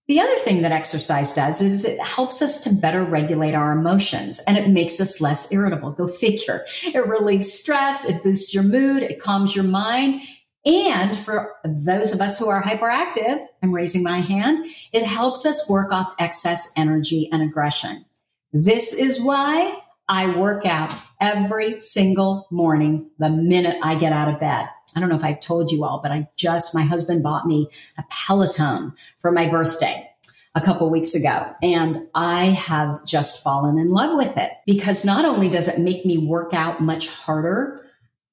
The 0.08 0.20
other 0.20 0.38
thing 0.40 0.62
that 0.62 0.74
exercise 0.74 1.34
does 1.34 1.62
is 1.62 1.86
it 1.86 2.00
helps 2.00 2.42
us 2.42 2.62
to 2.66 2.76
better 2.76 3.04
regulate 3.04 3.54
our 3.54 3.72
emotions 3.72 4.42
and 4.46 4.58
it 4.58 4.68
makes 4.68 5.00
us 5.00 5.22
less 5.22 5.52
irritable. 5.54 5.92
Go 5.92 6.08
figure. 6.08 6.66
It 6.84 7.08
relieves 7.08 7.54
stress. 7.54 8.10
It 8.10 8.22
boosts 8.22 8.54
your 8.54 8.64
mood. 8.64 9.04
It 9.04 9.22
calms 9.22 9.56
your 9.56 9.64
mind. 9.64 10.22
And 10.66 11.18
for 11.18 11.54
those 11.64 12.14
of 12.14 12.22
us 12.22 12.38
who 12.38 12.50
are 12.50 12.62
hyperactive, 12.62 13.46
I'm 13.64 13.74
raising 13.74 14.04
my 14.04 14.20
hand, 14.20 14.66
it 14.92 15.06
helps 15.06 15.46
us 15.46 15.70
work 15.70 15.92
off 15.92 16.14
excess 16.20 16.74
energy 16.76 17.30
and 17.32 17.42
aggression. 17.42 18.06
This 18.54 18.94
is 18.94 19.22
why 19.22 19.82
I 20.12 20.36
work 20.38 20.66
out 20.66 20.94
every 21.22 21.80
single 21.80 22.46
morning 22.52 23.10
the 23.18 23.30
minute 23.30 23.78
I 23.82 23.96
get 23.96 24.12
out 24.12 24.28
of 24.28 24.42
bed. 24.42 24.68
I 24.94 25.00
don't 25.00 25.08
know 25.08 25.16
if 25.16 25.24
I've 25.24 25.40
told 25.40 25.72
you 25.72 25.86
all, 25.86 26.02
but 26.04 26.12
I 26.12 26.28
just, 26.36 26.76
my 26.76 26.82
husband 26.82 27.24
bought 27.24 27.48
me 27.48 27.70
a 27.98 28.04
Peloton 28.10 28.92
for 29.20 29.32
my 29.32 29.50
birthday 29.50 30.06
a 30.54 30.60
couple 30.60 30.90
weeks 30.90 31.16
ago. 31.16 31.56
And 31.64 32.10
I 32.14 32.48
have 32.48 33.06
just 33.06 33.42
fallen 33.42 33.78
in 33.78 33.90
love 33.90 34.18
with 34.18 34.36
it 34.36 34.52
because 34.66 35.06
not 35.06 35.24
only 35.24 35.50
does 35.50 35.70
it 35.70 35.82
make 35.82 36.06
me 36.06 36.18
work 36.18 36.54
out 36.54 36.82
much 36.82 37.08
harder, 37.08 37.82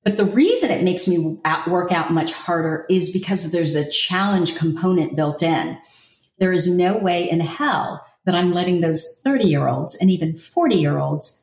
but 0.02 0.16
the 0.16 0.24
reason 0.24 0.72
it 0.72 0.82
makes 0.82 1.06
me 1.06 1.38
work 1.68 1.92
out 1.92 2.10
much 2.10 2.32
harder 2.32 2.86
is 2.90 3.12
because 3.12 3.52
there's 3.52 3.76
a 3.76 3.88
challenge 3.88 4.56
component 4.56 5.14
built 5.14 5.44
in. 5.44 5.78
There 6.38 6.52
is 6.52 6.68
no 6.68 6.98
way 6.98 7.30
in 7.30 7.38
hell 7.38 8.04
that 8.24 8.34
I'm 8.34 8.52
letting 8.52 8.80
those 8.80 9.20
30 9.22 9.44
year 9.44 9.68
olds 9.68 9.96
and 10.00 10.10
even 10.10 10.36
40 10.36 10.74
year 10.74 10.98
olds 10.98 11.37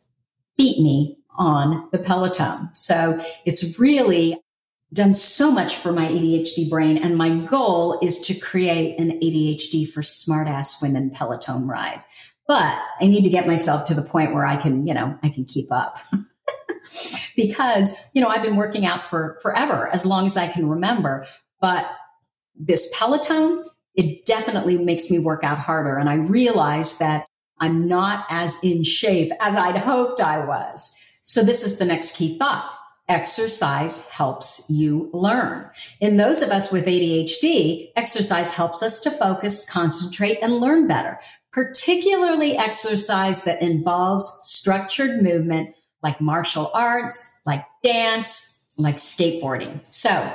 beat 0.58 0.82
me 0.82 1.18
on 1.38 1.88
the 1.92 1.98
Peloton. 1.98 2.70
So 2.74 3.22
it's 3.46 3.78
really 3.80 4.40
done 4.94 5.14
so 5.14 5.52
much 5.52 5.76
for 5.76 5.92
my 5.92 6.08
ADHD 6.08 6.70
brain. 6.70 6.98
And 6.98 7.18
my 7.18 7.30
goal 7.46 8.00
is 8.02 8.20
to 8.22 8.34
create 8.34 8.98
an 9.00 9.20
ADHD 9.20 9.90
for 9.90 10.02
smartass 10.02 10.82
women 10.82 11.10
Peloton 11.10 11.68
ride. 11.68 12.04
But 12.48 12.80
I 13.02 13.08
need 13.08 13.24
to 13.24 13.30
get 13.30 13.48
myself 13.48 13.86
to 13.88 13.94
the 13.94 14.04
point 14.04 14.34
where 14.34 14.46
I 14.46 14.56
can, 14.56 14.86
you 14.88 14.94
know, 14.94 15.18
I 15.24 15.30
can 15.30 15.46
keep 15.46 15.72
up. 15.72 15.98
because, 17.36 18.00
you 18.14 18.22
know, 18.22 18.30
I've 18.30 18.44
been 18.44 18.56
working 18.56 18.86
out 18.86 19.06
for 19.06 19.40
forever, 19.42 19.90
as 19.92 20.06
long 20.06 20.26
as 20.26 20.38
I 20.38 20.48
can 20.48 20.70
remember. 20.70 21.26
But 21.60 21.86
this 22.56 22.94
Peloton, 22.98 23.66
it 23.96 24.26
definitely 24.26 24.78
makes 24.78 25.10
me 25.10 25.20
work 25.20 25.44
out 25.44 25.58
harder. 25.58 25.98
And 25.98 26.08
I 26.08 26.16
realize 26.16 27.00
that 27.00 27.26
I'm 27.60 27.88
not 27.88 28.26
as 28.30 28.64
in 28.64 28.84
shape 28.84 29.32
as 29.40 29.56
I'd 29.56 29.78
hoped 29.78 30.22
I 30.22 30.46
was. 30.46 31.00
So 31.24 31.44
this 31.44 31.66
is 31.66 31.80
the 31.80 31.86
next 31.86 32.16
key 32.16 32.38
thought 32.38 32.72
exercise 33.08 34.10
helps 34.10 34.66
you 34.70 35.10
learn. 35.14 35.70
In 36.00 36.18
those 36.18 36.42
of 36.42 36.50
us 36.50 36.72
with 36.72 36.86
ADHD, 36.86 37.92
exercise 37.96 38.54
helps 38.54 38.82
us 38.82 39.00
to 39.02 39.12
focus, 39.12 39.70
concentrate, 39.70 40.40
and 40.42 40.60
learn 40.60 40.88
better, 40.88 41.20
particularly 41.52 42.58
exercise 42.58 43.44
that 43.44 43.62
involves 43.62 44.40
structured 44.44 45.22
movement 45.22 45.76
like 46.02 46.20
martial 46.20 46.72
arts, 46.74 47.42
like 47.46 47.66
dance, 47.84 48.74
like 48.78 48.98
skateboarding. 48.98 49.80
So 49.90 50.34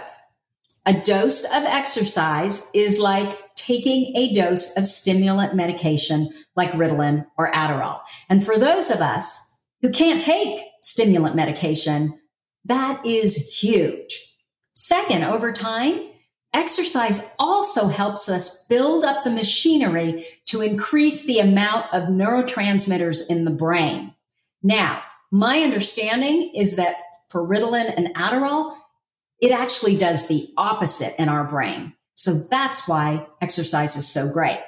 a 0.87 0.95
dose 0.95 1.45
of 1.45 1.65
exercise 1.65 2.71
is 2.73 2.99
like 2.99 3.50
taking 3.61 4.17
a 4.17 4.33
dose 4.33 4.77
of 4.77 4.87
stimulant 4.87 5.55
medication 5.55 6.31
like 6.57 6.71
Ritalin 6.73 7.27
or 7.39 7.53
Adderall. 7.53 8.01
And 8.29 8.45
for 8.45 8.59
those 8.59 8.91
of 8.91 9.01
us 9.01 9.57
who 9.83 9.91
can't 9.91 10.21
take 10.21 10.63
stimulant 10.83 11.37
medication, 11.37 12.19
that 12.65 13.05
is 13.05 13.59
huge. 13.61 14.35
Second, 14.75 15.25
over 15.25 15.53
time, 15.53 16.09
exercise 16.53 17.35
also 17.39 17.89
helps 17.89 18.29
us 18.29 18.65
build 18.67 19.05
up 19.05 19.25
the 19.25 19.31
machinery 19.31 20.25
to 20.47 20.63
increase 20.63 21.27
the 21.27 21.39
amount 21.39 21.87
of 21.93 22.09
neurotransmitters 22.09 23.31
in 23.31 23.45
the 23.45 23.51
brain. 23.51 24.15
Now, 24.63 25.03
my 25.31 25.61
understanding 25.61 26.53
is 26.55 26.77
that 26.77 26.97
for 27.29 27.47
Ritalin 27.47 27.95
and 27.97 28.15
Adderall, 28.15 28.77
it 29.41 29.53
actually 29.53 29.97
does 29.97 30.29
the 30.29 30.49
opposite 30.57 31.19
in 31.19 31.29
our 31.29 31.45
brain. 31.45 31.95
So 32.21 32.35
that's 32.35 32.87
why 32.87 33.27
exercise 33.41 33.97
is 33.97 34.07
so 34.07 34.31
great. 34.31 34.61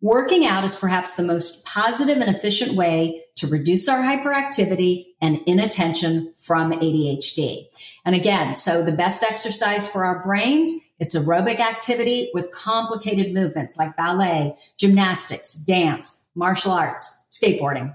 Working 0.00 0.46
out 0.46 0.64
is 0.64 0.74
perhaps 0.74 1.16
the 1.16 1.22
most 1.22 1.66
positive 1.66 2.16
and 2.16 2.34
efficient 2.34 2.76
way 2.76 3.24
to 3.36 3.46
reduce 3.46 3.90
our 3.90 3.98
hyperactivity 3.98 5.08
and 5.20 5.38
inattention 5.44 6.32
from 6.38 6.72
ADHD. 6.72 7.66
And 8.06 8.14
again, 8.14 8.54
so 8.54 8.82
the 8.82 8.92
best 8.92 9.22
exercise 9.22 9.86
for 9.86 10.06
our 10.06 10.22
brains, 10.22 10.72
it's 10.98 11.14
aerobic 11.14 11.60
activity 11.60 12.30
with 12.32 12.52
complicated 12.52 13.34
movements 13.34 13.78
like 13.78 13.94
ballet, 13.98 14.56
gymnastics, 14.78 15.52
dance, 15.52 16.24
martial 16.34 16.72
arts, 16.72 17.26
skateboarding. 17.30 17.94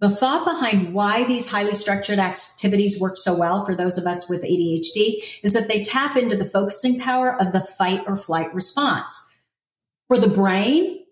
The 0.00 0.10
thought 0.10 0.46
behind 0.46 0.94
why 0.94 1.24
these 1.24 1.50
highly 1.50 1.74
structured 1.74 2.18
activities 2.18 2.98
work 2.98 3.18
so 3.18 3.38
well 3.38 3.66
for 3.66 3.74
those 3.74 3.98
of 3.98 4.06
us 4.06 4.30
with 4.30 4.42
ADHD 4.42 5.40
is 5.42 5.52
that 5.52 5.68
they 5.68 5.82
tap 5.82 6.16
into 6.16 6.36
the 6.36 6.46
focusing 6.46 6.98
power 6.98 7.38
of 7.38 7.52
the 7.52 7.60
fight 7.60 8.04
or 8.06 8.16
flight 8.16 8.52
response. 8.54 9.30
For 10.08 10.18
the 10.18 10.28
brain, 10.28 11.04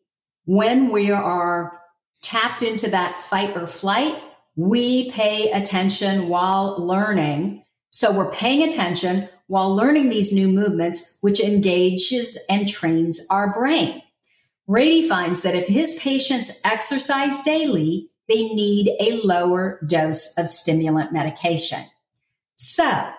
when 0.46 0.88
we 0.88 1.10
are 1.10 1.78
tapped 2.22 2.62
into 2.62 2.88
that 2.90 3.20
fight 3.20 3.54
or 3.54 3.66
flight, 3.66 4.22
we 4.56 5.10
pay 5.10 5.50
attention 5.52 6.28
while 6.28 6.84
learning. 6.84 7.64
So 7.90 8.16
we're 8.16 8.32
paying 8.32 8.66
attention 8.66 9.28
while 9.48 9.74
learning 9.74 10.08
these 10.08 10.32
new 10.32 10.48
movements, 10.48 11.18
which 11.20 11.40
engages 11.40 12.42
and 12.48 12.66
trains 12.66 13.26
our 13.30 13.52
brain. 13.52 14.02
Ratey 14.66 15.06
finds 15.06 15.42
that 15.42 15.54
if 15.54 15.68
his 15.68 15.98
patients 15.98 16.60
exercise 16.64 17.38
daily, 17.42 18.08
they 18.28 18.48
need 18.48 18.94
a 19.00 19.20
lower 19.22 19.80
dose 19.86 20.36
of 20.36 20.48
stimulant 20.48 21.12
medication. 21.12 21.84
So 22.56 23.10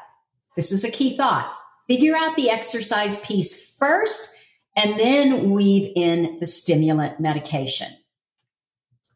this 0.56 0.72
is 0.72 0.84
a 0.84 0.92
key 0.92 1.18
thought. 1.18 1.56
Figure 1.88 2.16
out 2.16 2.36
the 2.36 2.50
exercise 2.50 3.20
piece 3.22 3.72
first 3.72 4.36
and 4.76 5.00
then 5.00 5.52
weave 5.52 5.92
in 5.96 6.38
the 6.40 6.46
stimulant 6.46 7.20
medication. 7.20 7.98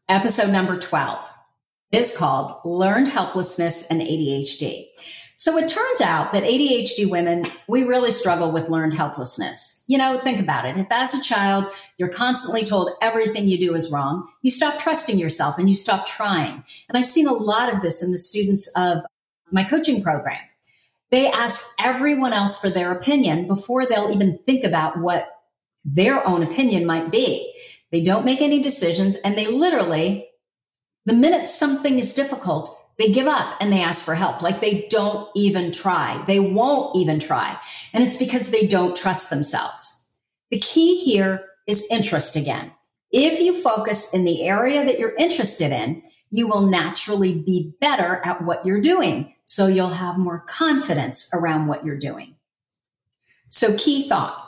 Episode 0.08 0.50
number 0.50 0.78
12 0.78 1.32
is 1.92 2.16
called 2.16 2.60
Learned 2.64 3.08
Helplessness 3.08 3.90
and 3.90 4.00
ADHD. 4.00 4.86
So 5.36 5.58
it 5.58 5.68
turns 5.68 6.00
out 6.00 6.32
that 6.32 6.44
ADHD 6.44 7.10
women, 7.10 7.44
we 7.66 7.82
really 7.82 8.12
struggle 8.12 8.52
with 8.52 8.68
learned 8.68 8.94
helplessness. 8.94 9.84
You 9.88 9.98
know, 9.98 10.18
think 10.18 10.40
about 10.40 10.64
it. 10.64 10.76
If 10.76 10.86
as 10.90 11.14
a 11.14 11.22
child, 11.22 11.66
you're 11.98 12.08
constantly 12.08 12.64
told 12.64 12.90
everything 13.02 13.48
you 13.48 13.58
do 13.58 13.74
is 13.74 13.90
wrong, 13.90 14.28
you 14.42 14.50
stop 14.50 14.78
trusting 14.78 15.18
yourself 15.18 15.58
and 15.58 15.68
you 15.68 15.74
stop 15.74 16.06
trying. 16.06 16.64
And 16.88 16.96
I've 16.96 17.06
seen 17.06 17.26
a 17.26 17.32
lot 17.32 17.72
of 17.72 17.82
this 17.82 18.02
in 18.02 18.12
the 18.12 18.18
students 18.18 18.72
of 18.76 18.98
my 19.50 19.64
coaching 19.64 20.02
program. 20.02 20.40
They 21.10 21.30
ask 21.30 21.68
everyone 21.78 22.32
else 22.32 22.60
for 22.60 22.70
their 22.70 22.92
opinion 22.92 23.46
before 23.46 23.86
they'll 23.86 24.10
even 24.12 24.38
think 24.46 24.64
about 24.64 24.98
what 24.98 25.28
their 25.84 26.26
own 26.26 26.42
opinion 26.42 26.86
might 26.86 27.10
be. 27.10 27.52
They 27.90 28.02
don't 28.02 28.24
make 28.24 28.40
any 28.40 28.60
decisions 28.60 29.16
and 29.16 29.36
they 29.36 29.46
literally, 29.46 30.28
the 31.04 31.12
minute 31.12 31.46
something 31.46 31.98
is 31.98 32.14
difficult, 32.14 32.76
they 32.98 33.10
give 33.12 33.26
up 33.26 33.56
and 33.60 33.72
they 33.72 33.82
ask 33.82 34.04
for 34.04 34.14
help. 34.14 34.42
Like 34.42 34.60
they 34.60 34.86
don't 34.88 35.28
even 35.34 35.72
try. 35.72 36.22
They 36.26 36.40
won't 36.40 36.96
even 36.96 37.18
try. 37.18 37.58
And 37.92 38.04
it's 38.04 38.16
because 38.16 38.50
they 38.50 38.66
don't 38.66 38.96
trust 38.96 39.30
themselves. 39.30 40.06
The 40.50 40.60
key 40.60 41.02
here 41.04 41.44
is 41.66 41.88
interest 41.90 42.36
again. 42.36 42.70
If 43.10 43.40
you 43.40 43.60
focus 43.60 44.12
in 44.14 44.24
the 44.24 44.42
area 44.42 44.84
that 44.84 44.98
you're 44.98 45.14
interested 45.16 45.72
in, 45.72 46.02
you 46.30 46.46
will 46.46 46.66
naturally 46.66 47.34
be 47.34 47.74
better 47.80 48.20
at 48.24 48.42
what 48.42 48.66
you're 48.66 48.80
doing. 48.80 49.34
So 49.44 49.66
you'll 49.66 49.88
have 49.90 50.18
more 50.18 50.40
confidence 50.40 51.30
around 51.32 51.66
what 51.66 51.84
you're 51.84 51.98
doing. 51.98 52.34
So 53.48 53.76
key 53.76 54.08
thought 54.08 54.40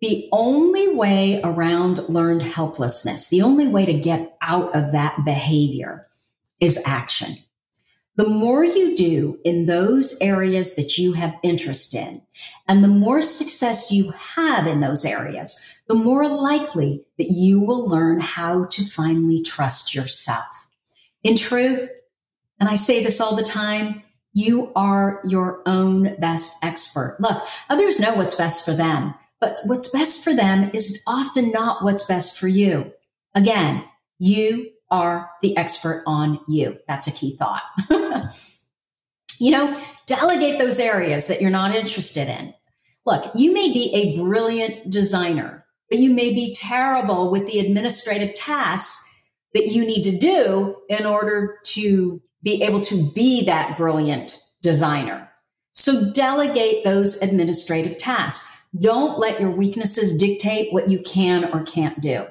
the 0.00 0.28
only 0.32 0.88
way 0.88 1.40
around 1.44 2.08
learned 2.08 2.42
helplessness, 2.42 3.28
the 3.28 3.42
only 3.42 3.68
way 3.68 3.84
to 3.84 3.92
get 3.92 4.36
out 4.40 4.74
of 4.74 4.92
that 4.92 5.24
behavior 5.24 6.06
is 6.58 6.82
action. 6.86 7.36
The 8.20 8.28
more 8.28 8.66
you 8.66 8.94
do 8.94 9.38
in 9.46 9.64
those 9.64 10.20
areas 10.20 10.76
that 10.76 10.98
you 10.98 11.14
have 11.14 11.38
interest 11.42 11.94
in, 11.94 12.20
and 12.68 12.84
the 12.84 12.88
more 12.88 13.22
success 13.22 13.90
you 13.90 14.10
have 14.10 14.66
in 14.66 14.80
those 14.80 15.06
areas, 15.06 15.66
the 15.88 15.94
more 15.94 16.28
likely 16.28 17.02
that 17.16 17.30
you 17.30 17.60
will 17.60 17.88
learn 17.88 18.20
how 18.20 18.66
to 18.66 18.84
finally 18.84 19.40
trust 19.40 19.94
yourself. 19.94 20.68
In 21.22 21.34
truth, 21.34 21.90
and 22.58 22.68
I 22.68 22.74
say 22.74 23.02
this 23.02 23.22
all 23.22 23.36
the 23.36 23.42
time, 23.42 24.02
you 24.34 24.70
are 24.76 25.22
your 25.24 25.62
own 25.64 26.14
best 26.16 26.62
expert. 26.62 27.16
Look, 27.20 27.42
others 27.70 28.00
know 28.00 28.16
what's 28.16 28.34
best 28.34 28.66
for 28.66 28.72
them. 28.72 29.14
But 29.40 29.60
what's 29.64 29.88
best 29.88 30.22
for 30.22 30.34
them 30.34 30.70
is 30.74 31.02
often 31.06 31.52
not 31.52 31.82
what's 31.82 32.06
best 32.06 32.38
for 32.38 32.48
you. 32.48 32.92
Again, 33.34 33.82
you 34.18 34.72
are 34.90 35.30
the 35.42 35.56
expert 35.56 36.02
on 36.06 36.40
you. 36.48 36.78
That's 36.88 37.06
a 37.06 37.12
key 37.12 37.36
thought. 37.36 37.62
you 39.38 39.50
know, 39.50 39.80
delegate 40.06 40.58
those 40.58 40.80
areas 40.80 41.28
that 41.28 41.40
you're 41.40 41.50
not 41.50 41.74
interested 41.74 42.28
in. 42.28 42.52
Look, 43.06 43.24
you 43.34 43.52
may 43.52 43.72
be 43.72 43.94
a 43.94 44.16
brilliant 44.16 44.90
designer, 44.90 45.64
but 45.88 45.98
you 45.98 46.12
may 46.12 46.32
be 46.34 46.54
terrible 46.54 47.30
with 47.30 47.46
the 47.46 47.60
administrative 47.60 48.34
tasks 48.34 49.06
that 49.54 49.68
you 49.68 49.84
need 49.84 50.02
to 50.02 50.16
do 50.16 50.76
in 50.88 51.06
order 51.06 51.58
to 51.64 52.20
be 52.42 52.62
able 52.62 52.80
to 52.80 53.10
be 53.12 53.44
that 53.46 53.76
brilliant 53.76 54.40
designer. 54.62 55.28
So 55.72 56.12
delegate 56.12 56.84
those 56.84 57.22
administrative 57.22 57.98
tasks. 57.98 58.56
Don't 58.78 59.18
let 59.18 59.40
your 59.40 59.50
weaknesses 59.50 60.16
dictate 60.16 60.72
what 60.72 60.90
you 60.90 61.00
can 61.00 61.52
or 61.52 61.62
can't 61.64 62.00
do. 62.00 62.26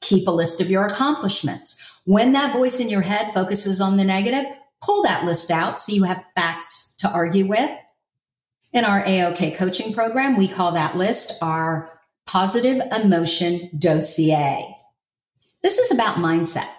Keep 0.00 0.26
a 0.26 0.32
list 0.32 0.60
of 0.60 0.70
your 0.70 0.86
accomplishments. 0.86 1.82
When 2.06 2.34
that 2.34 2.52
voice 2.52 2.78
in 2.78 2.88
your 2.88 3.02
head 3.02 3.34
focuses 3.34 3.80
on 3.80 3.96
the 3.96 4.04
negative, 4.04 4.44
pull 4.80 5.02
that 5.02 5.24
list 5.24 5.50
out 5.50 5.80
so 5.80 5.92
you 5.92 6.04
have 6.04 6.24
facts 6.36 6.94
to 7.00 7.10
argue 7.10 7.48
with. 7.48 7.68
In 8.72 8.84
our 8.84 9.02
AOK 9.02 9.56
coaching 9.56 9.92
program, 9.92 10.36
we 10.36 10.46
call 10.46 10.70
that 10.72 10.96
list 10.96 11.42
our 11.42 11.90
positive 12.24 12.80
emotion 12.92 13.70
dossier. 13.76 14.72
This 15.64 15.78
is 15.78 15.90
about 15.90 16.18
mindset. 16.18 16.70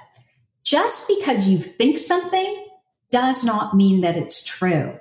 Just 0.64 1.10
because 1.10 1.50
you 1.50 1.58
think 1.58 1.98
something 1.98 2.66
does 3.12 3.44
not 3.44 3.76
mean 3.76 4.00
that 4.02 4.16
it's 4.16 4.46
true. 4.46 4.98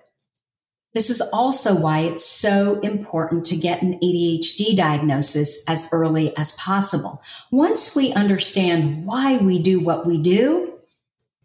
This 0.96 1.10
is 1.10 1.20
also 1.30 1.78
why 1.78 1.98
it's 1.98 2.24
so 2.24 2.80
important 2.80 3.44
to 3.46 3.56
get 3.56 3.82
an 3.82 3.98
ADHD 4.02 4.74
diagnosis 4.74 5.62
as 5.68 5.90
early 5.92 6.34
as 6.38 6.56
possible. 6.56 7.20
Once 7.50 7.94
we 7.94 8.14
understand 8.14 9.04
why 9.04 9.36
we 9.36 9.62
do 9.62 9.78
what 9.78 10.06
we 10.06 10.16
do, 10.16 10.72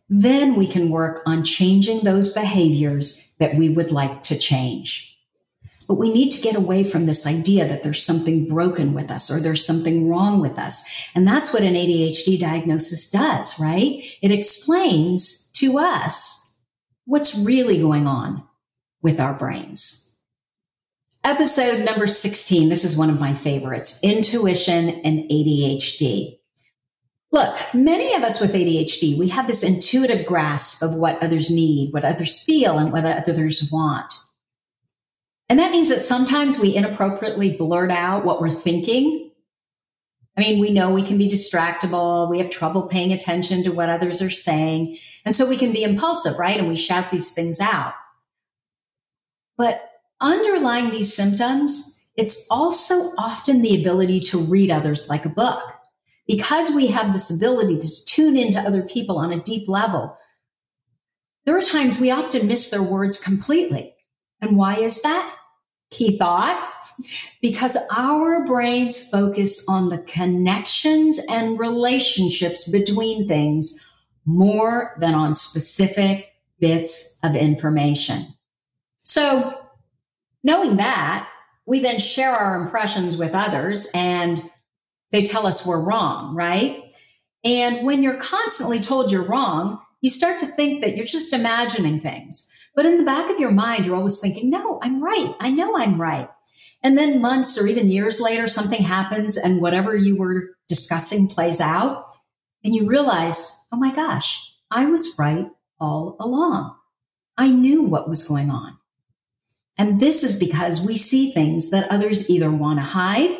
then 0.07 0.55
we 0.55 0.67
can 0.67 0.89
work 0.89 1.21
on 1.25 1.43
changing 1.43 2.05
those 2.05 2.33
behaviors 2.33 3.29
that 3.39 3.55
we 3.55 3.67
would 3.67 3.91
like 3.91 4.23
to 4.23 4.39
change. 4.39 5.17
But 5.85 5.95
we 5.95 6.13
need 6.13 6.29
to 6.29 6.41
get 6.41 6.55
away 6.55 6.85
from 6.85 7.05
this 7.05 7.27
idea 7.27 7.67
that 7.67 7.83
there's 7.83 8.05
something 8.05 8.47
broken 8.47 8.93
with 8.93 9.11
us 9.11 9.29
or 9.29 9.41
there's 9.41 9.67
something 9.67 10.07
wrong 10.07 10.39
with 10.39 10.57
us. 10.57 10.89
And 11.13 11.27
that's 11.27 11.53
what 11.53 11.63
an 11.63 11.73
ADHD 11.73 12.39
diagnosis 12.39 13.11
does, 13.11 13.59
right? 13.59 14.01
It 14.21 14.31
explains 14.31 15.51
to 15.55 15.77
us 15.77 16.55
what's 17.03 17.37
really 17.37 17.81
going 17.81 18.07
on 18.07 18.47
with 19.01 19.19
our 19.19 19.33
brains. 19.33 20.15
Episode 21.23 21.85
number 21.85 22.07
16. 22.07 22.69
This 22.69 22.83
is 22.83 22.97
one 22.97 23.09
of 23.09 23.19
my 23.19 23.33
favorites 23.33 24.03
intuition 24.03 24.89
and 24.89 25.29
ADHD. 25.29 26.39
Look, 27.31 27.57
many 27.73 28.13
of 28.13 28.23
us 28.23 28.41
with 28.41 28.53
ADHD, 28.53 29.17
we 29.17 29.29
have 29.29 29.47
this 29.47 29.63
intuitive 29.63 30.25
grasp 30.25 30.83
of 30.83 30.95
what 30.95 31.21
others 31.23 31.49
need, 31.49 31.93
what 31.93 32.03
others 32.03 32.41
feel, 32.41 32.77
and 32.77 32.91
what 32.91 33.05
others 33.05 33.69
want. 33.71 34.13
And 35.47 35.59
that 35.59 35.71
means 35.71 35.89
that 35.89 36.03
sometimes 36.03 36.59
we 36.59 36.75
inappropriately 36.75 37.55
blurt 37.55 37.91
out 37.91 38.25
what 38.25 38.41
we're 38.41 38.49
thinking. 38.49 39.31
I 40.37 40.41
mean, 40.41 40.59
we 40.59 40.71
know 40.71 40.89
we 40.91 41.03
can 41.03 41.17
be 41.17 41.29
distractible. 41.29 42.29
We 42.29 42.39
have 42.39 42.49
trouble 42.49 42.83
paying 42.83 43.13
attention 43.13 43.63
to 43.63 43.71
what 43.71 43.89
others 43.89 44.21
are 44.21 44.29
saying. 44.29 44.97
And 45.23 45.35
so 45.35 45.47
we 45.47 45.57
can 45.57 45.71
be 45.71 45.83
impulsive, 45.83 46.39
right? 46.39 46.57
And 46.57 46.67
we 46.67 46.75
shout 46.75 47.11
these 47.11 47.33
things 47.33 47.59
out. 47.61 47.93
But 49.61 49.91
underlying 50.19 50.89
these 50.89 51.13
symptoms 51.13 51.99
it's 52.17 52.47
also 52.49 53.11
often 53.15 53.61
the 53.61 53.79
ability 53.79 54.19
to 54.19 54.39
read 54.39 54.71
others 54.71 55.07
like 55.07 55.23
a 55.23 55.29
book. 55.29 55.61
Because 56.25 56.71
we 56.71 56.87
have 56.87 57.13
this 57.13 57.29
ability 57.35 57.77
to 57.77 58.05
tune 58.05 58.37
into 58.37 58.59
other 58.59 58.81
people 58.81 59.19
on 59.19 59.31
a 59.31 59.43
deep 59.43 59.69
level, 59.69 60.17
there 61.45 61.55
are 61.55 61.61
times 61.61 61.99
we 61.99 62.09
often 62.09 62.47
miss 62.47 62.71
their 62.71 62.81
words 62.81 63.23
completely. 63.23 63.93
And 64.41 64.57
why 64.57 64.77
is 64.77 65.03
that? 65.03 65.35
Key 65.91 66.17
thought. 66.17 66.71
Because 67.39 67.77
our 67.95 68.43
brains 68.43 69.09
focus 69.11 69.69
on 69.69 69.89
the 69.89 69.99
connections 69.99 71.23
and 71.29 71.59
relationships 71.59 72.67
between 72.67 73.27
things 73.27 73.79
more 74.25 74.97
than 74.99 75.13
on 75.13 75.35
specific 75.35 76.33
bits 76.59 77.19
of 77.23 77.35
information. 77.35 78.33
So 79.03 79.59
knowing 80.43 80.77
that, 80.77 81.27
we 81.65 81.79
then 81.79 81.99
share 81.99 82.31
our 82.31 82.61
impressions 82.61 83.17
with 83.17 83.33
others 83.33 83.89
and 83.93 84.49
they 85.11 85.23
tell 85.23 85.45
us 85.45 85.65
we're 85.65 85.83
wrong, 85.83 86.35
right? 86.35 86.93
And 87.43 87.85
when 87.85 88.03
you're 88.03 88.17
constantly 88.17 88.79
told 88.79 89.11
you're 89.11 89.27
wrong, 89.27 89.79
you 90.01 90.09
start 90.09 90.39
to 90.39 90.45
think 90.45 90.81
that 90.81 90.95
you're 90.95 91.05
just 91.05 91.33
imagining 91.33 91.99
things. 91.99 92.49
But 92.75 92.85
in 92.85 92.97
the 92.97 93.03
back 93.03 93.29
of 93.29 93.39
your 93.39 93.51
mind, 93.51 93.85
you're 93.85 93.95
always 93.95 94.19
thinking, 94.19 94.49
no, 94.49 94.79
I'm 94.81 95.03
right. 95.03 95.35
I 95.39 95.51
know 95.51 95.77
I'm 95.77 96.01
right. 96.01 96.29
And 96.83 96.97
then 96.97 97.21
months 97.21 97.61
or 97.61 97.67
even 97.67 97.89
years 97.89 98.19
later, 98.19 98.47
something 98.47 98.81
happens 98.81 99.37
and 99.37 99.61
whatever 99.61 99.95
you 99.95 100.15
were 100.15 100.55
discussing 100.67 101.27
plays 101.27 101.61
out. 101.61 102.05
And 102.63 102.73
you 102.73 102.87
realize, 102.87 103.65
oh 103.71 103.77
my 103.77 103.93
gosh, 103.93 104.53
I 104.69 104.85
was 104.85 105.15
right 105.19 105.47
all 105.79 106.15
along. 106.19 106.75
I 107.37 107.49
knew 107.49 107.83
what 107.83 108.09
was 108.09 108.27
going 108.27 108.49
on. 108.49 108.77
And 109.77 109.99
this 109.99 110.23
is 110.23 110.39
because 110.39 110.85
we 110.85 110.95
see 110.95 111.31
things 111.31 111.71
that 111.71 111.89
others 111.89 112.29
either 112.29 112.51
want 112.51 112.79
to 112.79 112.85
hide 112.85 113.37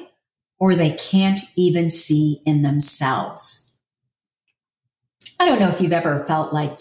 or 0.59 0.75
they 0.75 0.91
can't 0.91 1.41
even 1.55 1.89
see 1.89 2.41
in 2.45 2.61
themselves. 2.61 3.75
I 5.39 5.45
don't 5.45 5.59
know 5.59 5.69
if 5.69 5.81
you've 5.81 5.91
ever 5.91 6.23
felt 6.27 6.53
like 6.53 6.79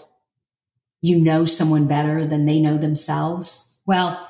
you 1.00 1.16
know 1.16 1.46
someone 1.46 1.88
better 1.88 2.26
than 2.26 2.44
they 2.44 2.60
know 2.60 2.76
themselves. 2.76 3.80
Well, 3.86 4.28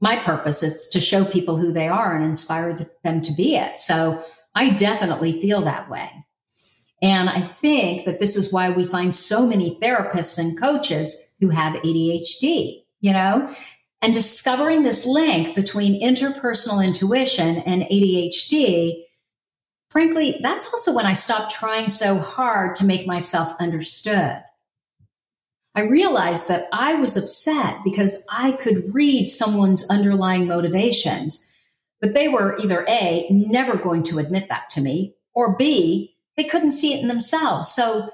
my 0.00 0.16
purpose 0.16 0.62
is 0.62 0.88
to 0.90 1.00
show 1.00 1.24
people 1.24 1.56
who 1.56 1.72
they 1.72 1.88
are 1.88 2.14
and 2.14 2.24
inspire 2.24 2.86
them 3.02 3.22
to 3.22 3.32
be 3.32 3.56
it. 3.56 3.78
So 3.78 4.22
I 4.54 4.70
definitely 4.70 5.40
feel 5.40 5.62
that 5.62 5.90
way. 5.90 6.10
And 7.02 7.30
I 7.30 7.40
think 7.40 8.04
that 8.04 8.20
this 8.20 8.36
is 8.36 8.52
why 8.52 8.70
we 8.70 8.84
find 8.84 9.14
so 9.14 9.46
many 9.46 9.78
therapists 9.80 10.38
and 10.38 10.58
coaches 10.60 11.34
who 11.40 11.48
have 11.48 11.82
ADHD, 11.82 12.84
you 13.00 13.12
know, 13.12 13.54
and 14.02 14.14
discovering 14.14 14.82
this 14.82 15.06
link 15.06 15.54
between 15.54 16.02
interpersonal 16.02 16.84
intuition 16.84 17.58
and 17.58 17.82
ADHD, 17.82 19.04
frankly, 19.90 20.38
that's 20.42 20.72
also 20.72 20.94
when 20.94 21.06
I 21.06 21.12
stopped 21.12 21.52
trying 21.52 21.88
so 21.88 22.18
hard 22.18 22.74
to 22.76 22.86
make 22.86 23.06
myself 23.06 23.54
understood. 23.60 24.42
I 25.74 25.82
realized 25.82 26.48
that 26.48 26.68
I 26.72 26.94
was 26.94 27.16
upset 27.16 27.84
because 27.84 28.26
I 28.32 28.52
could 28.52 28.92
read 28.92 29.28
someone's 29.28 29.88
underlying 29.88 30.46
motivations, 30.46 31.46
but 32.00 32.14
they 32.14 32.28
were 32.28 32.58
either 32.58 32.84
A, 32.88 33.26
never 33.30 33.76
going 33.76 34.02
to 34.04 34.18
admit 34.18 34.48
that 34.48 34.68
to 34.70 34.80
me, 34.80 35.14
or 35.32 35.56
B, 35.56 36.16
they 36.36 36.44
couldn't 36.44 36.72
see 36.72 36.94
it 36.94 37.02
in 37.02 37.08
themselves. 37.08 37.70
So 37.70 38.10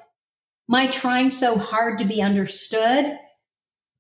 my 0.69 0.89
trying 0.89 1.31
so 1.31 1.57
hard 1.57 1.99
to 1.99 2.05
be 2.05 2.21
understood, 2.21 3.19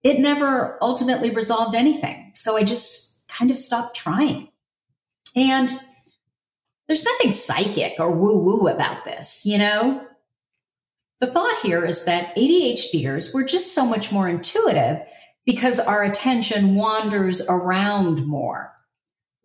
it 0.07 0.21
never 0.21 0.79
ultimately 0.81 1.31
resolved 1.31 1.75
anything. 1.75 2.31
So 2.35 2.57
I 2.57 2.63
just 2.63 3.27
kind 3.27 3.51
of 3.51 3.59
stopped 3.59 3.97
trying. 3.97 4.49
And 5.35 5.69
there's 6.87 7.05
nothing 7.05 7.33
psychic 7.33 7.95
or 7.99 8.13
woo 8.13 8.39
woo 8.39 8.69
about 8.69 9.05
this, 9.05 9.45
you 9.45 9.59
know? 9.59 10.07
The 11.19 11.27
thought 11.27 11.59
here 11.61 11.85
is 11.85 12.05
that 12.05 12.37
ADHDers 12.37 13.35
were 13.35 13.43
just 13.43 13.75
so 13.75 13.85
much 13.85 14.13
more 14.13 14.29
intuitive 14.29 15.01
because 15.45 15.81
our 15.81 16.05
attention 16.05 16.77
wanders 16.77 17.45
around 17.49 18.29
more. 18.29 18.73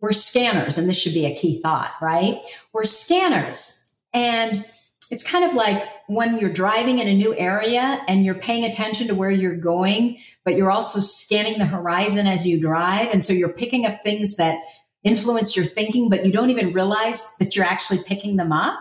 We're 0.00 0.12
scanners, 0.12 0.78
and 0.78 0.88
this 0.88 0.96
should 0.96 1.14
be 1.14 1.26
a 1.26 1.34
key 1.34 1.60
thought, 1.60 1.92
right? 2.00 2.40
We're 2.72 2.84
scanners. 2.84 3.92
And 4.12 4.64
it's 5.10 5.28
kind 5.28 5.44
of 5.44 5.54
like 5.54 5.82
when 6.06 6.38
you're 6.38 6.52
driving 6.52 6.98
in 6.98 7.08
a 7.08 7.14
new 7.14 7.34
area 7.36 8.02
and 8.08 8.24
you're 8.24 8.34
paying 8.34 8.64
attention 8.64 9.08
to 9.08 9.14
where 9.14 9.30
you're 9.30 9.56
going, 9.56 10.18
but 10.44 10.54
you're 10.54 10.70
also 10.70 11.00
scanning 11.00 11.58
the 11.58 11.66
horizon 11.66 12.26
as 12.26 12.46
you 12.46 12.60
drive. 12.60 13.08
And 13.12 13.24
so 13.24 13.32
you're 13.32 13.52
picking 13.52 13.86
up 13.86 14.02
things 14.02 14.36
that 14.36 14.62
influence 15.04 15.56
your 15.56 15.64
thinking, 15.64 16.08
but 16.08 16.24
you 16.24 16.32
don't 16.32 16.50
even 16.50 16.72
realize 16.72 17.36
that 17.38 17.56
you're 17.56 17.64
actually 17.64 18.02
picking 18.04 18.36
them 18.36 18.52
up. 18.52 18.78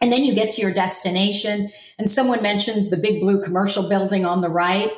And 0.00 0.10
then 0.10 0.24
you 0.24 0.34
get 0.34 0.50
to 0.52 0.62
your 0.62 0.72
destination 0.72 1.70
and 1.98 2.10
someone 2.10 2.42
mentions 2.42 2.88
the 2.88 2.96
big 2.96 3.20
blue 3.20 3.42
commercial 3.42 3.88
building 3.88 4.24
on 4.24 4.40
the 4.40 4.48
right. 4.48 4.90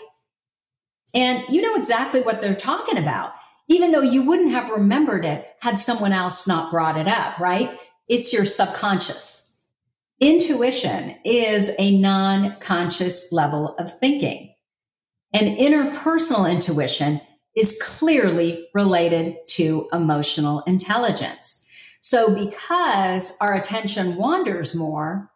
And 1.15 1.45
you 1.49 1.61
know 1.61 1.75
exactly 1.75 2.21
what 2.21 2.41
they're 2.41 2.55
talking 2.55 2.97
about, 2.97 3.33
even 3.69 3.91
though 3.91 4.01
you 4.01 4.23
wouldn't 4.23 4.53
have 4.53 4.71
remembered 4.71 5.25
it 5.25 5.47
had 5.61 5.77
someone 5.77 6.13
else 6.13 6.47
not 6.47 6.71
brought 6.71 6.97
it 6.97 7.09
up, 7.09 7.39
right? 7.41 7.77
It's 8.09 8.33
your 8.33 8.47
subconscious. 8.47 9.52
Intuition 10.23 11.17
is 11.25 11.75
a 11.81 11.99
non 11.99 12.55
conscious 12.61 13.33
level 13.33 13.75
of 13.81 13.99
thinking. 13.99 14.55
And 15.33 15.59
interpersonal 15.59 16.49
intuition 16.49 17.21
is 17.57 17.83
clearly 17.83 18.69
related 18.73 19.35
to 19.49 19.89
emotional 19.93 20.61
intelligence. 20.61 21.67
So 22.03 22.33
because 22.37 23.37
our 23.41 23.53
attention 23.55 24.15
wanders 24.15 24.77
more, 24.77 25.29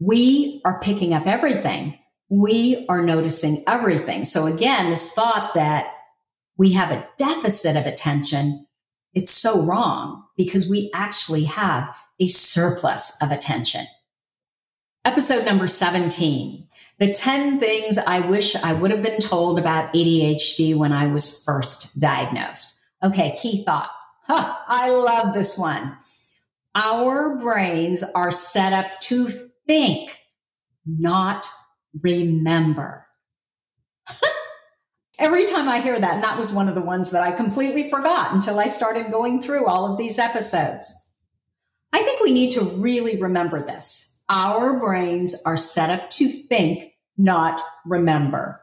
we 0.00 0.60
are 0.64 0.80
picking 0.80 1.14
up 1.14 1.28
everything. 1.28 1.96
We 2.28 2.84
are 2.88 3.04
noticing 3.04 3.62
everything. 3.68 4.24
So 4.24 4.48
again, 4.48 4.90
this 4.90 5.14
thought 5.14 5.52
that 5.54 5.86
we 6.58 6.72
have 6.72 6.90
a 6.90 7.06
deficit 7.18 7.76
of 7.76 7.86
attention, 7.86 8.66
it's 9.14 9.30
so 9.30 9.64
wrong 9.64 10.24
because 10.36 10.68
we 10.68 10.90
actually 10.92 11.44
have 11.44 11.94
a 12.20 12.26
surplus 12.26 13.20
of 13.22 13.30
attention. 13.30 13.86
Episode 15.04 15.44
number 15.44 15.66
17 15.66 16.68
The 16.98 17.12
10 17.12 17.58
things 17.58 17.98
I 17.98 18.20
wish 18.20 18.54
I 18.54 18.72
would 18.72 18.90
have 18.90 19.02
been 19.02 19.20
told 19.20 19.58
about 19.58 19.92
ADHD 19.92 20.76
when 20.76 20.92
I 20.92 21.12
was 21.12 21.42
first 21.44 21.98
diagnosed. 21.98 22.78
Okay, 23.02 23.36
key 23.40 23.64
thought. 23.64 23.90
Huh, 24.24 24.54
I 24.68 24.90
love 24.90 25.34
this 25.34 25.58
one. 25.58 25.96
Our 26.74 27.36
brains 27.36 28.04
are 28.14 28.30
set 28.30 28.72
up 28.72 28.86
to 29.02 29.28
think, 29.66 30.16
not 30.86 31.48
remember. 32.00 33.06
Every 35.18 35.44
time 35.44 35.68
I 35.68 35.80
hear 35.80 36.00
that, 36.00 36.14
and 36.14 36.24
that 36.24 36.38
was 36.38 36.52
one 36.52 36.68
of 36.68 36.74
the 36.74 36.80
ones 36.80 37.10
that 37.10 37.22
I 37.22 37.32
completely 37.32 37.90
forgot 37.90 38.32
until 38.32 38.58
I 38.58 38.66
started 38.66 39.10
going 39.10 39.42
through 39.42 39.66
all 39.66 39.90
of 39.90 39.98
these 39.98 40.18
episodes. 40.18 40.94
I 41.92 42.02
think 42.02 42.20
we 42.20 42.32
need 42.32 42.50
to 42.52 42.62
really 42.62 43.20
remember 43.20 43.62
this 43.62 44.08
our 44.28 44.78
brains 44.78 45.42
are 45.44 45.58
set 45.58 45.90
up 45.90 46.08
to 46.10 46.28
think, 46.28 46.94
not 47.18 47.60
remember. 47.84 48.58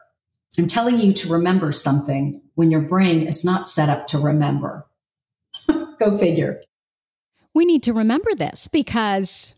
I'm 0.58 0.66
telling 0.66 0.98
you 0.98 1.12
to 1.12 1.32
remember 1.32 1.72
something 1.72 2.42
when 2.56 2.72
your 2.72 2.80
brain 2.80 3.26
is 3.26 3.44
not 3.44 3.68
set 3.68 3.88
up 3.88 4.08
to 4.08 4.18
remember. 4.18 4.84
Go 5.68 6.18
figure. 6.18 6.62
We 7.54 7.64
need 7.64 7.84
to 7.84 7.92
remember 7.92 8.34
this 8.34 8.66
because 8.66 9.54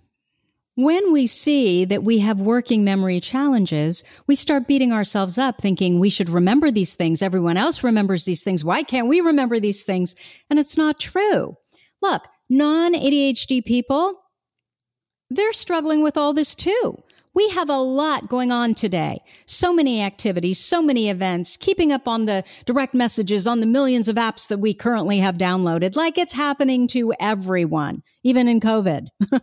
when 0.75 1.13
we 1.13 1.27
see 1.27 1.85
that 1.87 2.03
we 2.03 2.19
have 2.21 2.41
working 2.41 2.85
memory 2.85 3.21
challenges, 3.21 4.05
we 4.27 4.35
start 4.35 4.67
beating 4.67 4.93
ourselves 4.93 5.39
up 5.39 5.61
thinking 5.61 5.99
we 5.99 6.11
should 6.11 6.31
remember 6.31 6.71
these 6.71 6.95
things. 6.95 7.23
Everyone 7.23 7.57
else 7.57 7.83
remembers 7.83 8.25
these 8.25 8.43
things. 8.43 8.65
Why 8.65 8.83
can't 8.83 9.09
we 9.09 9.21
remember 9.21 9.61
these 9.61 9.85
things? 9.85 10.15
And 10.51 10.59
it's 10.59 10.77
not 10.77 10.99
true. 10.99 11.57
Look, 12.01 12.27
non 12.49 12.95
ADHD 12.95 13.65
people, 13.65 14.23
they're 15.31 15.53
struggling 15.53 16.03
with 16.03 16.17
all 16.17 16.33
this 16.33 16.55
too. 16.55 17.03
We 17.35 17.49
have 17.51 17.71
a 17.71 17.79
lot 17.79 18.29
going 18.29 18.53
on 18.53 18.75
today. 18.75 19.23
So 19.47 19.73
many 19.73 20.03
activities, 20.03 20.59
so 20.59 20.83
many 20.83 21.09
events, 21.09 21.57
keeping 21.57 21.91
up 21.91 22.07
on 22.07 22.27
the 22.27 22.45
direct 22.67 22.93
messages 22.93 23.47
on 23.47 23.61
the 23.61 23.67
millions 23.67 24.07
of 24.09 24.17
apps 24.17 24.49
that 24.49 24.59
we 24.59 24.75
currently 24.75 25.19
have 25.21 25.39
downloaded, 25.39 25.97
like 25.97 26.19
it's 26.19 26.35
happening 26.35 26.87
to 26.89 27.15
everyone, 27.19 28.03
even 28.23 28.49
in 28.49 28.61
COVID. 28.61 29.09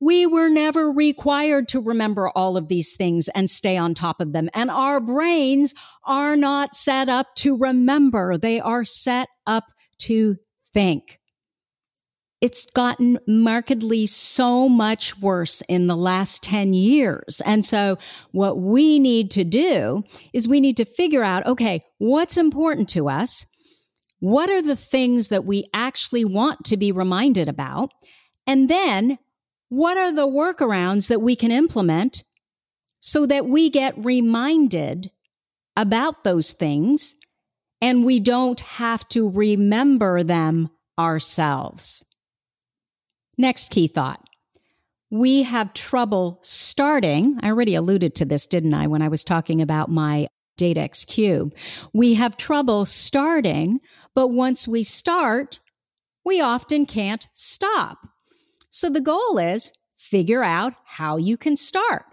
we 0.00 0.24
were 0.24 0.48
never 0.48 0.90
required 0.90 1.68
to 1.68 1.80
remember 1.80 2.30
all 2.30 2.56
of 2.56 2.68
these 2.68 2.94
things 2.94 3.28
and 3.28 3.50
stay 3.50 3.76
on 3.76 3.92
top 3.92 4.20
of 4.20 4.32
them. 4.32 4.48
And 4.54 4.70
our 4.70 4.98
brains 4.98 5.74
are 6.04 6.34
not 6.34 6.74
set 6.74 7.10
up 7.10 7.34
to 7.36 7.56
remember. 7.56 8.38
They 8.38 8.58
are 8.58 8.84
set 8.84 9.28
up 9.46 9.64
to 9.98 10.36
think 10.72 11.20
it's 12.42 12.66
gotten 12.66 13.18
markedly 13.26 14.04
so 14.04 14.68
much 14.68 15.18
worse 15.18 15.62
in 15.62 15.86
the 15.86 15.96
last 15.96 16.42
10 16.42 16.74
years. 16.74 17.40
And 17.46 17.64
so 17.64 17.96
what 18.32 18.58
we 18.58 18.98
need 18.98 19.30
to 19.30 19.44
do 19.44 20.02
is 20.34 20.46
we 20.46 20.60
need 20.60 20.76
to 20.76 20.84
figure 20.84 21.22
out, 21.22 21.46
okay, 21.46 21.80
what's 21.96 22.36
important 22.36 22.90
to 22.90 23.08
us? 23.08 23.46
what 24.22 24.48
are 24.48 24.62
the 24.62 24.76
things 24.76 25.28
that 25.28 25.44
we 25.44 25.64
actually 25.74 26.24
want 26.24 26.64
to 26.64 26.76
be 26.76 26.92
reminded 26.92 27.48
about? 27.48 27.90
And 28.46 28.70
then 28.70 29.18
what 29.68 29.98
are 29.98 30.12
the 30.12 30.28
workarounds 30.28 31.08
that 31.08 31.18
we 31.18 31.34
can 31.34 31.50
implement 31.50 32.22
so 33.00 33.26
that 33.26 33.46
we 33.46 33.68
get 33.68 33.98
reminded 33.98 35.10
about 35.76 36.22
those 36.22 36.52
things 36.52 37.16
and 37.80 38.04
we 38.04 38.20
don't 38.20 38.60
have 38.60 39.08
to 39.08 39.28
remember 39.28 40.22
them 40.22 40.70
ourselves? 40.96 42.04
Next 43.38 43.70
key 43.70 43.88
thought. 43.88 44.28
We 45.10 45.42
have 45.42 45.74
trouble 45.74 46.38
starting. 46.42 47.38
I 47.42 47.48
already 47.48 47.74
alluded 47.74 48.14
to 48.16 48.24
this, 48.24 48.46
didn't 48.46 48.74
I, 48.74 48.86
when 48.86 49.02
I 49.02 49.08
was 49.08 49.24
talking 49.24 49.60
about 49.60 49.90
my 49.90 50.26
Datexx 50.58 51.06
Cube. 51.06 51.54
We 51.92 52.14
have 52.14 52.36
trouble 52.36 52.84
starting, 52.84 53.80
but 54.14 54.28
once 54.28 54.68
we 54.68 54.82
start, 54.82 55.60
we 56.24 56.40
often 56.40 56.86
can't 56.86 57.28
stop. 57.32 58.06
So 58.70 58.88
the 58.88 59.00
goal 59.00 59.38
is 59.38 59.72
figure 59.96 60.42
out 60.42 60.74
how 60.84 61.16
you 61.16 61.36
can 61.36 61.56
start. 61.56 62.04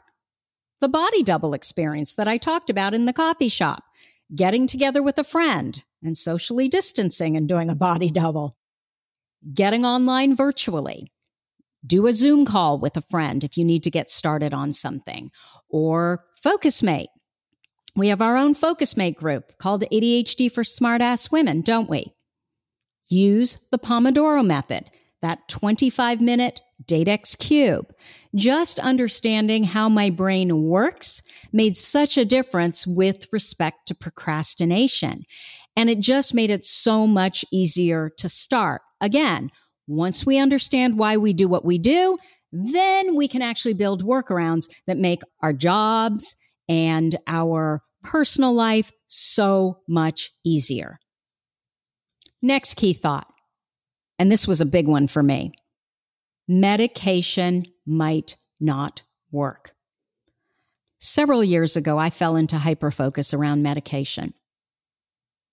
The 0.81 0.87
body 0.87 1.23
double 1.23 1.53
experience 1.53 2.13
that 2.15 2.27
I 2.27 2.37
talked 2.37 2.69
about 2.69 2.93
in 2.93 3.05
the 3.05 3.13
coffee 3.13 3.49
shop, 3.49 3.83
getting 4.33 4.67
together 4.67 5.03
with 5.03 5.17
a 5.17 5.23
friend 5.23 5.83
and 6.01 6.17
socially 6.17 6.69
distancing 6.69 7.35
and 7.35 7.47
doing 7.47 7.69
a 7.69 7.75
body 7.75 8.09
double, 8.09 8.55
getting 9.53 9.85
online 9.85 10.35
virtually, 10.35 11.11
do 11.85 12.07
a 12.07 12.13
Zoom 12.13 12.45
call 12.45 12.79
with 12.79 12.97
a 12.97 13.01
friend 13.01 13.43
if 13.43 13.57
you 13.57 13.63
need 13.63 13.83
to 13.83 13.91
get 13.91 14.09
started 14.09 14.53
on 14.53 14.71
something, 14.71 15.31
or 15.69 16.25
FocusMate 16.43 17.07
we 17.99 18.07
have 18.07 18.21
our 18.21 18.37
own 18.37 18.55
FocusMate 18.55 19.15
group 19.15 19.57
called 19.57 19.83
ADHD 19.91 20.51
for 20.51 20.63
Smartass 20.63 21.31
Women, 21.31 21.61
don't 21.61 21.89
we? 21.89 22.13
Use 23.09 23.59
the 23.71 23.77
Pomodoro 23.77 24.45
method, 24.45 24.89
that 25.21 25.49
25 25.49 26.21
minute 26.21 26.61
Datexx 26.85 27.37
Cube. 27.37 27.91
Just 28.33 28.79
understanding 28.79 29.65
how 29.65 29.89
my 29.89 30.09
brain 30.09 30.63
works 30.63 31.21
made 31.51 31.75
such 31.75 32.17
a 32.17 32.23
difference 32.23 32.87
with 32.87 33.27
respect 33.33 33.87
to 33.87 33.95
procrastination. 33.95 35.25
And 35.75 35.89
it 35.89 35.99
just 35.99 36.33
made 36.33 36.51
it 36.51 36.63
so 36.63 37.05
much 37.05 37.43
easier 37.51 38.09
to 38.17 38.29
start. 38.29 38.81
Again, 39.01 39.51
once 39.87 40.25
we 40.25 40.37
understand 40.37 40.97
why 40.97 41.17
we 41.17 41.33
do 41.33 41.47
what 41.47 41.65
we 41.65 41.77
do, 41.77 42.17
then 42.51 43.15
we 43.15 43.27
can 43.27 43.41
actually 43.41 43.73
build 43.73 44.03
workarounds 44.03 44.65
that 44.87 44.97
make 44.97 45.21
our 45.41 45.53
jobs 45.53 46.35
and 46.67 47.15
our 47.27 47.81
personal 48.03 48.53
life 48.53 48.91
so 49.07 49.79
much 49.87 50.31
easier. 50.45 50.99
Next 52.41 52.75
key 52.75 52.93
thought, 52.93 53.27
and 54.17 54.31
this 54.31 54.47
was 54.47 54.61
a 54.61 54.65
big 54.65 54.87
one 54.87 55.07
for 55.07 55.23
me 55.23 55.53
medication 56.47 57.63
might 57.85 58.35
not 58.59 59.03
work. 59.31 59.75
Several 60.97 61.43
years 61.43 61.77
ago, 61.77 61.99
I 61.99 62.09
fell 62.09 62.35
into 62.35 62.57
hyperfocus 62.57 63.37
around 63.37 63.61
medication. 63.61 64.33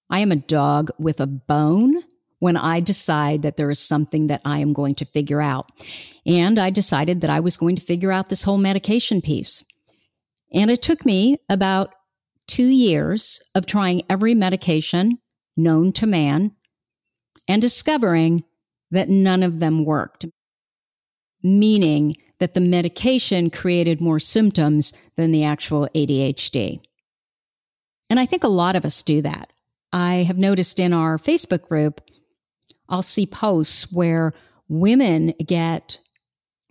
I 0.08 0.20
am 0.20 0.32
a 0.32 0.36
dog 0.36 0.90
with 0.98 1.20
a 1.20 1.26
bone 1.26 2.02
when 2.46 2.56
I 2.56 2.78
decide 2.78 3.42
that 3.42 3.56
there 3.56 3.72
is 3.72 3.80
something 3.80 4.28
that 4.28 4.40
I 4.44 4.60
am 4.60 4.72
going 4.72 4.94
to 4.94 5.04
figure 5.04 5.42
out. 5.42 5.68
And 6.24 6.60
I 6.60 6.70
decided 6.70 7.20
that 7.20 7.28
I 7.28 7.40
was 7.40 7.56
going 7.56 7.74
to 7.74 7.82
figure 7.82 8.12
out 8.12 8.28
this 8.28 8.44
whole 8.44 8.56
medication 8.56 9.20
piece. 9.20 9.64
And 10.54 10.70
it 10.70 10.80
took 10.80 11.04
me 11.04 11.38
about 11.48 11.92
two 12.46 12.68
years 12.68 13.40
of 13.56 13.66
trying 13.66 14.02
every 14.08 14.32
medication 14.32 15.18
known 15.56 15.92
to 15.94 16.06
man 16.06 16.52
and 17.48 17.60
discovering 17.60 18.44
that 18.92 19.08
none 19.08 19.42
of 19.42 19.58
them 19.58 19.84
worked, 19.84 20.26
meaning 21.42 22.14
that 22.38 22.54
the 22.54 22.60
medication 22.60 23.50
created 23.50 24.00
more 24.00 24.20
symptoms 24.20 24.92
than 25.16 25.32
the 25.32 25.42
actual 25.42 25.88
ADHD. 25.96 26.78
And 28.08 28.20
I 28.20 28.26
think 28.26 28.44
a 28.44 28.58
lot 28.62 28.76
of 28.76 28.84
us 28.84 29.02
do 29.02 29.20
that. 29.22 29.52
I 29.92 30.18
have 30.28 30.38
noticed 30.38 30.78
in 30.78 30.92
our 30.92 31.18
Facebook 31.18 31.62
group, 31.62 32.00
I'll 32.88 33.02
see 33.02 33.26
posts 33.26 33.92
where 33.92 34.32
women 34.68 35.34
get 35.44 36.00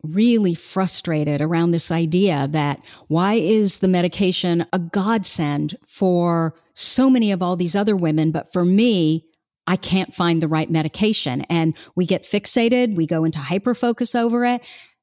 really 0.03 0.53
frustrated 0.53 1.41
around 1.41 1.71
this 1.71 1.91
idea 1.91 2.47
that 2.51 2.79
why 3.07 3.33
is 3.33 3.79
the 3.79 3.87
medication 3.87 4.65
a 4.71 4.79
godsend 4.79 5.75
for 5.85 6.53
so 6.73 7.09
many 7.09 7.31
of 7.31 7.41
all 7.41 7.55
these 7.55 7.75
other 7.75 7.95
women, 7.95 8.31
but 8.31 8.51
for 8.51 8.63
me, 8.63 9.25
I 9.67 9.75
can't 9.77 10.13
find 10.13 10.41
the 10.41 10.47
right 10.47 10.69
medication. 10.69 11.41
And 11.49 11.75
we 11.95 12.05
get 12.05 12.23
fixated, 12.23 12.95
we 12.95 13.07
go 13.07 13.23
into 13.23 13.39
hyperfocus 13.39 14.19
over 14.19 14.45
it. 14.45 14.61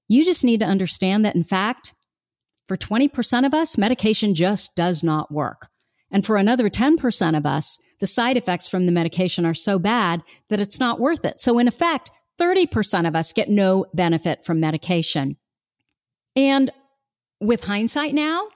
You 0.09 0.25
just 0.25 0.45
need 0.45 0.61
to 0.61 0.67
understand 0.67 1.25
that, 1.25 1.35
in 1.35 1.45
fact, 1.45 1.95
for 2.69 2.77
20% 2.77 3.45
of 3.45 3.55
us, 3.55 3.77
medication 3.77 4.35
just 4.35 4.77
does 4.77 5.03
not 5.03 5.33
work. 5.33 5.69
And 6.11 6.25
for 6.25 6.37
another 6.37 6.69
10% 6.69 7.37
of 7.37 7.47
us, 7.47 7.81
the 8.03 8.07
side 8.09 8.37
effects 8.37 8.69
from 8.69 8.87
the 8.87 8.91
medication 8.91 9.47
are 9.47 9.55
so 9.55 9.79
bad 9.79 10.25
that 10.49 10.59
it's 10.59 10.81
not 10.81 10.99
worth 10.99 11.25
it. 11.25 11.41
So, 11.41 11.61
in 11.61 11.69
effect, 11.69 12.11
30% 12.37 13.07
of 13.07 13.15
us 13.15 13.33
get 13.33 13.49
no 13.49 13.87
benefit 13.95 14.45
from 14.45 14.59
medication. 14.59 15.37
And 16.35 16.73
with 17.41 17.65
hindsight 17.65 18.13
now, 18.13 18.49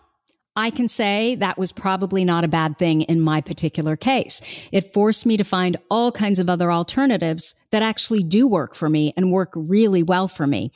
I 0.56 0.70
can 0.70 0.88
say 0.88 1.36
that 1.36 1.58
was 1.58 1.70
probably 1.70 2.24
not 2.24 2.42
a 2.42 2.48
bad 2.48 2.76
thing 2.76 3.02
in 3.02 3.20
my 3.20 3.40
particular 3.40 3.94
case. 3.94 4.40
It 4.72 4.92
forced 4.92 5.24
me 5.26 5.36
to 5.36 5.44
find 5.44 5.76
all 5.88 6.10
kinds 6.10 6.40
of 6.40 6.50
other 6.50 6.72
alternatives 6.72 7.54
that 7.70 7.84
actually 7.84 8.24
do 8.24 8.48
work 8.48 8.74
for 8.74 8.88
me 8.88 9.14
and 9.16 9.30
work 9.30 9.52
really 9.54 10.02
well 10.02 10.26
for 10.26 10.48
me. 10.48 10.72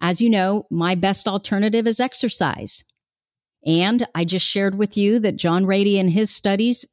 As 0.00 0.20
you 0.20 0.30
know, 0.30 0.66
my 0.68 0.96
best 0.96 1.28
alternative 1.28 1.86
is 1.86 2.00
exercise. 2.00 2.82
And 3.64 4.04
I 4.16 4.24
just 4.24 4.46
shared 4.46 4.74
with 4.74 4.96
you 4.96 5.20
that 5.20 5.36
John 5.36 5.64
Ratey 5.64 5.94
in 5.94 6.08
his 6.08 6.34
studies 6.34 6.84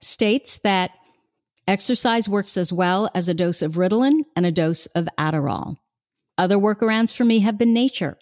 states 0.00 0.58
that 0.58 0.90
Exercise 1.68 2.28
works 2.28 2.56
as 2.56 2.72
well 2.72 3.10
as 3.12 3.28
a 3.28 3.34
dose 3.34 3.60
of 3.60 3.72
Ritalin 3.72 4.20
and 4.36 4.46
a 4.46 4.52
dose 4.52 4.86
of 4.86 5.08
Adderall. 5.18 5.76
Other 6.38 6.58
workarounds 6.58 7.14
for 7.14 7.24
me 7.24 7.40
have 7.40 7.58
been 7.58 7.74
nature. 7.74 8.18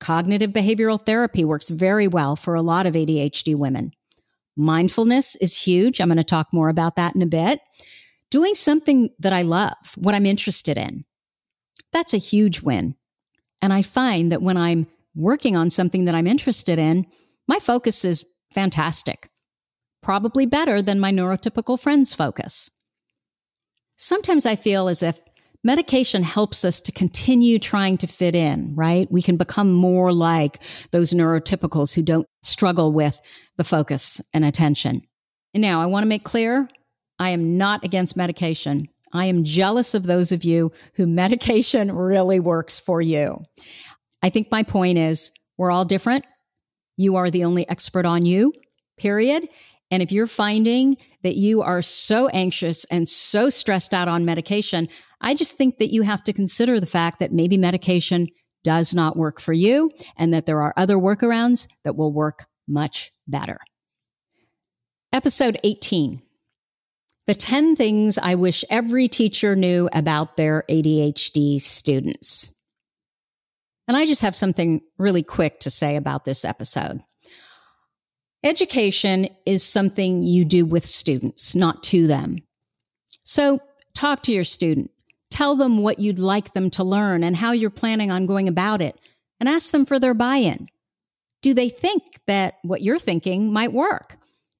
Cognitive 0.00 0.52
behavioral 0.52 1.04
therapy 1.04 1.44
works 1.44 1.68
very 1.68 2.08
well 2.08 2.34
for 2.34 2.54
a 2.54 2.62
lot 2.62 2.86
of 2.86 2.94
ADHD 2.94 3.54
women. 3.54 3.92
Mindfulness 4.56 5.36
is 5.36 5.62
huge. 5.62 6.00
I'm 6.00 6.08
going 6.08 6.16
to 6.16 6.24
talk 6.24 6.52
more 6.52 6.70
about 6.70 6.96
that 6.96 7.14
in 7.14 7.20
a 7.20 7.26
bit. 7.26 7.60
Doing 8.30 8.54
something 8.54 9.10
that 9.18 9.34
I 9.34 9.42
love, 9.42 9.74
what 9.96 10.14
I'm 10.14 10.26
interested 10.26 10.78
in. 10.78 11.04
That's 11.92 12.14
a 12.14 12.18
huge 12.18 12.62
win. 12.62 12.94
And 13.60 13.72
I 13.72 13.82
find 13.82 14.32
that 14.32 14.42
when 14.42 14.56
I'm 14.56 14.86
working 15.14 15.56
on 15.56 15.68
something 15.68 16.06
that 16.06 16.14
I'm 16.14 16.26
interested 16.26 16.78
in, 16.78 17.06
my 17.46 17.58
focus 17.58 18.04
is 18.04 18.24
fantastic. 18.54 19.28
Probably 20.08 20.46
better 20.46 20.80
than 20.80 21.00
my 21.00 21.12
neurotypical 21.12 21.78
friends' 21.78 22.14
focus. 22.14 22.70
Sometimes 23.96 24.46
I 24.46 24.56
feel 24.56 24.88
as 24.88 25.02
if 25.02 25.20
medication 25.62 26.22
helps 26.22 26.64
us 26.64 26.80
to 26.80 26.92
continue 26.92 27.58
trying 27.58 27.98
to 27.98 28.06
fit 28.06 28.34
in, 28.34 28.74
right? 28.74 29.06
We 29.12 29.20
can 29.20 29.36
become 29.36 29.70
more 29.70 30.10
like 30.10 30.60
those 30.92 31.12
neurotypicals 31.12 31.94
who 31.94 32.00
don't 32.00 32.26
struggle 32.42 32.90
with 32.90 33.20
the 33.58 33.64
focus 33.64 34.22
and 34.32 34.46
attention. 34.46 35.02
And 35.52 35.60
now 35.60 35.82
I 35.82 35.84
want 35.84 36.04
to 36.04 36.08
make 36.08 36.24
clear 36.24 36.70
I 37.18 37.28
am 37.28 37.58
not 37.58 37.84
against 37.84 38.16
medication. 38.16 38.88
I 39.12 39.26
am 39.26 39.44
jealous 39.44 39.92
of 39.92 40.04
those 40.04 40.32
of 40.32 40.42
you 40.42 40.72
who 40.94 41.06
medication 41.06 41.92
really 41.92 42.40
works 42.40 42.80
for 42.80 43.02
you. 43.02 43.42
I 44.22 44.30
think 44.30 44.50
my 44.50 44.62
point 44.62 44.96
is 44.96 45.32
we're 45.58 45.70
all 45.70 45.84
different. 45.84 46.24
You 46.96 47.16
are 47.16 47.30
the 47.30 47.44
only 47.44 47.68
expert 47.68 48.06
on 48.06 48.24
you, 48.24 48.54
period. 48.96 49.46
And 49.90 50.02
if 50.02 50.12
you're 50.12 50.26
finding 50.26 50.96
that 51.22 51.36
you 51.36 51.62
are 51.62 51.82
so 51.82 52.28
anxious 52.28 52.84
and 52.86 53.08
so 53.08 53.50
stressed 53.50 53.94
out 53.94 54.08
on 54.08 54.24
medication, 54.24 54.88
I 55.20 55.34
just 55.34 55.54
think 55.54 55.78
that 55.78 55.92
you 55.92 56.02
have 56.02 56.22
to 56.24 56.32
consider 56.32 56.78
the 56.78 56.86
fact 56.86 57.20
that 57.20 57.32
maybe 57.32 57.56
medication 57.56 58.28
does 58.64 58.94
not 58.94 59.16
work 59.16 59.40
for 59.40 59.52
you 59.52 59.90
and 60.16 60.34
that 60.34 60.46
there 60.46 60.60
are 60.60 60.74
other 60.76 60.96
workarounds 60.96 61.68
that 61.84 61.96
will 61.96 62.12
work 62.12 62.46
much 62.66 63.12
better. 63.26 63.58
Episode 65.12 65.58
18 65.64 66.20
The 67.26 67.34
10 67.34 67.76
things 67.76 68.18
I 68.18 68.34
wish 68.34 68.64
every 68.68 69.08
teacher 69.08 69.56
knew 69.56 69.88
about 69.92 70.36
their 70.36 70.64
ADHD 70.68 71.60
students. 71.60 72.52
And 73.86 73.96
I 73.96 74.04
just 74.04 74.20
have 74.20 74.36
something 74.36 74.82
really 74.98 75.22
quick 75.22 75.60
to 75.60 75.70
say 75.70 75.96
about 75.96 76.26
this 76.26 76.44
episode. 76.44 77.00
Education 78.44 79.28
is 79.44 79.64
something 79.64 80.22
you 80.22 80.44
do 80.44 80.64
with 80.64 80.84
students, 80.84 81.56
not 81.56 81.82
to 81.84 82.06
them. 82.06 82.38
So 83.24 83.60
talk 83.94 84.22
to 84.24 84.32
your 84.32 84.44
student. 84.44 84.90
Tell 85.30 85.56
them 85.56 85.78
what 85.78 85.98
you'd 85.98 86.20
like 86.20 86.52
them 86.52 86.70
to 86.70 86.84
learn 86.84 87.24
and 87.24 87.36
how 87.36 87.52
you're 87.52 87.68
planning 87.68 88.10
on 88.10 88.26
going 88.26 88.48
about 88.48 88.80
it, 88.80 88.98
and 89.40 89.48
ask 89.48 89.72
them 89.72 89.84
for 89.84 89.98
their 89.98 90.14
buy 90.14 90.36
in. 90.36 90.68
Do 91.42 91.52
they 91.52 91.68
think 91.68 92.02
that 92.26 92.54
what 92.62 92.82
you're 92.82 92.98
thinking 92.98 93.52
might 93.52 93.72
work? 93.72 94.16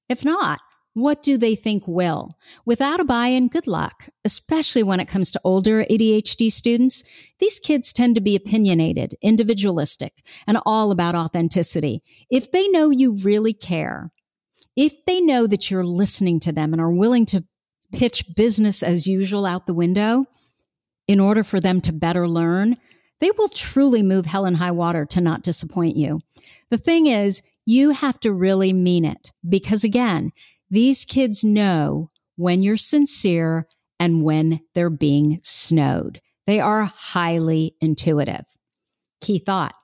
If 0.07 0.23
not, 0.23 0.59
What 0.99 1.23
do 1.23 1.37
they 1.37 1.55
think 1.55 1.87
will? 1.87 2.37
Without 2.65 2.99
a 2.99 3.05
buy-in, 3.05 3.47
good 3.47 3.67
luck. 3.67 4.09
Especially 4.25 4.83
when 4.83 4.99
it 4.99 5.07
comes 5.07 5.31
to 5.31 5.41
older 5.43 5.85
ADHD 5.85 6.51
students, 6.51 7.03
these 7.39 7.57
kids 7.57 7.93
tend 7.93 8.15
to 8.15 8.21
be 8.21 8.35
opinionated, 8.35 9.15
individualistic, 9.21 10.21
and 10.45 10.59
all 10.65 10.91
about 10.91 11.15
authenticity. 11.15 12.01
If 12.29 12.51
they 12.51 12.67
know 12.67 12.89
you 12.89 13.15
really 13.15 13.53
care, 13.53 14.11
if 14.75 15.05
they 15.05 15.21
know 15.21 15.47
that 15.47 15.71
you're 15.71 15.85
listening 15.85 16.39
to 16.41 16.51
them 16.51 16.73
and 16.73 16.81
are 16.81 16.91
willing 16.91 17.25
to 17.27 17.45
pitch 17.93 18.25
business 18.35 18.83
as 18.83 19.07
usual 19.07 19.45
out 19.45 19.65
the 19.65 19.73
window 19.73 20.25
in 21.07 21.19
order 21.19 21.43
for 21.43 21.59
them 21.59 21.79
to 21.81 21.93
better 21.93 22.27
learn, 22.27 22.75
they 23.19 23.31
will 23.31 23.49
truly 23.49 24.03
move 24.03 24.25
hell 24.25 24.45
and 24.45 24.57
high 24.57 24.71
water 24.71 25.05
to 25.05 25.21
not 25.21 25.43
disappoint 25.43 25.95
you. 25.95 26.19
The 26.69 26.77
thing 26.77 27.07
is, 27.07 27.41
you 27.65 27.91
have 27.91 28.19
to 28.21 28.33
really 28.33 28.73
mean 28.73 29.05
it 29.05 29.31
because 29.47 29.83
again, 29.83 30.31
these 30.69 31.05
kids 31.05 31.43
know 31.43 32.11
when 32.35 32.61
you're 32.61 32.77
sincere 32.77 33.67
and 33.99 34.23
when 34.23 34.61
they're 34.75 34.89
being 34.89 35.39
snowed. 35.43 36.21
They 36.47 36.59
are 36.59 36.83
highly 36.83 37.75
intuitive. 37.81 38.45
Key 39.21 39.39
thought. 39.39 39.75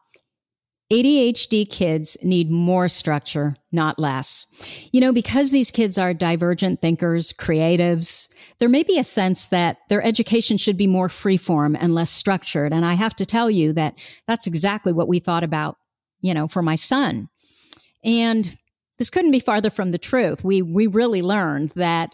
ADHD 0.93 1.67
kids 1.67 2.15
need 2.23 2.51
more 2.51 2.87
structure, 2.87 3.55
not 3.71 3.97
less. 3.97 4.45
You 4.91 5.01
know, 5.01 5.11
because 5.11 5.49
these 5.49 5.71
kids 5.71 5.97
are 5.97 6.13
divergent 6.13 6.79
thinkers, 6.79 7.33
creatives, 7.33 8.29
there 8.59 8.69
may 8.69 8.83
be 8.83 8.99
a 8.99 9.03
sense 9.03 9.47
that 9.47 9.77
their 9.89 10.03
education 10.03 10.57
should 10.57 10.77
be 10.77 10.85
more 10.85 11.07
freeform 11.07 11.75
and 11.79 11.95
less 11.95 12.11
structured. 12.11 12.71
And 12.71 12.85
I 12.85 12.93
have 12.93 13.15
to 13.15 13.25
tell 13.25 13.49
you 13.49 13.73
that 13.73 13.95
that's 14.27 14.45
exactly 14.45 14.93
what 14.93 15.07
we 15.07 15.19
thought 15.19 15.43
about, 15.43 15.77
you 16.21 16.35
know, 16.35 16.47
for 16.47 16.61
my 16.61 16.75
son. 16.75 17.29
And 18.03 18.55
this 18.97 19.09
couldn't 19.09 19.31
be 19.31 19.39
farther 19.39 19.69
from 19.69 19.91
the 19.91 19.97
truth. 19.97 20.43
We, 20.43 20.61
we 20.61 20.87
really 20.87 21.21
learned 21.21 21.69
that 21.75 22.11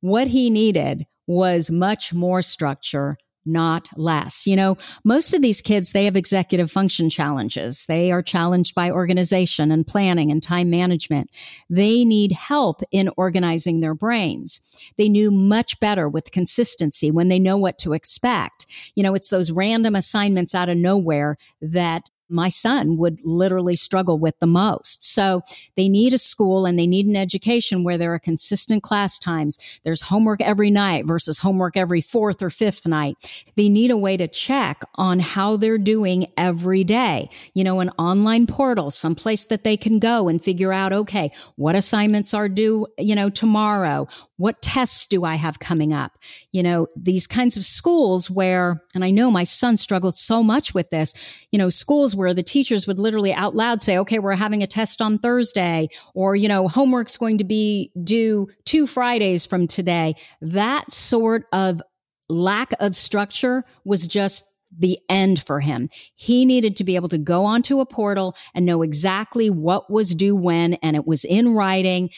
what 0.00 0.28
he 0.28 0.50
needed 0.50 1.06
was 1.26 1.70
much 1.70 2.12
more 2.12 2.42
structure, 2.42 3.16
not 3.46 3.88
less. 3.96 4.46
You 4.46 4.56
know, 4.56 4.76
most 5.04 5.34
of 5.34 5.42
these 5.42 5.62
kids, 5.62 5.92
they 5.92 6.04
have 6.06 6.16
executive 6.16 6.70
function 6.70 7.08
challenges. 7.08 7.86
They 7.86 8.10
are 8.10 8.22
challenged 8.22 8.74
by 8.74 8.90
organization 8.90 9.70
and 9.70 9.86
planning 9.86 10.30
and 10.30 10.42
time 10.42 10.70
management. 10.70 11.30
They 11.70 12.04
need 12.04 12.32
help 12.32 12.80
in 12.90 13.10
organizing 13.16 13.80
their 13.80 13.94
brains. 13.94 14.60
They 14.98 15.08
knew 15.08 15.30
much 15.30 15.78
better 15.80 16.08
with 16.08 16.32
consistency 16.32 17.10
when 17.10 17.28
they 17.28 17.38
know 17.38 17.56
what 17.56 17.78
to 17.78 17.92
expect. 17.92 18.66
You 18.94 19.02
know, 19.02 19.14
it's 19.14 19.28
those 19.28 19.50
random 19.50 19.94
assignments 19.94 20.54
out 20.54 20.68
of 20.68 20.76
nowhere 20.76 21.36
that 21.60 22.10
my 22.28 22.48
son 22.48 22.96
would 22.96 23.18
literally 23.24 23.76
struggle 23.76 24.18
with 24.18 24.38
the 24.38 24.46
most. 24.46 25.02
So 25.02 25.42
they 25.76 25.88
need 25.88 26.12
a 26.12 26.18
school 26.18 26.66
and 26.66 26.78
they 26.78 26.86
need 26.86 27.06
an 27.06 27.16
education 27.16 27.84
where 27.84 27.98
there 27.98 28.14
are 28.14 28.18
consistent 28.18 28.82
class 28.82 29.18
times. 29.18 29.58
There's 29.84 30.02
homework 30.02 30.40
every 30.40 30.70
night 30.70 31.06
versus 31.06 31.38
homework 31.38 31.76
every 31.76 32.00
fourth 32.00 32.42
or 32.42 32.50
fifth 32.50 32.86
night. 32.86 33.16
They 33.56 33.68
need 33.68 33.90
a 33.90 33.96
way 33.96 34.16
to 34.16 34.28
check 34.28 34.82
on 34.94 35.20
how 35.20 35.56
they're 35.56 35.78
doing 35.78 36.26
every 36.36 36.84
day. 36.84 37.28
You 37.54 37.64
know, 37.64 37.80
an 37.80 37.90
online 37.98 38.46
portal, 38.46 38.90
someplace 38.90 39.46
that 39.46 39.64
they 39.64 39.76
can 39.76 39.98
go 39.98 40.28
and 40.28 40.42
figure 40.42 40.72
out, 40.72 40.92
okay, 40.92 41.30
what 41.56 41.76
assignments 41.76 42.34
are 42.34 42.48
due, 42.48 42.86
you 42.98 43.14
know, 43.14 43.30
tomorrow? 43.30 44.08
What 44.36 44.62
tests 44.62 45.06
do 45.06 45.24
I 45.24 45.36
have 45.36 45.58
coming 45.60 45.92
up? 45.92 46.18
You 46.50 46.62
know, 46.62 46.86
these 46.96 47.26
kinds 47.26 47.56
of 47.56 47.64
schools 47.64 48.30
where, 48.30 48.82
and 48.94 49.04
I 49.04 49.10
know 49.10 49.30
my 49.30 49.44
son 49.44 49.76
struggled 49.76 50.14
so 50.14 50.42
much 50.42 50.74
with 50.74 50.90
this, 50.90 51.14
you 51.52 51.58
know, 51.58 51.68
schools 51.70 52.13
where 52.14 52.34
the 52.34 52.42
teachers 52.42 52.86
would 52.86 52.98
literally 52.98 53.32
out 53.32 53.54
loud 53.54 53.82
say, 53.82 53.98
okay, 53.98 54.18
we're 54.18 54.34
having 54.36 54.62
a 54.62 54.66
test 54.66 55.00
on 55.00 55.18
Thursday, 55.18 55.88
or, 56.14 56.36
you 56.36 56.48
know, 56.48 56.68
homework's 56.68 57.16
going 57.16 57.38
to 57.38 57.44
be 57.44 57.92
due 58.02 58.48
two 58.64 58.86
Fridays 58.86 59.46
from 59.46 59.66
today. 59.66 60.14
That 60.40 60.90
sort 60.90 61.46
of 61.52 61.82
lack 62.28 62.72
of 62.80 62.96
structure 62.96 63.64
was 63.84 64.08
just 64.08 64.50
the 64.76 64.98
end 65.08 65.40
for 65.46 65.60
him. 65.60 65.88
He 66.16 66.44
needed 66.44 66.76
to 66.76 66.84
be 66.84 66.96
able 66.96 67.08
to 67.10 67.18
go 67.18 67.44
onto 67.44 67.80
a 67.80 67.86
portal 67.86 68.34
and 68.54 68.66
know 68.66 68.82
exactly 68.82 69.48
what 69.48 69.90
was 69.90 70.14
due 70.14 70.34
when, 70.34 70.74
and 70.74 70.96
it 70.96 71.06
was 71.06 71.24
in 71.24 71.54
writing. 71.54 72.10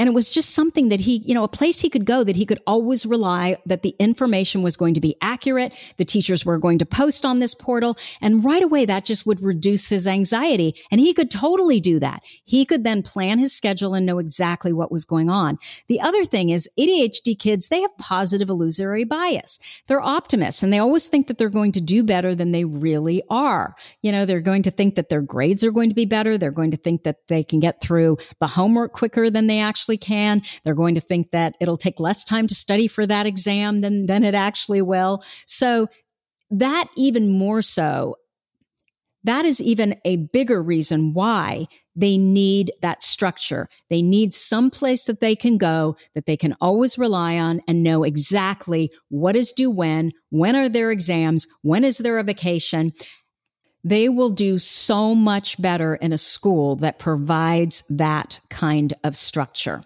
And 0.00 0.08
it 0.08 0.12
was 0.12 0.30
just 0.30 0.54
something 0.54 0.88
that 0.88 1.00
he, 1.00 1.18
you 1.26 1.34
know, 1.34 1.44
a 1.44 1.48
place 1.48 1.80
he 1.80 1.90
could 1.90 2.06
go 2.06 2.24
that 2.24 2.34
he 2.34 2.46
could 2.46 2.62
always 2.66 3.04
rely 3.04 3.58
that 3.66 3.82
the 3.82 3.94
information 3.98 4.62
was 4.62 4.74
going 4.74 4.94
to 4.94 5.00
be 5.00 5.14
accurate. 5.20 5.74
The 5.98 6.06
teachers 6.06 6.42
were 6.42 6.56
going 6.56 6.78
to 6.78 6.86
post 6.86 7.26
on 7.26 7.38
this 7.38 7.54
portal. 7.54 7.98
And 8.22 8.42
right 8.42 8.62
away, 8.62 8.86
that 8.86 9.04
just 9.04 9.26
would 9.26 9.42
reduce 9.42 9.90
his 9.90 10.06
anxiety. 10.06 10.74
And 10.90 11.02
he 11.02 11.12
could 11.12 11.30
totally 11.30 11.80
do 11.80 11.98
that. 11.98 12.22
He 12.46 12.64
could 12.64 12.82
then 12.82 13.02
plan 13.02 13.38
his 13.38 13.52
schedule 13.52 13.92
and 13.92 14.06
know 14.06 14.18
exactly 14.18 14.72
what 14.72 14.90
was 14.90 15.04
going 15.04 15.28
on. 15.28 15.58
The 15.86 16.00
other 16.00 16.24
thing 16.24 16.48
is 16.48 16.66
ADHD 16.78 17.38
kids, 17.38 17.68
they 17.68 17.82
have 17.82 17.94
positive 17.98 18.48
illusory 18.48 19.04
bias. 19.04 19.58
They're 19.86 20.00
optimists 20.00 20.62
and 20.62 20.72
they 20.72 20.78
always 20.78 21.08
think 21.08 21.26
that 21.26 21.36
they're 21.36 21.50
going 21.50 21.72
to 21.72 21.80
do 21.82 22.02
better 22.02 22.34
than 22.34 22.52
they 22.52 22.64
really 22.64 23.22
are. 23.28 23.74
You 24.00 24.12
know, 24.12 24.24
they're 24.24 24.40
going 24.40 24.62
to 24.62 24.70
think 24.70 24.94
that 24.94 25.10
their 25.10 25.20
grades 25.20 25.62
are 25.62 25.72
going 25.72 25.90
to 25.90 25.94
be 25.94 26.06
better. 26.06 26.38
They're 26.38 26.50
going 26.50 26.70
to 26.70 26.78
think 26.78 27.02
that 27.02 27.26
they 27.28 27.44
can 27.44 27.60
get 27.60 27.82
through 27.82 28.16
the 28.40 28.46
homework 28.46 28.94
quicker 28.94 29.28
than 29.28 29.46
they 29.46 29.60
actually 29.60 29.89
actually 29.90 29.96
can. 29.98 30.42
They're 30.62 30.74
going 30.74 30.94
to 30.94 31.00
think 31.00 31.32
that 31.32 31.56
it'll 31.60 31.76
take 31.76 31.98
less 31.98 32.24
time 32.24 32.46
to 32.46 32.54
study 32.54 32.86
for 32.86 33.06
that 33.06 33.26
exam 33.26 33.80
than, 33.80 34.06
than 34.06 34.24
it 34.24 34.34
actually 34.34 34.82
will. 34.82 35.22
So 35.46 35.88
that 36.50 36.86
even 36.96 37.28
more 37.28 37.62
so, 37.62 38.16
that 39.24 39.44
is 39.44 39.60
even 39.60 39.96
a 40.04 40.16
bigger 40.16 40.62
reason 40.62 41.12
why 41.12 41.66
they 41.94 42.16
need 42.16 42.72
that 42.80 43.02
structure. 43.02 43.68
They 43.90 44.00
need 44.00 44.32
some 44.32 44.70
place 44.70 45.04
that 45.04 45.20
they 45.20 45.36
can 45.36 45.58
go 45.58 45.96
that 46.14 46.24
they 46.24 46.36
can 46.36 46.56
always 46.60 46.96
rely 46.96 47.36
on 47.36 47.60
and 47.68 47.82
know 47.82 48.04
exactly 48.04 48.90
what 49.08 49.36
is 49.36 49.52
due 49.52 49.70
when, 49.70 50.12
when 50.30 50.56
are 50.56 50.68
their 50.68 50.90
exams, 50.90 51.46
when 51.62 51.84
is 51.84 51.98
there 51.98 52.18
a 52.18 52.24
vacation, 52.24 52.92
they 53.82 54.08
will 54.08 54.30
do 54.30 54.58
so 54.58 55.14
much 55.14 55.60
better 55.60 55.94
in 55.94 56.12
a 56.12 56.18
school 56.18 56.76
that 56.76 56.98
provides 56.98 57.82
that 57.88 58.40
kind 58.50 58.92
of 59.04 59.16
structure. 59.16 59.82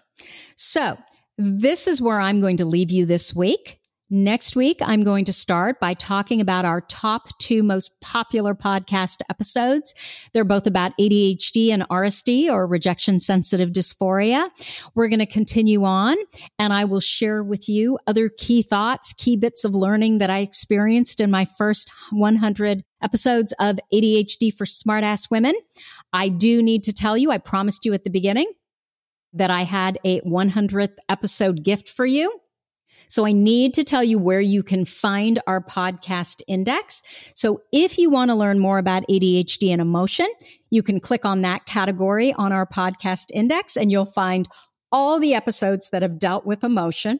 So 0.55 0.97
this 1.37 1.87
is 1.87 2.01
where 2.01 2.19
I'm 2.19 2.41
going 2.41 2.57
to 2.57 2.65
leave 2.65 2.91
you 2.91 3.05
this 3.05 3.35
week. 3.35 3.79
Next 4.11 4.55
week, 4.55 4.77
I'm 4.83 5.03
going 5.03 5.25
to 5.25 5.33
start 5.33 5.79
by 5.79 5.95
talking 5.95 6.39
about 6.39 6.63
our 6.63 6.81
top 6.81 7.35
two 7.39 7.63
most 7.63 7.99
popular 8.01 8.53
podcast 8.53 9.21
episodes. 9.31 9.95
They're 10.31 10.43
both 10.43 10.67
about 10.67 10.91
ADHD 10.99 11.69
and 11.69 11.89
RSD 11.89 12.51
or 12.51 12.67
rejection 12.67 13.19
sensitive 13.19 13.71
dysphoria. 13.71 14.49
We're 14.93 15.07
going 15.07 15.21
to 15.21 15.25
continue 15.25 15.85
on 15.85 16.17
and 16.59 16.71
I 16.71 16.85
will 16.85 16.99
share 16.99 17.43
with 17.43 17.67
you 17.67 17.97
other 18.05 18.29
key 18.29 18.61
thoughts, 18.61 19.11
key 19.11 19.37
bits 19.37 19.65
of 19.65 19.73
learning 19.73 20.19
that 20.19 20.29
I 20.29 20.39
experienced 20.39 21.19
in 21.19 21.31
my 21.31 21.47
first 21.57 21.91
100 22.11 22.83
episodes 23.01 23.55
of 23.59 23.79
ADHD 23.91 24.55
for 24.55 24.65
smartass 24.65 25.31
women. 25.31 25.55
I 26.13 26.29
do 26.29 26.61
need 26.61 26.83
to 26.83 26.93
tell 26.93 27.17
you, 27.17 27.31
I 27.31 27.39
promised 27.39 27.85
you 27.85 27.93
at 27.93 28.03
the 28.03 28.11
beginning 28.11 28.51
that 29.33 29.49
I 29.49 29.63
had 29.63 29.97
a 30.05 30.21
100th 30.21 30.95
episode 31.09 31.63
gift 31.63 31.89
for 31.89 32.05
you. 32.05 32.39
So 33.07 33.25
I 33.25 33.31
need 33.31 33.73
to 33.75 33.83
tell 33.83 34.03
you 34.03 34.17
where 34.17 34.41
you 34.41 34.63
can 34.63 34.85
find 34.85 35.39
our 35.47 35.61
podcast 35.61 36.41
index. 36.47 37.01
So 37.33 37.61
if 37.71 37.97
you 37.97 38.09
want 38.09 38.29
to 38.29 38.35
learn 38.35 38.59
more 38.59 38.77
about 38.77 39.07
ADHD 39.09 39.69
and 39.69 39.81
emotion, 39.81 40.27
you 40.69 40.83
can 40.83 40.99
click 40.99 41.25
on 41.25 41.41
that 41.41 41.65
category 41.65 42.33
on 42.33 42.51
our 42.51 42.65
podcast 42.65 43.25
index 43.33 43.75
and 43.75 43.91
you'll 43.91 44.05
find 44.05 44.47
all 44.91 45.19
the 45.19 45.33
episodes 45.33 45.89
that 45.89 46.01
have 46.01 46.19
dealt 46.19 46.45
with 46.45 46.63
emotion. 46.63 47.19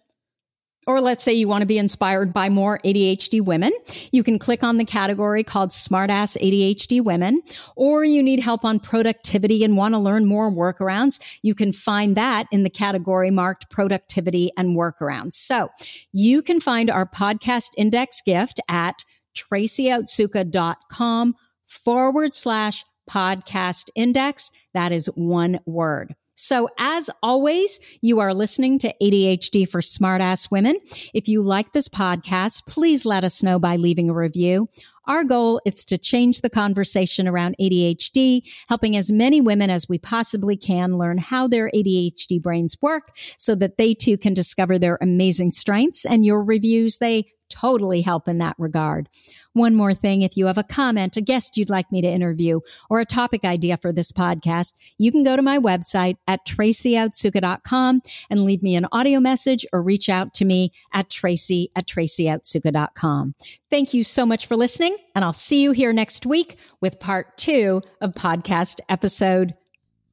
Or 0.88 1.02
let's 1.02 1.24
say 1.24 1.34
you 1.34 1.48
want 1.48 1.62
to 1.62 1.68
be 1.68 1.78
inspired 1.78 2.34
by 2.34 2.50
more 2.50 2.80
ADHD 2.86 3.42
women. 3.42 3.72
You 4.12 4.24
can 4.24 4.38
click 4.38 4.64
on 4.64 4.78
the 4.78 4.86
category 4.86 5.44
called 5.44 5.72
Smartass 5.72 6.38
ADHD 6.38 7.04
Women. 7.04 7.42
Or 7.76 8.04
you 8.04 8.22
need 8.22 8.40
help 8.40 8.64
on 8.64 8.80
productivity 8.80 9.64
and 9.64 9.78
want 9.78 9.94
to 9.94 10.00
learn 10.00 10.26
more 10.26 10.52
workarounds. 10.52 11.20
You 11.42 11.56
can 11.56 11.74
find 11.74 12.16
that 12.18 12.48
in 12.52 12.64
the 12.64 12.70
category 12.70 13.32
marked 13.32 13.70
productivity 13.70 14.52
and 14.58 14.78
workarounds. 14.78 15.34
So 15.34 15.70
you 16.12 16.42
can 16.42 16.60
find 16.60 16.90
our 16.90 17.08
podcast 17.08 17.72
index 17.78 18.22
gift 18.22 18.60
at 18.70 19.04
tracyotsuka.com 19.36 21.36
forward 21.66 22.34
slash 22.34 22.86
podcast 23.10 23.90
index. 23.96 24.52
That 24.74 24.92
is 24.92 25.08
one 25.16 25.60
word. 25.66 26.16
So 26.36 26.70
as 26.78 27.10
always, 27.24 27.80
you 28.02 28.20
are 28.20 28.34
listening 28.34 28.78
to 28.80 28.94
ADHD 29.02 29.68
for 29.68 29.82
smartass 29.82 30.52
women. 30.52 30.80
If 31.14 31.30
you 31.30 31.42
like 31.42 31.72
this 31.72 31.88
podcast, 31.88 32.68
please 32.68 33.06
let 33.06 33.24
us 33.24 33.42
know 33.42 33.58
by 33.58 33.78
leaving 33.78 34.10
a 34.10 34.14
review. 34.14 34.68
Our 35.08 35.24
goal 35.24 35.62
is 35.66 35.86
to 35.86 35.98
change 35.98 36.42
the 36.42 36.50
conversation 36.50 37.28
around 37.28 37.56
ADHD, 37.62 38.42
helping 38.68 38.96
as 38.98 39.12
many 39.12 39.40
women 39.40 39.70
as 39.70 39.88
we 39.88 40.00
possibly 40.00 40.58
can 40.58 40.98
learn 40.98 41.20
how 41.20 41.48
their 41.48 41.70
ADHD 41.74 42.42
brains 42.42 42.76
work 42.82 43.16
so 43.38 43.56
that 43.56 43.78
they 43.78 43.94
too 43.94 44.18
can 44.18 44.34
discover 44.34 44.80
their 44.80 44.98
amazing 45.02 45.52
strengths 45.52 46.06
and 46.06 46.26
your 46.26 46.44
reviews. 46.44 46.98
They 46.98 47.26
totally 47.56 48.02
help 48.02 48.28
in 48.28 48.38
that 48.40 48.56
regard. 48.58 49.10
One 49.54 49.76
more 49.76 49.94
thing. 49.94 50.22
If 50.22 50.36
you 50.36 50.48
have 50.48 50.58
a 50.58 50.64
comment, 50.64 51.16
a 51.16 51.22
guest 51.22 51.58
you'd 51.58 51.70
like 51.70 51.92
me 51.92 52.02
to 52.02 52.08
interview, 52.08 52.60
or 52.90 53.00
a 53.00 53.06
topic 53.06 53.46
idea 53.46 53.78
for 53.78 53.92
this 53.92 54.12
podcast, 54.12 54.74
you 54.98 55.12
can 55.12 55.24
go 55.24 55.36
to 55.36 55.42
my 55.42 55.58
website 55.58 56.18
at 56.28 56.46
tracyotsuka.com 56.46 58.02
and 58.30 58.42
leave 58.42 58.62
me 58.62 58.76
an 58.76 58.88
audio 58.92 59.20
message 59.20 59.66
or 59.72 59.82
reach 59.82 60.10
out 60.10 60.34
to 60.34 60.46
me 60.46 60.72
at 60.94 61.10
tracy 61.10 61.72
at 61.76 61.88
tracyotsuka.com. 61.88 63.36
Thank 63.70 63.94
you 63.94 64.04
so 64.04 64.26
much 64.26 64.46
for 64.46 64.56
listening, 64.56 64.98
and 65.16 65.24
I'll 65.24 65.34
see 65.34 65.62
you 65.64 65.72
here 65.72 65.94
next 65.94 66.26
week 66.26 66.58
with 66.82 67.00
part 67.00 67.38
two 67.38 67.82
of 68.02 68.12
podcast 68.14 68.80
episode 68.90 69.54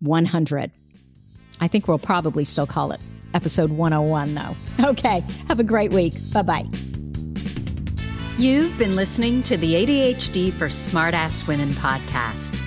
100. 0.00 0.70
I 1.60 1.68
think 1.68 1.86
we'll 1.86 1.98
probably 1.98 2.44
still 2.44 2.66
call 2.66 2.92
it 2.92 3.00
episode 3.34 3.70
101, 3.70 4.34
though. 4.34 4.56
Okay, 4.90 5.22
have 5.48 5.60
a 5.60 5.64
great 5.64 5.92
week. 5.92 6.14
Bye 6.32 6.42
bye. 6.42 6.91
You've 8.38 8.76
been 8.78 8.96
listening 8.96 9.42
to 9.42 9.58
the 9.58 9.74
ADHD 9.74 10.54
for 10.54 10.66
Smartass 10.66 11.46
Women 11.46 11.68
podcast. 11.68 12.58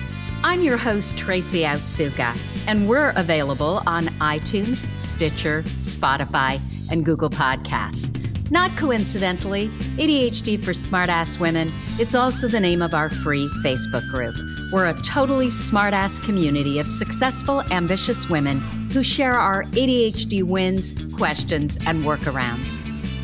I'm 0.44 0.62
your 0.62 0.76
host, 0.76 1.18
Tracy 1.18 1.62
Otsuka, 1.62 2.38
and 2.68 2.88
we're 2.88 3.12
available 3.16 3.82
on 3.84 4.04
iTunes, 4.20 4.96
Stitcher, 4.96 5.62
Spotify, 5.62 6.60
and 6.92 7.04
Google 7.04 7.28
Podcasts. 7.28 8.12
Not 8.48 8.70
coincidentally, 8.76 9.66
ADHD 9.98 10.64
for 10.64 10.70
Smartass 10.70 11.40
Women, 11.40 11.72
it's 11.98 12.14
also 12.14 12.46
the 12.46 12.60
name 12.60 12.80
of 12.80 12.94
our 12.94 13.10
free 13.10 13.48
Facebook 13.64 14.08
group. 14.08 14.36
We're 14.72 14.86
a 14.86 15.02
totally 15.02 15.48
smartass 15.48 16.24
community 16.24 16.78
of 16.78 16.86
successful, 16.86 17.62
ambitious 17.72 18.28
women 18.28 18.60
who 18.92 19.02
share 19.02 19.34
our 19.34 19.64
ADHD 19.64 20.44
wins, 20.44 20.94
questions, 21.16 21.76
and 21.88 22.04
workarounds. 22.04 22.95